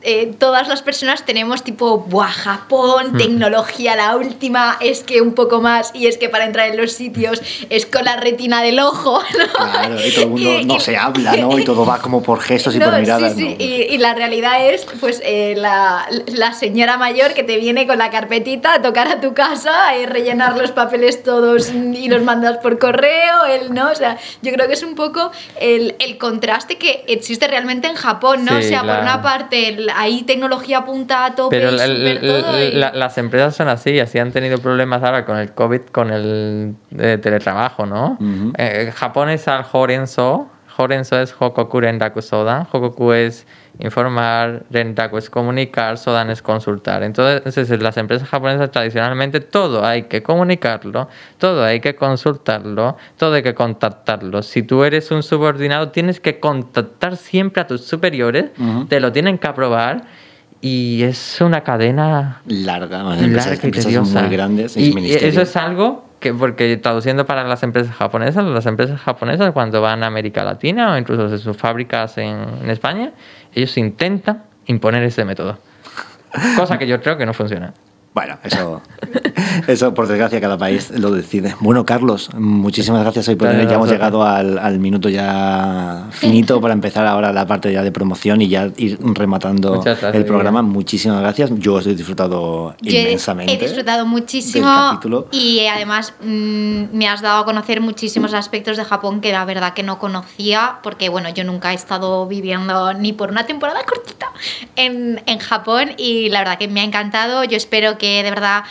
eh, 0.02 0.34
todas 0.38 0.68
las 0.68 0.82
personas 0.82 1.26
tenemos 1.26 1.64
tipo, 1.64 2.00
¡buah, 2.00 2.30
Japón, 2.30 3.14
hmm. 3.14 3.18
tecnología 3.18 3.96
la 3.96 4.16
última! 4.16 4.78
Es 4.80 5.04
que 5.04 5.22
un 5.22 5.34
poco 5.34 5.62
más, 5.62 5.92
y 5.94 6.08
es 6.08 6.18
que 6.18 6.30
para 6.30 6.46
entrar 6.46 6.70
en 6.70 6.78
los 6.78 6.94
sitios 6.94 7.42
es 7.70 7.86
con 7.86 8.06
la 8.06 8.16
retina 8.16 8.62
del 8.62 8.80
ojo, 8.80 9.22
¿no? 9.38 9.54
Claro, 9.54 9.96
y 10.06 10.12
todo 10.12 10.24
el 10.24 10.30
mundo 10.30 10.62
no 10.66 10.80
se 10.80 10.98
habla, 10.98 11.36
¿no? 11.36 11.60
Y 11.60 11.64
todo 11.64 11.86
va 11.86 12.00
como 12.00 12.24
por 12.24 12.40
gestos 12.40 12.76
y 12.76 12.80
por 12.80 12.98
miradas. 13.00 13.34
Sí, 13.36 13.56
sí, 13.60 13.66
y, 13.90 13.98
la 13.98 14.14
realidad 14.14 14.70
es, 14.70 14.86
pues, 15.00 15.22
eh, 15.26 15.56
la, 15.58 16.08
la, 16.28 16.54
señora 16.54 16.98
mayor 16.98 17.34
que 17.34 17.44
te 17.44 17.58
viene 17.58 17.86
con 17.86 17.98
la 17.98 18.10
carpetita 18.10 18.76
a 18.76 18.82
tocar 18.82 19.08
a 19.10 19.20
tu 19.20 19.34
casa, 19.34 19.98
y 19.98 20.06
rellenar 20.06 20.58
los 20.58 20.72
papeles 20.72 21.24
todos 21.24 21.72
y 21.72 22.08
los 22.08 22.24
mandas 22.24 22.58
por 22.58 22.80
correo, 22.80 23.46
el, 23.46 23.74
¿no? 23.74 23.92
O 23.92 23.96
sea, 23.96 24.18
yo 24.42 24.52
creo 24.54 24.68
que 24.68 24.74
es 24.74 24.84
un 24.84 24.96
poco 24.96 25.32
el, 25.60 25.96
el 26.00 26.18
contraste 26.18 26.78
que 26.78 27.04
existe 27.08 27.48
realmente 27.48 27.88
en 27.88 27.96
Japón, 27.96 28.46
¿no? 28.46 28.58
o 28.58 28.62
sea, 28.62 28.82
por 28.82 29.00
una 29.00 29.22
parte, 29.22 29.78
hay 29.96 30.24
tecnología 30.24 30.86
punta 30.86 31.26
a 31.26 31.36
tope. 31.36 31.60
Pero 31.60 31.72
las 31.72 33.18
empresas 33.18 33.56
son 33.56 33.68
así, 33.68 34.00
así 34.00 34.20
han 34.20 34.32
tenido 34.32 34.60
problemas 34.60 35.04
ahora 35.04 35.26
con 35.26 35.38
el 35.38 35.54
COVID, 35.54 35.82
con 35.92 36.12
el 36.12 36.76
eh, 36.98 37.18
teletrabajo, 37.22 37.86
¿no? 37.86 38.18
Eh, 38.58 38.92
Japón 38.96 39.30
es 39.30 39.48
al 39.48 39.66
Horenso, 39.72 40.50
Horenso 40.78 41.20
es 41.20 41.36
Hokoku 41.38 41.82
Rendaku 41.82 42.22
Sodan, 42.22 42.68
Hokoku 42.72 43.12
es 43.12 43.46
informar, 43.80 44.64
Rendaku 44.70 45.18
es 45.18 45.30
comunicar, 45.30 45.98
Sodan 45.98 46.30
es 46.30 46.42
consultar. 46.42 47.02
Entonces, 47.04 47.70
las 47.82 47.98
empresas 47.98 48.28
japonesas 48.28 48.70
tradicionalmente 48.72 49.40
todo 49.40 49.86
hay 49.86 50.04
que 50.04 50.22
comunicarlo, 50.22 51.08
todo 51.38 51.64
hay 51.64 51.80
que 51.80 51.96
consultarlo, 51.96 52.98
todo 53.18 53.36
hay 53.36 53.44
que 53.44 53.54
contactarlo. 53.54 54.44
Si 54.44 54.64
tú 54.64 54.84
eres 54.84 55.12
un 55.12 55.24
subordinado, 55.24 55.90
tienes 55.90 56.20
que 56.20 56.40
contactar 56.40 57.16
siempre 57.16 57.62
a 57.62 57.68
tus 57.68 57.86
superiores, 57.86 58.52
te 58.90 59.00
lo 59.00 59.12
tienen 59.12 59.38
que 59.38 59.48
aprobar 59.48 60.04
y 60.62 61.04
es 61.04 61.40
una 61.40 61.62
cadena 61.62 62.42
larga, 62.46 63.04
larga 63.04 63.54
empresas, 63.64 64.12
muy 64.12 64.30
grandes. 64.30 64.76
Y 64.76 64.94
eso 65.14 65.42
es 65.42 65.56
algo 65.56 66.09
que 66.20 66.34
porque 66.34 66.78
traduciendo 66.78 67.26
para 67.26 67.44
las 67.44 67.64
empresas 67.64 67.96
japonesas, 67.96 68.44
las 68.44 68.66
empresas 68.66 69.00
japonesas 69.00 69.52
cuando 69.52 69.82
van 69.82 70.04
a 70.04 70.08
América 70.08 70.44
Latina 70.44 70.94
o 70.94 70.98
incluso 70.98 71.38
sus 71.38 71.56
fábricas 71.56 72.18
en, 72.18 72.70
España, 72.70 73.14
ellos 73.56 73.78
intentan 73.78 74.44
imponer 74.66 75.04
ese 75.04 75.26
método. 75.26 75.58
Cosa 76.58 76.78
que 76.78 76.88
yo 76.88 77.02
creo 77.02 77.18
que 77.18 77.26
no 77.26 77.34
funciona. 77.34 77.74
Bueno, 78.20 78.38
eso, 78.44 78.82
eso 79.70 79.94
por 79.94 80.06
desgracia 80.06 80.42
cada 80.42 80.58
país 80.58 80.92
lo 80.92 81.10
decide. 81.12 81.56
Bueno, 81.62 81.86
Carlos, 81.86 82.30
muchísimas 82.34 83.02
gracias 83.04 83.30
hoy 83.30 83.36
por 83.36 83.50
Ya 83.50 83.76
hemos 83.76 83.90
llegado 83.90 84.26
al, 84.26 84.78
minuto 84.78 85.08
ya 85.08 86.08
finito 86.12 86.60
para 86.60 86.74
empezar 86.74 87.08
ahora 87.08 87.32
la 87.32 87.48
parte 87.48 87.72
ya 87.72 87.82
de 87.82 87.94
promoción 87.94 88.42
y 88.42 88.50
ya 88.50 88.72
ir 88.76 89.00
rematando 89.02 89.82
el 90.12 90.26
programa. 90.26 90.62
Muchísimas 90.62 91.22
gracias. 91.22 91.50
Yo 91.60 91.80
he 91.80 91.96
disfrutado 91.96 92.76
inmensamente. 92.82 93.54
He 93.54 93.58
disfrutado 93.58 94.06
muchísimo 94.06 95.00
y 95.32 95.66
además 95.68 96.14
mm, 96.22 96.88
me 96.92 97.08
has 97.08 97.22
dado 97.22 97.44
a 97.44 97.46
conocer 97.46 97.80
muchísimos 97.80 98.34
aspectos 98.34 98.76
de 98.76 98.84
Japón 98.84 99.22
que 99.22 99.32
la 99.32 99.46
verdad 99.46 99.74
que 99.74 99.84
no 99.84 99.98
conocía 99.98 100.80
porque 100.84 101.08
bueno, 101.08 101.30
yo 101.30 101.46
nunca 101.46 101.72
he 101.72 101.76
estado 101.76 102.28
viviendo 102.28 102.94
ni 102.96 103.14
por 103.14 103.32
una 103.32 103.46
temporada 103.46 103.86
cortita 103.86 104.28
en, 104.76 105.24
en 105.26 105.40
Japón 105.40 105.92
y 105.96 106.28
la 106.28 106.40
verdad 106.40 106.58
que 106.58 106.68
me 106.68 106.82
ha 106.82 106.84
encantado. 106.84 107.46
Yo 107.46 107.56
espero 107.56 107.98
que 107.98 108.09
de 108.24 108.30
verdad 108.30 108.64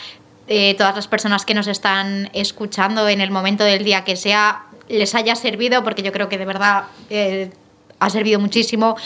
eh, 0.47 0.75
todas 0.79 0.97
las 0.97 1.09
personas 1.09 1.45
que 1.45 1.55
nos 1.55 1.67
están 1.67 2.31
escuchando 2.33 3.07
en 3.09 3.21
el 3.21 3.31
momento 3.31 3.65
del 3.65 3.85
día 3.85 4.05
que 4.05 4.17
sea 4.17 4.65
les 4.89 5.15
haya 5.15 5.35
servido, 5.35 5.85
porque 5.85 6.03
yo 6.03 6.13
creo 6.13 6.29
que 6.29 6.39
de 6.39 6.47
verdad 6.47 6.85
eh, 7.11 7.51
ha 7.99 8.11
servido 8.11 8.41
muchísimo, 8.41 8.97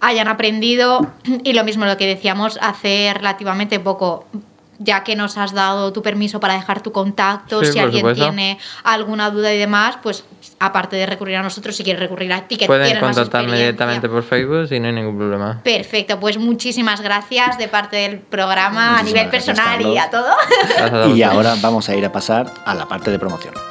hayan 0.00 0.28
aprendido. 0.28 1.06
Y 1.44 1.54
lo 1.54 1.64
mismo 1.64 1.86
lo 1.86 1.96
que 1.96 2.06
decíamos 2.06 2.58
hace 2.60 3.12
relativamente 3.14 3.80
poco 3.80 4.26
ya 4.80 5.04
que 5.04 5.14
nos 5.14 5.36
has 5.36 5.52
dado 5.52 5.92
tu 5.92 6.02
permiso 6.02 6.40
para 6.40 6.54
dejar 6.54 6.82
tu 6.82 6.90
contacto, 6.90 7.62
si 7.62 7.78
alguien 7.78 8.14
tiene 8.14 8.58
alguna 8.82 9.30
duda 9.30 9.52
y 9.54 9.58
demás, 9.58 9.98
pues 10.02 10.24
aparte 10.58 10.96
de 10.96 11.04
recurrir 11.04 11.36
a 11.36 11.42
nosotros, 11.42 11.76
si 11.76 11.84
quiere 11.84 12.00
recurrir 12.00 12.32
a 12.32 12.48
ti, 12.48 12.56
que 12.56 12.66
Pueden 12.66 12.98
contactarme 12.98 13.56
directamente 13.56 14.08
por 14.08 14.22
Facebook 14.22 14.72
y 14.72 14.80
no 14.80 14.88
hay 14.88 14.94
ningún 14.94 15.18
problema. 15.18 15.60
Perfecto, 15.62 16.18
pues 16.18 16.38
muchísimas 16.38 17.02
gracias 17.02 17.58
de 17.58 17.68
parte 17.68 17.96
del 17.96 18.18
programa 18.18 18.98
a 18.98 19.02
nivel 19.02 19.28
personal 19.28 19.82
y 19.82 19.98
a 19.98 20.10
todo. 20.10 21.14
y 21.14 21.22
ahora 21.22 21.54
vamos 21.60 21.88
a 21.90 21.94
ir 21.94 22.04
a 22.04 22.12
pasar 22.12 22.50
a 22.64 22.74
la 22.74 22.86
parte 22.88 23.10
de 23.10 23.18
promoción. 23.18 23.69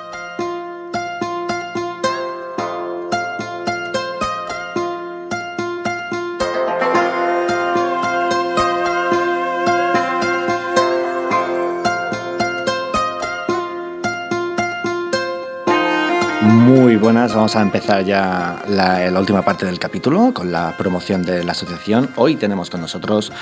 Muy 16.42 16.96
buenas, 16.96 17.36
vamos 17.36 17.58
a 17.58 17.62
empezar 17.62 18.06
ya 18.06 18.64
la, 18.70 19.12
última 19.20 19.42
parte 19.42 19.66
del 19.66 19.78
capítulo 19.78 20.34
con 20.34 20.54
la 20.54 20.78
promoción 20.78 21.22
de 21.22 21.44
la 21.44 21.52
asociación. 21.52 22.10
Hoy 22.16 22.38
tenemos 22.38 22.70
con 22.70 22.80
nosotros 22.80 23.34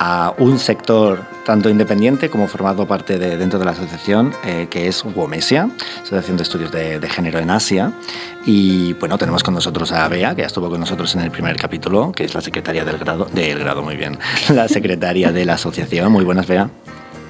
a 0.00 0.34
un 0.36 0.58
sector 0.58 1.22
tanto 1.46 1.70
independiente 1.70 2.28
como 2.28 2.48
formado 2.48 2.88
parte 2.88 3.20
de, 3.20 3.36
dentro 3.36 3.60
de 3.60 3.66
la 3.66 3.70
asociación, 3.70 4.32
eh, 4.44 4.66
que 4.68 4.88
es 4.88 5.04
WOMESIA, 5.04 5.70
Asociación 6.02 6.36
de 6.38 6.42
Estudios 6.42 6.72
de, 6.72 7.08
Género 7.08 7.38
en 7.38 7.50
Asia. 7.50 7.92
Y 8.44 8.94
bueno, 8.94 9.16
tenemos 9.16 9.44
con 9.44 9.54
nosotros 9.54 9.92
a 9.92 10.08
Bea, 10.08 10.34
que 10.34 10.40
ya 10.40 10.48
estuvo 10.48 10.68
con 10.68 10.80
nosotros 10.80 11.14
en 11.14 11.20
el 11.20 11.30
primer 11.30 11.54
capítulo, 11.56 12.10
que 12.10 12.24
es 12.24 12.34
la 12.34 12.40
secretaria 12.40 12.84
del 12.84 12.98
grado, 12.98 13.26
del 13.26 13.60
grado, 13.60 13.82
muy 13.82 13.94
bien, 13.94 14.18
la 14.52 14.66
secretaria 14.66 15.30
de 15.30 15.44
la 15.44 15.54
asociación. 15.54 16.10
Muy 16.10 16.24
buenas, 16.24 16.48
Bea. 16.48 16.68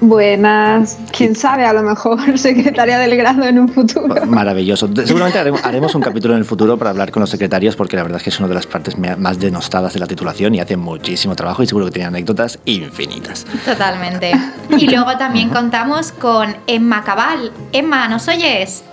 Buenas, 0.01 0.97
quién 1.15 1.35
sabe, 1.35 1.63
a 1.63 1.73
lo 1.73 1.83
mejor 1.83 2.37
secretaria 2.37 2.97
del 2.97 3.15
grado 3.15 3.43
en 3.43 3.59
un 3.59 3.69
futuro. 3.69 4.25
Maravilloso. 4.25 4.89
Seguramente 5.05 5.37
haremos, 5.63 5.93
un 5.93 6.01
capítulo 6.01 6.33
en 6.33 6.39
el 6.39 6.45
futuro 6.45 6.75
para 6.75 6.89
hablar 6.89 7.11
con 7.11 7.21
los 7.21 7.29
secretarios 7.29 7.75
porque 7.75 7.95
la 7.95 8.03
verdad 8.03 8.17
es 8.17 8.23
que 8.23 8.31
es 8.31 8.39
una 8.39 8.47
de 8.47 8.55
las 8.55 8.65
partes 8.65 8.97
más 8.97 9.39
denostadas 9.39 9.93
de 9.93 9.99
la 9.99 10.07
titulación 10.07 10.55
y 10.55 10.59
hacen 10.59 10.79
muchísimo 10.79 11.35
trabajo 11.35 11.61
y 11.61 11.67
seguro 11.67 11.85
que 11.85 11.91
tienen 11.91 12.15
anécdotas 12.15 12.59
infinitas. 12.65 13.45
Totalmente. 13.63 14.31
Y 14.77 14.87
luego 14.87 15.17
también 15.17 15.49
contamos 15.49 16.13
con 16.13 16.55
Emma 16.65 17.03
Cabal. 17.03 17.51
Emma, 17.73 18.07
¿nos 18.07 18.29
oyes? 18.29 18.83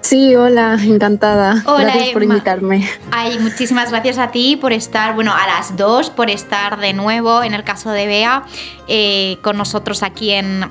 Sí, 0.00 0.34
hola, 0.36 0.78
encantada. 0.82 1.62
Hola, 1.66 1.84
gracias 1.84 2.10
por 2.10 2.22
invitarme. 2.22 2.88
Ay, 3.10 3.38
muchísimas 3.38 3.90
gracias 3.90 4.18
a 4.18 4.30
ti 4.30 4.56
por 4.56 4.72
estar, 4.72 5.14
bueno, 5.14 5.34
a 5.34 5.46
las 5.46 5.76
dos, 5.76 6.10
por 6.10 6.30
estar 6.30 6.78
de 6.78 6.92
nuevo, 6.92 7.42
en 7.42 7.54
el 7.54 7.64
caso 7.64 7.90
de 7.90 8.06
Bea, 8.06 8.44
eh, 8.86 9.38
con 9.42 9.56
nosotros 9.56 10.02
aquí 10.02 10.30
en, 10.30 10.64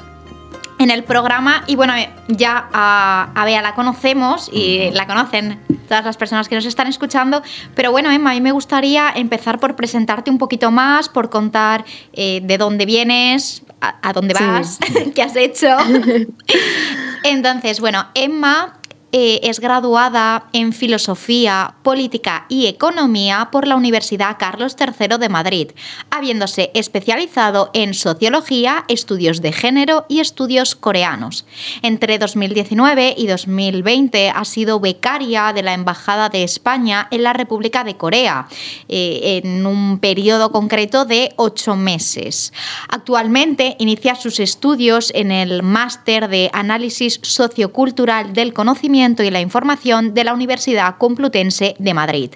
en 0.79 0.91
el 0.91 1.03
programa. 1.03 1.63
Y 1.67 1.75
bueno, 1.75 1.93
ya 2.27 2.69
a, 2.71 3.43
Bea 3.45 3.61
la 3.61 3.75
conocemos 3.75 4.49
y 4.51 4.91
la 4.91 5.05
conocen 5.05 5.59
todas 5.87 6.05
las 6.05 6.17
personas 6.17 6.47
que 6.47 6.55
nos 6.55 6.65
están 6.65 6.87
escuchando. 6.87 7.43
Pero 7.75 7.91
bueno, 7.91 8.09
Emma, 8.11 8.31
a 8.31 8.33
mí 8.33 8.41
me 8.41 8.51
gustaría 8.53 9.11
empezar 9.15 9.59
por 9.59 9.75
presentarte 9.75 10.31
un 10.31 10.37
poquito 10.37 10.71
más, 10.71 11.09
por 11.09 11.29
contar 11.29 11.83
eh, 12.13 12.41
de 12.43 12.57
dónde 12.57 12.85
vienes, 12.85 13.63
a, 13.81 14.13
dónde 14.13 14.33
vas, 14.33 14.79
qué 15.15 15.21
has 15.21 15.35
hecho. 15.35 15.75
Entonces, 17.23 17.79
bueno, 17.79 18.07
Emma 18.13 18.76
eh, 19.13 19.39
es 19.43 19.61
graduada 19.61 20.49
en 20.51 20.73
Filosofía, 20.73 21.75
Política 21.81 22.45
y 22.49 22.65
Economía 22.65 23.47
por 23.53 23.65
la 23.65 23.77
Universidad 23.77 24.35
Carlos 24.37 24.75
III 24.77 25.17
de 25.17 25.29
Madrid, 25.29 25.71
habiéndose 26.09 26.71
especializado 26.73 27.71
en 27.73 27.93
Sociología, 27.93 28.83
Estudios 28.89 29.41
de 29.41 29.53
Género 29.53 30.05
y 30.09 30.19
Estudios 30.19 30.75
Coreanos. 30.75 31.45
Entre 31.83 32.17
2019 32.19 33.15
y 33.17 33.27
2020 33.27 34.29
ha 34.29 34.43
sido 34.43 34.81
becaria 34.81 35.53
de 35.53 35.63
la 35.63 35.73
Embajada 35.73 36.27
de 36.27 36.43
España 36.43 37.07
en 37.09 37.23
la 37.23 37.31
República 37.31 37.85
de 37.85 37.95
Corea, 37.95 38.49
eh, 38.89 39.41
en 39.41 39.65
un 39.65 39.99
periodo 39.99 40.51
concreto 40.51 41.05
de 41.05 41.31
ocho 41.37 41.77
meses. 41.77 42.51
Actualmente 42.89 43.77
inicia 43.79 44.15
sus 44.15 44.41
estudios 44.41 45.13
en 45.15 45.31
el 45.31 45.63
Máster 45.63 46.27
de 46.27 46.49
Análisis 46.51 47.21
Sociocultural 47.23 48.33
del 48.33 48.51
Conocimiento 48.53 48.96
y 48.97 49.29
la 49.29 49.41
Información 49.41 50.15
de 50.15 50.23
la 50.23 50.33
Universidad 50.33 50.97
Complutense 50.97 51.75
de 51.77 51.93
Madrid. 51.93 52.31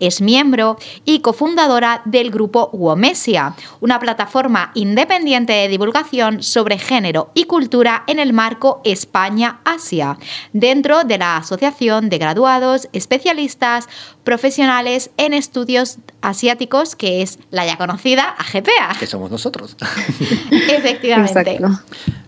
Es 0.00 0.22
miembro 0.22 0.78
y 1.04 1.20
cofundadora 1.20 2.00
del 2.06 2.30
grupo 2.30 2.70
WOMESIA, 2.72 3.54
una 3.80 3.98
plataforma 3.98 4.70
independiente 4.72 5.52
de 5.52 5.68
divulgación 5.68 6.42
sobre 6.42 6.78
género 6.78 7.30
y 7.34 7.44
cultura 7.44 8.02
en 8.06 8.18
el 8.18 8.32
marco 8.32 8.80
España-Asia, 8.84 10.16
dentro 10.54 11.04
de 11.04 11.18
la 11.18 11.36
Asociación 11.36 12.08
de 12.08 12.16
Graduados 12.16 12.88
Especialistas 12.94 13.86
Profesionales 14.24 15.10
en 15.18 15.34
Estudios 15.34 15.98
Asiáticos, 16.22 16.96
que 16.96 17.20
es 17.20 17.38
la 17.50 17.66
ya 17.66 17.76
conocida 17.76 18.34
AGPA. 18.38 18.96
Que 18.98 19.06
somos 19.06 19.30
nosotros. 19.30 19.76
Efectivamente. 20.50 21.58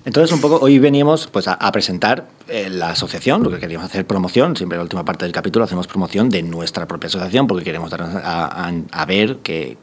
Entonces, 0.05 0.33
un 0.33 0.41
poco, 0.41 0.59
hoy 0.63 0.79
veníamos 0.79 1.27
pues, 1.27 1.49
a, 1.49 1.71
presentar 1.71 2.29
eh, 2.49 2.71
la 2.71 2.91
asociación, 2.91 3.43
lo 3.43 3.51
que 3.51 3.59
queríamos 3.59 3.78
hacer 3.85 4.07
promoción, 4.07 4.57
siempre 4.57 4.77
en 4.77 4.81
la 4.81 4.83
última 4.85 5.05
parte 5.05 5.25
del 5.25 5.33
capítulo 5.33 5.65
hacemos 5.65 5.87
promoción 5.87 6.29
de 6.29 6.43
nuestra 6.43 6.87
propia 6.87 7.09
asociación, 7.09 7.47
porque 7.47 7.65
queremos 7.65 7.91
dar 7.91 8.03
a, 8.03 9.07
ver 9.07 9.39
que, 9.39 9.77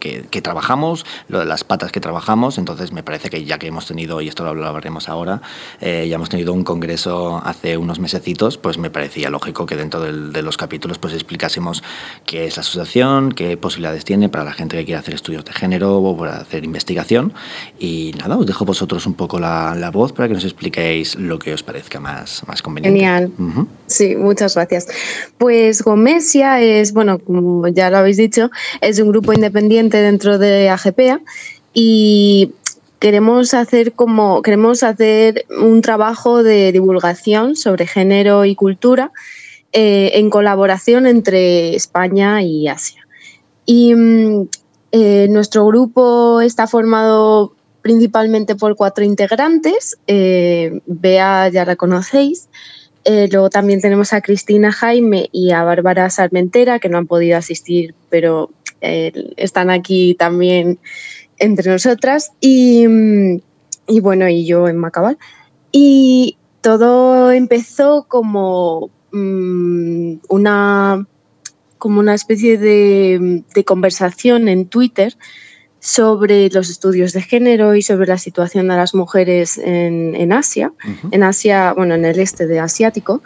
trabajamos, 0.43 1.05
lo 1.27 1.39
de 1.39 1.45
las 1.45 1.63
patas 1.63 1.91
que 1.91 1.99
trabajamos, 1.99 2.57
entonces 2.57 2.91
me 2.91 3.03
parece 3.03 3.29
que 3.29 3.43
ya 3.45 3.57
que 3.57 3.67
hemos 3.67 3.87
tenido, 3.87 4.21
y 4.21 4.27
esto 4.27 4.53
lo 4.53 4.65
hablaremos 4.65 5.09
ahora, 5.09 5.41
eh, 5.81 6.07
ya 6.09 6.15
hemos 6.15 6.29
tenido 6.29 6.53
un 6.53 6.63
congreso 6.63 7.41
hace 7.43 7.77
unos 7.77 7.99
mesecitos, 7.99 8.57
pues 8.57 8.77
me 8.77 8.89
parecía 8.89 9.29
lógico 9.29 9.65
que 9.65 9.75
dentro 9.75 10.01
de 10.01 10.41
los 10.41 10.57
capítulos 10.57 10.97
pues 10.97 11.13
explicásemos 11.13 11.83
qué 12.25 12.45
es 12.45 12.57
la 12.57 12.61
asociación, 12.61 13.31
qué 13.31 13.57
posibilidades 13.57 14.05
tiene 14.05 14.29
para 14.29 14.43
la 14.43 14.53
gente 14.53 14.77
que 14.77 14.85
quiere 14.85 14.99
hacer 14.99 15.13
estudios 15.13 15.45
de 15.45 15.53
género 15.53 15.97
o 15.97 16.17
para 16.17 16.37
hacer 16.37 16.63
investigación, 16.63 17.33
y 17.79 18.13
nada, 18.17 18.37
os 18.37 18.45
dejo 18.45 18.65
vosotros 18.65 19.05
un 19.05 19.13
poco 19.13 19.39
la, 19.39 19.75
la 19.75 19.91
voz 19.91 20.13
para 20.13 20.27
que 20.27 20.33
nos 20.33 20.43
expliquéis 20.43 21.15
lo 21.15 21.39
que 21.39 21.53
os 21.53 21.63
parezca 21.63 21.99
más, 21.99 22.43
más 22.47 22.61
conveniente. 22.61 22.99
Genial. 22.99 23.31
Sí, 23.87 24.15
muchas 24.15 24.55
gracias. 24.55 24.87
Pues 25.37 25.83
Gomesia 25.83 26.59
es, 26.61 26.93
bueno, 26.93 27.19
como 27.19 27.67
ya 27.67 27.89
lo 27.89 27.97
habéis 27.97 28.17
dicho, 28.17 28.49
es 28.81 28.99
un 28.99 29.09
grupo 29.09 29.33
independiente 29.33 29.97
dentro 29.97 30.39
de 30.39 30.69
AGPA 30.69 31.21
y 31.73 32.53
queremos 32.99 33.53
hacer 33.53 33.93
como 33.93 34.41
queremos 34.41 34.81
hacer 34.81 35.45
un 35.49 35.81
trabajo 35.81 36.41
de 36.41 36.71
divulgación 36.71 37.55
sobre 37.55 37.85
género 37.85 38.45
y 38.45 38.55
cultura 38.55 39.11
eh, 39.73 40.11
en 40.15 40.29
colaboración 40.29 41.05
entre 41.05 41.75
España 41.75 42.41
y 42.41 42.67
Asia. 42.67 43.05
Y 43.65 43.93
mm, 43.93 44.47
eh, 44.93 45.27
nuestro 45.29 45.67
grupo 45.67 46.41
está 46.41 46.65
formado 46.65 47.53
principalmente 47.81 48.55
por 48.55 48.75
cuatro 48.75 49.03
integrantes. 49.03 49.97
Eh, 50.07 50.79
Bea 50.85 51.49
ya 51.49 51.65
la 51.65 51.75
conocéis. 51.75 52.49
Eh, 53.05 53.29
luego 53.31 53.51
también 53.51 53.81
tenemos 53.81 54.13
a 54.13 54.21
Cristina 54.21 54.71
Jaime 54.71 55.29
y 55.31 55.51
a 55.51 55.63
Bárbara 55.63 56.09
Sarmentera, 56.09 56.79
que 56.79 56.89
no 56.89 56.97
han 56.97 57.05
podido 57.05 57.37
asistir, 57.37 57.93
pero 58.09 58.49
eh, 58.81 59.11
están 59.37 59.69
aquí 59.69 60.15
también 60.15 60.79
entre 61.37 61.71
nosotras. 61.71 62.31
Y, 62.41 62.87
bueno, 64.01 64.27
y 64.27 64.45
yo 64.45 64.67
en 64.67 64.77
Macabal. 64.77 65.19
Y 65.71 66.37
todo 66.61 67.31
empezó 67.31 68.07
como 68.07 68.89
mm, 69.11 70.15
una, 70.29 71.07
como 71.77 71.99
una 71.99 72.15
especie 72.15 72.57
de 72.57 73.63
conversación 73.65 74.47
en 74.47 74.67
Twitter 74.67 75.15
sobre 75.85 76.49
los 76.49 76.71
estudios 76.71 77.13
de 77.13 77.21
género 77.21 77.75
y 77.75 77.83
sobre 77.83 78.07
la 78.07 78.17
situación 78.17 78.67
de 78.67 78.75
las 78.75 78.95
mujeres 78.95 79.59
en, 79.59 80.33
Asia, 80.33 80.73
en 81.11 81.21
Asia, 81.21 81.73
bueno, 81.73 81.93
en 81.93 82.05
el 82.05 82.19
este 82.19 82.47
de 82.47 82.59
asiático. 82.59 83.21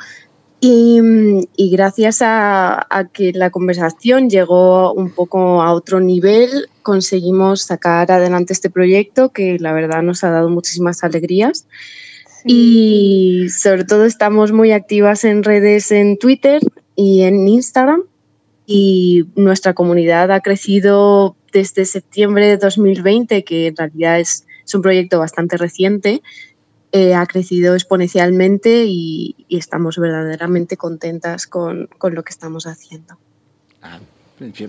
Y, 0.59 0.99
gracias 1.71 2.19
a, 2.21 2.85
que 3.13 3.31
la 3.31 3.49
conversación 3.49 4.29
llegó 4.29 4.91
un 4.91 5.09
poco 5.11 5.61
a 5.61 5.71
otro 5.71 6.01
nivel, 6.01 6.67
conseguimos 6.81 7.61
sacar 7.61 8.11
adelante 8.11 8.51
este 8.51 8.69
proyecto 8.69 9.29
que 9.29 9.57
la 9.57 9.71
verdad 9.71 10.01
nos 10.01 10.25
ha 10.25 10.29
dado 10.29 10.49
muchísimas 10.49 11.01
alegrías. 11.05 11.65
Y 12.43 13.47
sobre 13.57 13.85
todo 13.85 14.03
estamos 14.03 14.51
muy 14.51 14.73
activas 14.73 15.23
en 15.23 15.43
redes 15.43 15.93
en 15.93 16.17
Twitter 16.17 16.61
y 16.97 17.21
en 17.21 17.47
Instagram 17.47 18.03
y 18.65 19.25
nuestra 19.35 19.73
comunidad 19.73 20.29
ha 20.31 20.41
crecido 20.41 21.37
desde 21.51 21.85
septiembre 21.85 22.47
de 22.47 22.57
2020, 22.57 23.43
que 23.43 23.67
en 23.67 23.75
realidad 23.75 24.19
es, 24.19 24.45
un 24.73 24.83
proyecto 24.83 25.17
bastante 25.17 25.57
reciente, 25.57 26.21
eh, 26.91 27.15
ha 27.15 27.25
crecido 27.25 27.73
exponencialmente 27.73 28.85
y, 28.87 29.35
estamos 29.49 29.97
verdaderamente 29.97 30.77
contentas 30.77 31.47
con, 31.47 31.89
lo 32.01 32.23
que 32.23 32.29
estamos 32.29 32.67
haciendo. 32.67 33.17
Ah, 33.81 33.99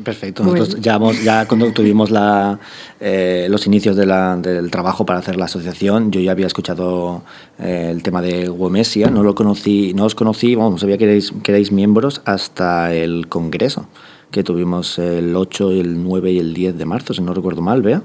perfecto. 0.02 0.42
Nosotros 0.42 0.80
ya, 0.80 0.98
ya 1.22 1.46
cuando 1.46 1.70
tuvimos 1.72 2.10
la, 2.10 2.58
eh, 2.98 3.46
los 3.50 3.66
inicios 3.66 3.94
del 3.94 4.70
trabajo 4.70 5.04
para 5.04 5.18
hacer 5.18 5.36
la 5.36 5.44
asociación, 5.44 6.10
yo 6.10 6.20
ya 6.20 6.32
había 6.32 6.46
escuchado 6.46 7.22
eh, 7.58 7.88
el 7.90 8.02
tema 8.02 8.22
de 8.22 8.48
Womesia, 8.48 9.10
no 9.10 9.22
lo 9.22 9.34
conocí, 9.34 9.92
no 9.92 10.06
os 10.06 10.14
conocí, 10.14 10.54
vamos, 10.54 10.80
sabía 10.80 10.96
que 10.96 11.04
erais, 11.04 11.32
que 11.42 11.52
erais 11.52 11.72
miembros 11.72 12.22
hasta 12.24 12.94
el 12.94 13.28
congreso 13.28 13.86
que 14.30 14.44
tuvimos 14.44 14.98
el 14.98 15.34
8, 15.34 15.70
el 15.72 16.02
9 16.02 16.32
y 16.32 16.38
el 16.38 16.54
10 16.54 16.78
de 16.78 16.84
marzo, 16.84 17.14
si 17.14 17.22
no 17.22 17.34
recuerdo 17.34 17.62
mal, 17.62 17.82
vea. 17.82 18.02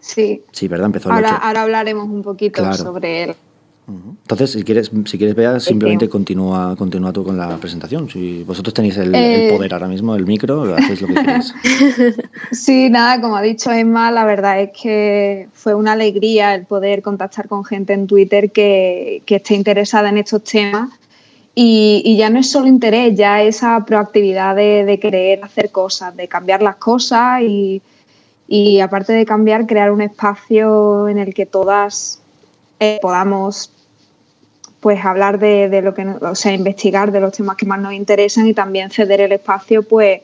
Sí. 0.00 0.42
Sí, 0.50 0.68
¿verdad? 0.68 0.86
Empezó 0.86 1.12
ahora, 1.12 1.36
ahora 1.36 1.62
hablaremos 1.62 2.08
un 2.08 2.22
poquito 2.22 2.72
sobre 2.74 3.24
él. 3.24 3.34
Entonces, 3.88 4.52
si 4.52 4.62
quieres, 4.62 4.90
si 5.06 5.18
quieres 5.18 5.34
Bea, 5.34 5.58
simplemente 5.58 6.08
continúa, 6.08 6.76
continúa 6.76 7.12
tú 7.12 7.24
con 7.24 7.36
la 7.36 7.56
presentación. 7.56 8.08
Si 8.08 8.44
vosotros 8.44 8.72
tenéis 8.72 8.96
el, 8.98 9.12
eh, 9.14 9.48
poder 9.52 9.72
ahora 9.74 9.88
mismo, 9.88 10.14
el 10.14 10.26
micro, 10.26 10.74
hacéis 10.76 11.02
lo 11.02 11.08
que 11.08 11.14
queréis. 11.14 11.54
Sí, 12.52 12.88
nada, 12.88 13.20
como 13.20 13.36
ha 13.36 13.42
dicho 13.42 13.70
Emma, 13.72 14.10
la 14.10 14.24
verdad 14.24 14.60
es 14.60 14.70
que 14.80 15.48
fue 15.52 15.74
una 15.74 15.92
alegría 15.92 16.54
el 16.54 16.66
poder 16.66 17.02
contactar 17.02 17.48
con 17.48 17.64
gente 17.64 17.92
en 17.92 18.06
Twitter 18.06 18.50
que, 18.50 19.22
que 19.26 19.36
esté 19.36 19.54
interesada 19.54 20.08
en 20.08 20.18
estos 20.18 20.44
temas 20.44 20.90
y, 21.54 22.16
ya 22.16 22.30
no 22.30 22.38
es 22.38 22.50
solo 22.50 22.66
interés, 22.66 23.16
ya 23.16 23.42
esa 23.42 23.84
proactividad 23.84 24.54
de, 24.56 24.98
querer 25.00 25.42
hacer 25.42 25.70
cosas, 25.70 26.16
de 26.16 26.28
cambiar 26.28 26.62
las 26.62 26.76
cosas 26.76 27.42
y, 27.42 28.80
aparte 28.80 29.12
de 29.12 29.24
cambiar, 29.24 29.66
crear 29.66 29.90
un 29.90 30.02
espacio 30.02 31.08
en 31.08 31.18
el 31.18 31.34
que 31.34 31.46
todas 31.46 32.20
eh, 32.78 32.98
podamos 33.02 33.72
pues 34.80 35.04
hablar 35.04 35.38
de, 35.38 35.68
de, 35.68 35.82
lo 35.82 35.92
que, 35.92 36.06
o 36.06 36.34
sea, 36.34 36.52
investigar 36.52 37.12
de 37.12 37.20
los 37.20 37.32
temas 37.32 37.56
que 37.56 37.66
más 37.66 37.80
nos 37.80 37.92
interesan 37.92 38.46
y 38.46 38.54
también 38.54 38.90
ceder 38.90 39.20
el 39.20 39.32
espacio 39.32 39.82
pues 39.82 40.22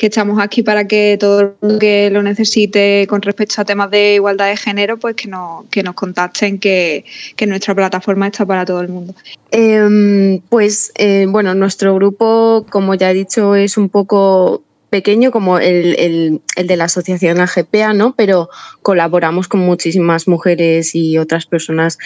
que 0.00 0.06
estamos 0.06 0.40
aquí 0.40 0.62
para 0.62 0.86
que 0.86 1.18
todo 1.20 1.40
el 1.40 1.50
mundo 1.60 1.78
que 1.78 2.08
lo 2.10 2.22
necesite 2.22 3.06
con 3.06 3.20
respecto 3.20 3.60
a 3.60 3.66
temas 3.66 3.90
de 3.90 4.14
igualdad 4.14 4.48
de 4.48 4.56
género, 4.56 4.96
pues 4.96 5.14
que, 5.14 5.28
no, 5.28 5.66
que 5.70 5.82
nos 5.82 5.94
contacten, 5.94 6.58
que, 6.58 7.04
que 7.36 7.46
nuestra 7.46 7.74
plataforma 7.74 8.26
está 8.26 8.46
para 8.46 8.64
todo 8.64 8.80
el 8.80 8.88
mundo. 8.88 9.14
Em, 9.50 10.40
pues 10.48 10.90
eh, 10.94 11.26
bueno, 11.28 11.54
nuestro 11.54 11.94
grupo, 11.94 12.64
como 12.70 12.94
ya 12.94 13.10
he 13.10 13.14
dicho, 13.14 13.54
es 13.54 13.76
un 13.76 13.90
poco 13.90 14.62
pequeño 14.90 15.30
como 15.30 15.58
el, 15.58 16.42
de 16.56 16.76
la 16.76 16.84
asociación 16.84 17.40
AGPA, 17.40 17.94
¿no? 17.94 18.14
Pero 18.16 18.50
colaboramos 18.82 19.48
con 19.48 19.60
muchísimas 19.60 20.28
mujeres 20.28 20.94
y 20.94 21.16
otras 21.16 21.46
personas 21.46 21.98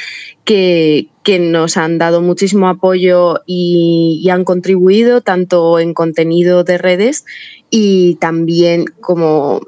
que, 0.45 1.09
nos 1.27 1.79
han 1.79 1.99
dado 1.99 2.21
muchísimo 2.21 2.69
apoyo 2.69 3.41
y, 3.47 4.29
han 4.31 4.45
contribuido 4.45 5.23
tanto 5.23 5.79
en 5.79 5.95
contenido 5.95 6.63
de 6.65 6.79
redes 6.79 7.25
y 7.71 8.17
también 8.17 8.85
como 9.01 9.61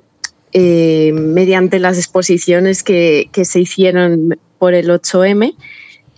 eh, 0.52 1.12
mediante 1.12 1.78
las 1.78 1.96
exposiciones 1.96 2.82
que, 2.82 3.30
se 3.42 3.60
hicieron 3.60 4.38
por 4.58 4.74
el 4.74 4.90
8M, 4.90 5.54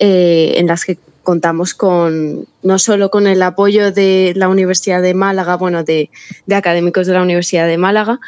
eh, 0.01 0.55
en 0.57 0.67
las 0.67 0.85
que 0.85 0.99
contamos 1.29 1.75
con 1.75 2.47
no 2.63 2.79
solo 2.79 3.11
con 3.11 3.27
el 3.27 3.43
apoyo 3.43 3.93
de 3.93 4.33
la 4.35 4.49
Universidad 4.49 5.03
de 5.03 5.13
Málaga, 5.13 5.59
bueno, 5.59 5.85
de, 5.85 6.09
académicos 6.51 7.07
de 7.07 7.13
la 7.13 7.23
Universidad 7.23 7.67
de 7.67 7.77
Málaga, 7.77 8.19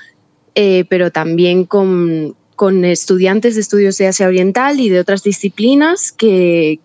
eh, 0.55 0.85
pero 0.91 1.11
también 1.11 1.65
con, 1.65 2.37
estudiantes 2.85 3.55
de 3.55 3.63
estudios 3.63 3.97
de 3.97 4.09
Asia 4.09 4.27
Oriental 4.27 4.81
y 4.81 4.91
de 4.91 5.01
otras 5.01 5.23
disciplinas 5.23 6.13
que, 6.13 6.79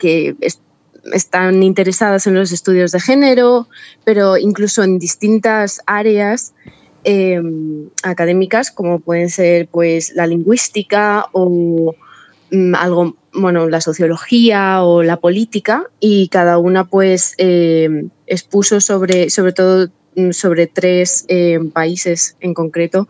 están 1.12 1.64
interesadas 1.64 2.28
en 2.28 2.36
los 2.36 2.54
estudios 2.54 2.94
de 2.94 3.02
género, 3.02 3.68
pero 4.06 4.38
incluso 4.38 4.84
en 4.84 4.98
distintas 5.00 5.82
áreas 5.86 6.54
em, 7.04 7.90
académicas, 8.04 8.72
como 8.72 9.02
pueden 9.02 9.30
ser 9.30 9.68
pues, 9.68 10.14
la 10.16 10.28
lingüística 10.28 11.26
o 11.34 11.94
algo 12.52 13.16
bueno, 13.36 13.68
la 13.68 13.82
sociología 13.82 14.84
o 14.84 15.04
la 15.04 15.18
política 15.18 15.90
y 16.00 16.30
cada 16.30 16.58
una 16.58 16.86
pues 16.86 17.36
eh, 17.38 18.06
expuso 18.28 18.80
sobre, 18.80 19.30
sobre 19.30 19.54
todo 19.54 19.90
mm, 20.16 20.32
sobre 20.32 20.68
tres 20.68 21.26
eh, 21.28 21.60
países 21.74 22.38
en 22.40 22.54
concreto, 22.54 23.08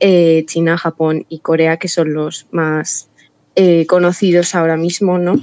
eh, 0.00 0.44
China, 0.46 0.76
Japón 0.76 1.24
y 1.28 1.38
Corea, 1.38 1.78
que 1.78 1.88
son 1.88 2.12
los 2.12 2.46
más 2.50 3.08
conocidos 3.86 4.56
ahora 4.56 4.76
mismo, 4.76 5.16
¿no? 5.16 5.40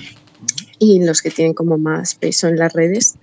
Y 0.80 1.02
los 1.02 1.22
que 1.22 1.32
tienen 1.32 1.54
como 1.54 1.78
más 1.78 2.16
peso 2.16 2.50
en 2.50 2.58
las 2.58 2.74
redes. 2.74 3.16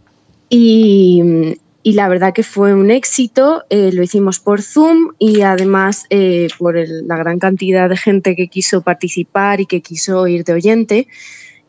Y, 0.49 1.59
y 1.89 1.95
la 1.95 2.07
verdad 2.07 2.34
que 2.34 2.43
fue 2.43 2.74
un 2.74 2.91
éxito. 2.91 3.64
Eh, 3.70 3.93
lo 3.95 4.03
hicimos 4.03 4.41
por 4.41 4.61
Zoom 4.61 5.14
y 5.18 5.41
además 5.41 6.05
eh, 6.11 6.49
por 6.59 6.76
la 6.76 7.16
gran 7.16 7.39
cantidad 7.39 7.89
de 7.89 7.97
gente 7.97 8.36
que 8.36 8.49
quiso 8.49 8.82
participar 8.82 9.62
y 9.62 9.64
que 9.64 9.80
quiso 9.80 10.26
ir 10.26 10.45
de 10.45 10.53
oyente. 10.53 11.09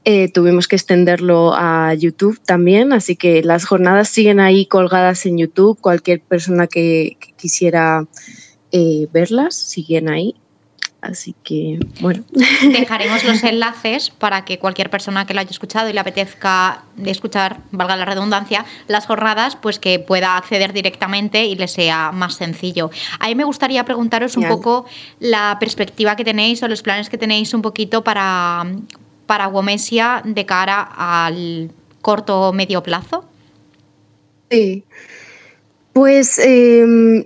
Eh, 0.04 0.30
tuvimos 0.30 0.68
que 0.68 0.76
extenderlo 0.76 1.54
a 1.56 1.94
YouTube 1.94 2.38
también, 2.46 2.92
así 2.92 3.16
que 3.16 3.42
las 3.44 3.64
jornadas 3.64 4.10
siguen 4.10 4.42
ahí 4.42 4.66
colgadas 4.66 5.26
en 5.26 5.38
YouTube. 5.38 5.80
Cualquier 5.80 6.20
persona 6.20 6.68
que, 6.68 7.16
quisiera 7.38 8.06
verlas 9.14 9.56
siguen 9.56 10.10
ahí. 10.10 10.36
Así 11.02 11.34
que, 11.44 11.80
bueno. 12.02 12.24
Dejaremos 12.62 13.24
los 13.24 13.44
enlaces 13.44 14.10
para 14.10 14.44
que 14.44 14.60
cualquier 14.60 14.90
persona 14.90 15.26
que 15.26 15.34
lo 15.34 15.40
haya 15.40 15.50
escuchado 15.50 15.90
y 15.90 15.94
le 15.94 16.00
apetezca 16.00 16.84
escuchar, 17.06 17.62
valga 17.72 17.96
la 17.96 18.06
redundancia, 18.06 18.66
las 18.88 19.06
jornadas, 19.06 19.56
pues 19.56 19.80
que 19.80 20.00
pueda 20.00 20.36
acceder 20.36 20.74
directamente 20.74 21.46
y 21.46 21.56
le 21.56 21.70
sea 21.70 22.12
más 22.12 22.36
sencillo. 22.36 22.92
A 23.20 23.28
mí 23.28 23.36
me 23.36 23.46
gustaría 23.46 23.86
preguntaros 23.86 24.36
un 24.36 24.48
poco 24.48 24.86
la 25.20 25.58
perspectiva 25.60 26.18
que 26.18 26.26
tenéis 26.26 26.62
o 26.64 26.68
los 26.68 26.82
planes 26.82 27.10
que 27.10 27.18
tenéis 27.18 27.54
un 27.54 27.62
poquito 27.62 28.04
para, 28.04 28.66
para 29.26 29.48
Womesia 29.48 30.22
de 30.26 30.46
cara 30.46 30.82
al 30.82 31.72
corto 32.02 32.50
o 32.50 32.54
medio 32.54 32.84
plazo. 32.84 33.26
Sí. 34.50 34.84
Pues 35.94 36.40
em, 36.40 37.24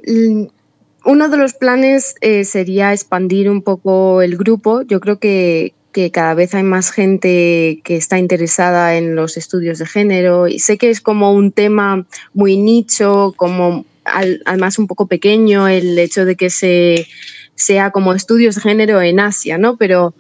uno 1.06 1.30
de 1.30 1.38
los 1.38 1.54
planes 1.54 2.16
eh, 2.22 2.46
sería 2.46 2.94
expandir 2.94 3.50
un 3.50 3.62
poco 3.62 4.22
el 4.22 4.38
grupo. 4.38 4.82
Yo 4.84 5.00
creo 5.00 5.20
que, 5.20 5.74
cada 6.12 6.34
vez 6.34 6.56
hay 6.56 6.64
más 6.64 6.90
gente 6.90 7.80
que 7.84 7.96
está 7.96 8.18
interesada 8.18 8.96
en 8.96 9.16
los 9.16 9.38
estudios 9.38 9.78
de 9.78 9.86
género 9.86 10.48
y 10.48 10.58
sé 10.58 10.80
que 10.80 10.90
es 10.90 11.02
como 11.02 11.34
un 11.34 11.52
tema 11.52 12.08
muy 12.34 12.58
nicho, 12.58 13.32
como 13.38 13.86
además 14.04 14.80
un 14.80 14.88
poco 14.88 15.06
pequeño 15.06 15.68
el 15.68 16.00
hecho 16.00 16.26
de 16.26 16.36
que 16.36 16.50
se 16.50 17.06
sea 17.54 17.92
como 17.92 18.14
estudios 18.14 18.56
de 18.56 18.62
género 18.62 19.04
en 19.04 19.20
Asia, 19.20 19.60
¿no? 19.60 19.78
Pero 19.78 20.16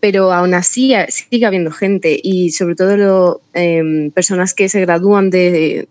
pero 0.00 0.32
aún 0.32 0.54
así 0.54 0.94
sigue 1.08 1.46
habiendo 1.46 1.72
gente 1.72 2.18
y 2.22 2.50
sobre 2.50 2.76
todo 2.76 3.40
em, 3.52 4.10
personas 4.12 4.54
que 4.54 4.68
se 4.68 4.80
gradúan 4.80 5.30
del 5.30 5.88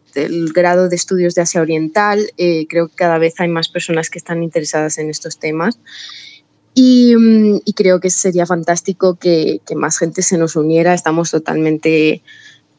grado 0.54 0.88
de 0.88 0.96
estudios 0.96 1.36
de 1.36 1.42
Asia 1.42 1.62
Oriental. 1.62 2.20
Eh, 2.38 2.68
creo 2.70 2.88
que 2.88 2.96
cada 2.96 3.18
vez 3.18 3.36
hay 3.40 3.50
más 3.50 3.68
personas 3.68 4.10
que 4.10 4.20
están 4.20 4.44
interesadas 4.44 4.98
en 4.98 5.10
estos 5.10 5.40
temas. 5.40 5.78
Y, 6.74 7.16
mm, 7.16 7.60
creo 7.76 8.00
que 8.00 8.12
sería 8.12 8.46
fantástico 8.46 9.16
que, 9.16 9.62
más 9.76 9.98
gente 9.98 10.22
se 10.22 10.38
nos 10.38 10.56
uniera. 10.56 10.94
Estamos 10.94 11.32
totalmente 11.32 12.22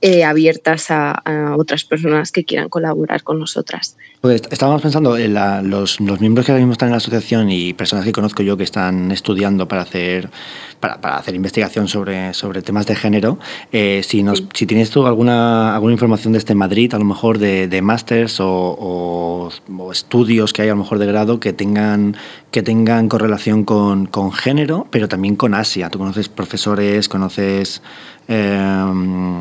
eh, 0.01 0.23
abiertas 0.23 0.91
a, 0.91 1.23
otras 1.57 1.85
personas 1.85 2.31
que 2.31 2.45
quieran 2.45 2.69
colaborar 2.69 3.25
con 3.25 3.41
nosotras. 3.41 3.97
Pues 4.21 4.43
estábamos 4.51 4.83
pensando 4.83 5.17
en 5.17 5.35
los, 5.71 6.01
miembros 6.01 6.47
que 6.47 6.53
ahora 6.53 6.61
mismo 6.61 6.73
están 6.73 6.89
en 6.89 6.93
la 6.93 6.99
asociación 6.99 7.51
y 7.51 7.73
personas 7.73 8.05
que 8.05 8.13
conozco 8.13 8.43
yo 8.43 8.57
que 8.57 8.63
están 8.63 9.11
estudiando 9.11 9.67
para 9.67 9.83
hacer 9.83 10.31
para, 10.79 11.17
hacer 11.17 11.35
investigación 11.35 11.89
sobre, 11.89 12.33
sobre 12.35 12.63
temas 12.63 12.87
de 12.87 12.95
género. 12.95 13.39
Eh, 13.73 14.03
si, 14.05 14.23
nos, 14.23 14.45
si 14.55 14.67
tienes 14.67 14.91
tú 14.91 15.07
alguna, 15.07 15.75
alguna 15.75 15.93
información 15.93 16.33
desde 16.33 16.55
Madrid, 16.55 16.95
a 16.95 16.99
lo 16.99 17.05
mejor 17.05 17.39
de, 17.39 17.67
de 17.67 17.83
másters 17.83 18.37
o, 18.41 19.51
estudios 19.93 20.53
que 20.53 20.63
hay 20.63 20.69
a 20.69 20.73
lo 20.73 20.79
mejor 20.79 20.99
de 20.99 21.07
grado 21.07 21.41
que 21.41 21.53
tengan, 21.53 22.17
que 22.51 22.63
tengan 22.63 23.09
correlación 23.09 23.65
con, 23.65 24.07
con 24.07 24.33
género, 24.33 24.87
pero 24.91 25.09
también 25.09 25.35
con 25.35 25.55
Asia. 25.55 25.89
Tú 25.91 25.99
conoces 25.99 26.29
profesores, 26.29 27.09
conoces 27.09 27.83
Em, 28.31 29.41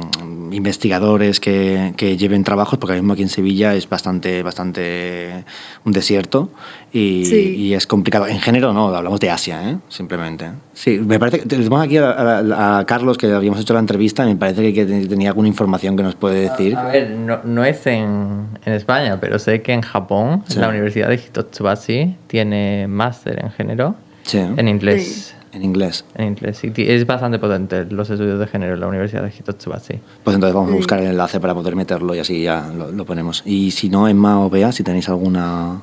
investigadores 0.54 1.42
que, 1.42 1.94
lleven 2.18 2.46
trabajos, 2.46 2.80
porque 2.80 2.94
ahora 2.94 3.02
mismo 3.02 3.14
aquí 3.14 3.22
en 3.22 3.28
Sevilla 3.28 3.76
es 3.76 3.90
bastante, 3.90 4.42
bastante 4.44 5.44
un 5.84 5.92
desierto 5.92 6.50
y, 6.94 7.74
es 7.74 7.86
complicado. 7.86 8.28
En 8.28 8.40
género 8.40 8.72
no, 8.72 8.96
hablamos 8.96 9.20
de 9.20 9.30
Asia, 9.30 9.70
¿eh? 9.70 9.78
simplemente. 9.90 10.52
Sí, 10.74 11.00
me 11.00 11.20
parece 11.20 11.42
que 11.42 11.48
tenemos 11.48 11.84
aquí 11.84 11.98
a, 11.98 12.86
Carlos, 12.88 13.18
que 13.18 13.30
habíamos 13.30 13.60
hecho 13.60 13.74
la 13.74 13.82
entrevista, 13.82 14.26
me 14.26 14.38
parece 14.38 14.74
que 14.74 14.86
tenía 14.86 15.30
alguna 15.30 15.50
información 15.50 15.98
que 15.98 16.04
nos 16.04 16.16
puede 16.16 16.50
decir. 16.50 16.78
A, 16.78 16.86
ver, 16.86 17.12
no, 17.12 17.66
es 17.66 17.86
en, 17.88 18.48
España, 18.66 19.20
pero 19.20 19.38
sé 19.38 19.62
que 19.62 19.74
en 19.74 19.82
Japón, 19.82 20.46
la 20.56 20.70
Universidad 20.70 21.10
de 21.10 21.16
Hitotsubashi 21.16 22.16
tiene 22.28 22.88
máster 22.88 23.44
en 23.44 23.52
género 23.52 23.96
en 24.34 24.68
inglés. 24.68 25.37
En 25.58 25.64
inglés. 25.64 26.06
En 26.14 26.28
inglés, 26.28 26.60
sí. 26.60 26.72
Es 26.78 27.08
bastante 27.08 27.40
potente 27.40 27.86
los 27.90 28.08
estudios 28.12 28.40
de 28.40 28.46
género 28.46 28.76
en 28.76 28.80
la 28.80 28.88
Universidad 28.88 29.24
de 29.24 29.32
Hitotsubashi. 29.32 29.96
Pues 30.24 30.36
entonces 30.36 30.54
vamos 30.54 30.72
a 30.72 30.76
buscar 30.76 31.00
el 31.00 31.08
enlace 31.08 31.40
para 31.40 31.56
poder 31.56 31.76
meterlo 31.76 32.14
y 32.14 32.20
así 32.20 32.44
ya 32.44 32.72
lo, 32.72 33.06
ponemos. 33.06 33.42
Y 33.44 33.72
si 33.72 33.90
no, 33.90 34.08
Emma 34.08 34.46
o 34.46 34.52
Bea, 34.52 34.72
si 34.72 34.84
tenéis 34.84 35.10
alguna... 35.10 35.82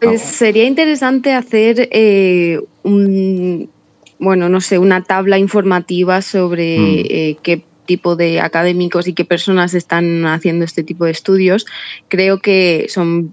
Pues 0.00 0.20
sería 0.20 0.66
interesante 0.66 1.32
hacer 1.32 1.88
eh, 1.90 2.60
un, 2.82 3.70
bueno, 4.18 4.50
no 4.50 4.60
sé, 4.60 4.78
una 4.78 5.02
tabla 5.02 5.38
informativa 5.38 6.20
sobre 6.20 6.78
mm. 6.78 7.06
eh, 7.08 7.36
qué 7.42 7.64
tipo 7.86 8.14
de 8.14 8.42
académicos 8.42 9.08
y 9.08 9.14
qué 9.14 9.24
personas 9.24 9.72
están 9.72 10.26
haciendo 10.26 10.66
este 10.66 10.82
tipo 10.82 11.06
de 11.06 11.12
estudios. 11.12 11.64
Creo 12.08 12.40
que 12.40 12.88
son 12.90 13.32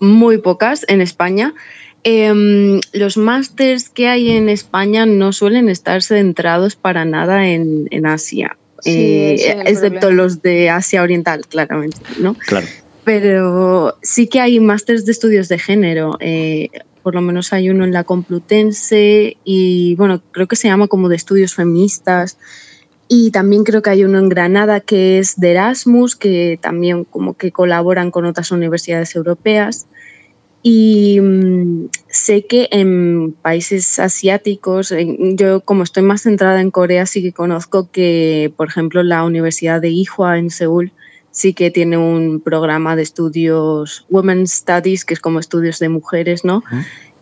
muy 0.00 0.38
pocas 0.38 0.86
en 0.88 1.02
España 1.02 1.52
Em, 2.06 2.80
los 2.92 3.16
másters 3.16 3.88
que 3.88 4.08
hay 4.08 4.30
en 4.32 4.50
España 4.50 5.06
no 5.06 5.32
suelen 5.32 5.70
estar 5.70 6.02
centrados 6.02 6.76
para 6.76 7.06
nada 7.06 7.48
en, 7.48 8.06
Asia, 8.06 8.58
eh, 8.84 9.62
excepto 9.64 10.10
los 10.10 10.42
de 10.42 10.68
Asia 10.68 11.02
Oriental, 11.02 11.46
claramente, 11.48 11.96
¿no? 12.20 12.34
Claro. 12.34 12.66
Pero 13.04 13.96
sí 14.02 14.26
que 14.26 14.40
hay 14.40 14.60
másters 14.60 15.06
de 15.06 15.12
estudios 15.12 15.48
de 15.48 15.58
género. 15.58 16.18
Eh, 16.20 16.68
por 17.02 17.14
lo 17.14 17.22
menos 17.22 17.54
hay 17.54 17.70
uno 17.70 17.84
en 17.84 17.92
la 17.92 18.04
Complutense 18.04 19.38
y, 19.42 19.94
bueno, 19.96 20.22
creo 20.30 20.46
que 20.46 20.56
se 20.56 20.68
llama 20.68 20.88
como 20.88 21.08
de 21.08 21.16
estudios 21.16 21.54
feministas. 21.54 22.36
Y 23.08 23.30
también 23.30 23.64
creo 23.64 23.80
que 23.82 23.90
hay 23.90 24.04
uno 24.04 24.18
en 24.18 24.28
Granada 24.28 24.80
que 24.80 25.18
es 25.18 25.38
de 25.38 25.52
Erasmus, 25.52 26.16
que 26.16 26.58
también 26.60 27.04
como 27.04 27.34
que 27.34 27.50
colaboran 27.50 28.10
con 28.10 28.26
otras 28.26 28.50
universidades 28.50 29.14
europeas. 29.14 29.86
Y 30.66 31.20
mm, 31.20 31.90
sé 32.08 32.46
que 32.46 32.68
en 32.72 33.32
países 33.32 33.98
asiáticos, 33.98 34.94
yo 35.34 35.60
como 35.60 35.82
estoy 35.82 36.02
más 36.02 36.22
centrada 36.22 36.62
en 36.62 36.70
Corea, 36.70 37.04
sí 37.04 37.22
que 37.22 37.34
conozco 37.34 37.90
que, 37.92 38.50
por 38.56 38.68
ejemplo, 38.68 39.02
la 39.02 39.24
Universidad 39.24 39.82
de 39.82 39.90
Ihua 39.90 40.38
en 40.38 40.48
Seúl 40.48 40.90
sí 41.30 41.52
que 41.52 41.70
tiene 41.70 41.98
un 41.98 42.40
programa 42.40 42.96
de 42.96 43.02
estudios 43.02 44.06
Women's 44.08 44.52
Studies, 44.52 45.04
que 45.04 45.12
es 45.12 45.20
como 45.20 45.38
estudios 45.38 45.80
de 45.80 45.90
mujeres, 45.90 46.46
¿no? 46.46 46.62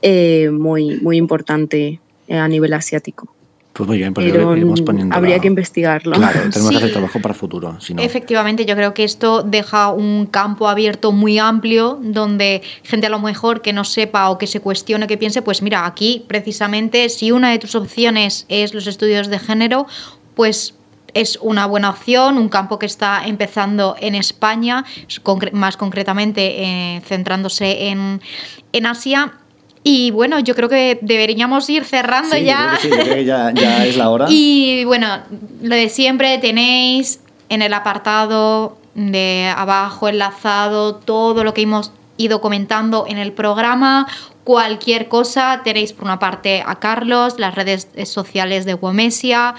Eh, 0.02 0.50
muy, 0.50 1.00
muy 1.00 1.16
importante 1.16 2.00
eh, 2.28 2.36
a 2.36 2.46
nivel 2.46 2.74
asiático. 2.74 3.34
Pues 3.72 3.88
muy 3.88 3.98
bien, 3.98 4.12
pues 4.12 4.26
iremos 4.26 4.82
poniendo. 4.82 5.16
Habría 5.16 5.38
que 5.38 5.46
investigarlo. 5.46 6.12
Claro, 6.12 6.40
tenemos 6.50 6.70
que 6.70 6.76
hacer 6.76 6.92
trabajo 6.92 7.20
para 7.20 7.32
futuro. 7.32 7.78
Efectivamente, 7.98 8.66
yo 8.66 8.74
creo 8.76 8.92
que 8.92 9.04
esto 9.04 9.42
deja 9.42 9.90
un 9.90 10.26
campo 10.26 10.68
abierto 10.68 11.10
muy 11.12 11.38
amplio 11.38 11.98
donde 12.02 12.62
gente 12.82 13.06
a 13.06 13.10
lo 13.10 13.18
mejor 13.18 13.62
que 13.62 13.72
no 13.72 13.84
sepa 13.84 14.28
o 14.28 14.36
que 14.36 14.46
se 14.46 14.60
cuestione, 14.60 15.06
que 15.06 15.16
piense, 15.16 15.40
pues 15.40 15.62
mira, 15.62 15.86
aquí 15.86 16.24
precisamente 16.28 17.08
si 17.08 17.32
una 17.32 17.50
de 17.50 17.58
tus 17.58 17.74
opciones 17.74 18.44
es 18.48 18.74
los 18.74 18.86
estudios 18.86 19.28
de 19.28 19.38
género, 19.38 19.86
pues 20.34 20.74
es 21.14 21.38
una 21.40 21.66
buena 21.66 21.90
opción, 21.90 22.38
un 22.38 22.48
campo 22.48 22.78
que 22.78 22.86
está 22.86 23.24
empezando 23.26 23.96
en 24.00 24.14
España, 24.14 24.84
más 25.52 25.76
concretamente 25.76 26.62
eh, 26.62 27.02
centrándose 27.06 27.88
en, 27.88 28.20
en 28.72 28.86
Asia 28.86 29.32
y 29.84 30.10
bueno, 30.12 30.38
yo 30.40 30.54
creo 30.54 30.68
que 30.68 30.98
deberíamos 31.02 31.68
ir 31.68 31.84
cerrando 31.84 32.36
ya. 32.36 32.78
sí, 32.80 32.88
creo 32.88 33.04
que 33.04 33.24
ya, 33.24 33.52
ya 33.52 33.84
es 33.86 33.96
la 33.96 34.10
hora. 34.10 34.26
y 34.28 34.84
bueno, 34.84 35.22
lo 35.62 35.74
de 35.74 35.88
siempre 35.88 36.38
tenéis 36.38 37.20
en 37.48 37.62
el 37.62 37.74
apartado 37.74 38.78
de 38.94 39.52
abajo 39.56 40.08
enlazado 40.08 40.96
todo 40.96 41.44
lo 41.44 41.54
que 41.54 41.62
hemos 41.62 41.92
ido 42.16 42.40
comentando 42.40 43.06
en 43.08 43.18
el 43.18 43.32
programa. 43.32 44.06
Cualquier 44.44 45.08
cosa 45.08 45.62
tenéis 45.64 45.92
por 45.92 46.04
una 46.04 46.18
parte 46.18 46.62
a 46.66 46.76
Carlos, 46.76 47.34
las 47.38 47.54
redes 47.54 47.88
sociales 48.04 48.64
de 48.64 48.74
Womesia, 48.74 49.54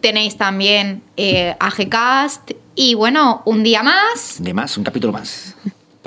tenéis 0.00 0.36
también 0.36 1.02
eh, 1.16 1.56
a 1.58 1.70
Gcast 1.70 2.52
y 2.74 2.94
bueno, 2.94 3.42
un 3.46 3.62
día 3.62 3.82
más. 3.82 4.36
Día 4.42 4.54
más, 4.54 4.76
un 4.76 4.84
capítulo 4.84 5.12
más 5.12 5.54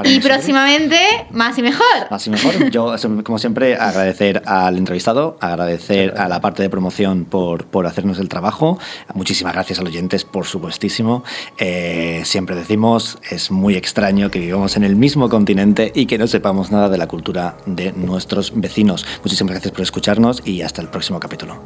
y 0.04 0.20
próximamente, 0.20 0.98
más 1.32 1.58
y 1.58 1.62
mejor. 1.62 1.86
Más 2.10 2.26
y 2.28 2.30
mejor. 2.30 2.70
Yo, 2.72 2.96
como 3.24 3.40
siempre, 3.40 3.76
agradecer 3.76 4.42
al 4.46 4.78
entrevistado, 4.78 5.38
agradecer 5.40 6.14
a 6.18 6.28
la 6.28 6.42
parte 6.42 6.64
de 6.64 6.70
promoción 6.70 7.26
por, 7.26 7.66
por 7.66 7.88
hacernos 7.88 8.20
el 8.20 8.30
trabajo. 8.30 8.80
Muchísimas 9.14 9.54
gracias 9.54 9.80
a 9.80 9.82
los 9.84 9.92
oyentes, 9.92 10.26
por 10.26 10.46
supuestísimo. 10.46 11.24
Eh, 11.58 12.22
siempre 12.26 12.56
decimos, 12.56 13.18
es 13.30 13.52
muy 13.52 13.76
extraño 13.76 14.30
que 14.30 14.40
vivamos 14.40 14.78
en 14.78 14.84
el 14.84 14.96
mismo 14.96 15.30
continente 15.30 15.92
y 15.94 16.06
que 16.06 16.18
no 16.18 16.28
sepamos 16.28 16.72
nada 16.72 16.90
de 16.90 16.98
la 16.98 17.08
cultura 17.08 17.58
de 17.66 17.92
nuestros 17.94 18.54
vecinos. 18.56 19.06
Muchísimas 19.24 19.52
gracias 19.52 19.72
por 19.72 19.82
escucharnos 19.82 20.42
y 20.46 20.62
hasta 20.62 20.82
el 20.82 20.90
próximo 20.90 21.20
capítulo. 21.20 21.60